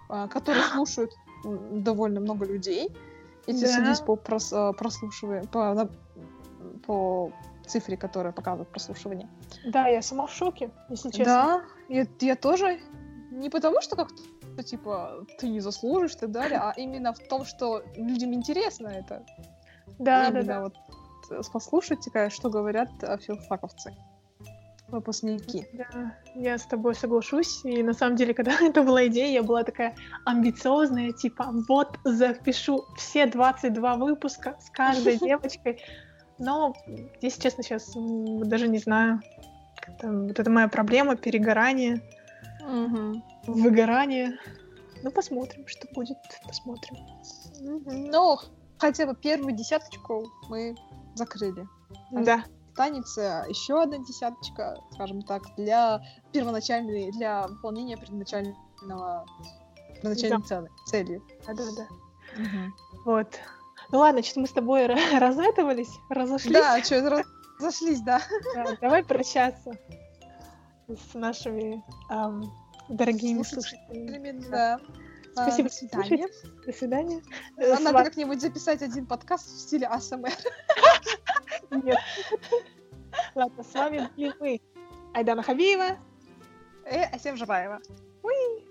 а, 0.08 0.28
которые 0.28 0.62
слушают 0.74 1.12
довольно 1.44 2.20
много 2.20 2.44
людей. 2.46 2.94
Если 3.46 3.66
Да. 3.66 3.72
судить 3.72 4.04
по 4.04 4.14
прос- 4.14 4.52
а, 4.52 4.72
прослушиванию, 4.72 5.48
по, 5.48 5.88
по 6.86 7.32
цифре, 7.66 7.96
которая 7.96 8.32
показывает 8.32 8.68
прослушивание. 8.68 9.28
Да, 9.64 9.88
я 9.88 10.02
сама 10.02 10.26
в 10.26 10.32
шоке, 10.32 10.70
если 10.90 11.10
честно. 11.10 11.24
Да, 11.24 11.64
я, 11.88 12.06
я 12.20 12.36
тоже. 12.36 12.80
Не 13.30 13.50
потому, 13.50 13.80
что 13.80 13.96
как-то, 13.96 14.62
типа, 14.62 15.26
ты 15.38 15.48
не 15.48 15.60
заслужишь 15.60 16.14
и 16.14 16.18
так 16.18 16.30
далее, 16.30 16.58
а 16.58 16.72
именно 16.76 17.12
в 17.12 17.18
том, 17.18 17.44
что 17.44 17.82
людям 17.96 18.32
интересно 18.32 18.88
это. 18.88 19.24
да, 19.98 20.30
да, 20.30 20.40
именно 20.40 20.44
да. 20.44 20.60
вот 20.60 20.74
э, 21.30 21.40
послушать, 21.52 22.00
такая, 22.04 22.30
что 22.30 22.50
говорят 22.50 22.88
э, 23.02 23.18
филфаковцы, 23.18 23.94
выпускники. 24.88 25.66
Да, 25.72 26.16
я 26.34 26.58
с 26.58 26.66
тобой 26.66 26.94
соглашусь. 26.94 27.64
И 27.64 27.82
на 27.82 27.92
самом 27.92 28.16
деле, 28.16 28.34
когда 28.34 28.52
это 28.60 28.82
была 28.82 29.06
идея, 29.06 29.32
я 29.32 29.42
была 29.42 29.62
такая 29.62 29.94
амбициозная, 30.24 31.12
типа, 31.12 31.50
вот 31.68 31.98
запишу 32.04 32.84
все 32.96 33.26
22 33.26 33.96
выпуска 33.96 34.56
с 34.60 34.70
каждой 34.70 35.18
девочкой. 35.20 35.82
Но, 36.38 36.74
если 37.20 37.40
честно, 37.40 37.62
сейчас 37.62 37.92
даже 37.94 38.68
не 38.68 38.78
знаю. 38.78 39.20
Вот 40.02 40.38
это 40.38 40.50
моя 40.50 40.68
проблема, 40.68 41.14
перегорание, 41.14 42.00
выгорание. 43.46 44.38
Ну, 45.04 45.10
посмотрим, 45.10 45.66
что 45.66 45.86
будет, 45.94 46.16
посмотрим. 46.46 46.96
Мгм. 47.60 48.10
Ну, 48.10 48.38
хотя 48.78 49.06
бы 49.06 49.14
первую 49.14 49.54
десяточку 49.54 50.24
мы 50.48 50.74
закрыли. 51.14 51.66
Да. 52.10 52.44
останется 52.70 53.44
еще 53.48 53.82
одна 53.82 53.98
десяточка, 53.98 54.78
скажем 54.92 55.22
так, 55.22 55.42
для 55.56 56.02
первоначальной, 56.32 57.12
для 57.12 57.46
выполнения 57.46 57.96
первоначального 57.96 59.24
первоначальной 59.94 60.42
цели. 60.42 60.70
цели. 60.86 61.22
Да, 61.46 61.54
да, 61.54 61.64
да. 61.76 61.86
Вот. 63.04 63.38
Ну 63.92 63.98
ладно, 63.98 64.22
что 64.22 64.40
мы 64.40 64.46
с 64.46 64.52
тобой 64.52 64.86
ра- 64.86 65.18
разэтовались, 65.18 65.90
разошлись. 66.08 66.52
Да, 66.52 66.82
что, 66.82 67.24
разошлись, 67.58 68.00
да. 68.00 68.20
Да, 68.54 68.76
Давай 68.80 69.04
прощаться 69.04 69.72
с 70.88 71.14
нашими 71.14 71.82
дорогими 72.88 73.42
Слушателями, 73.42 74.32
слушателями. 74.32 74.50
Да. 74.50 74.74
А, 74.74 74.80
Спасибо, 75.34 75.68
До 75.68 75.74
свидания. 75.74 76.28
До 76.66 76.72
свидания. 76.72 77.22
А 77.56 77.62
Э, 77.62 77.76
с 77.76 77.80
Надо 77.80 78.04
как-нибудь 78.04 78.40
записать 78.40 78.82
один 78.82 79.06
подкаст 79.06 79.46
в 79.46 79.60
стиле 79.60 79.86
АСМР. 79.86 80.30
Нет. 81.70 81.98
Ладно, 83.34 83.64
с 83.64 83.74
вами 83.74 84.08
были 84.16 84.32
мы. 84.38 84.60
Айдана 85.12 85.42
Хабиева. 85.42 85.98
Э, 86.84 87.04
Асем 87.14 87.36
Жабаева. 87.36 87.80
Уи. 88.22 88.63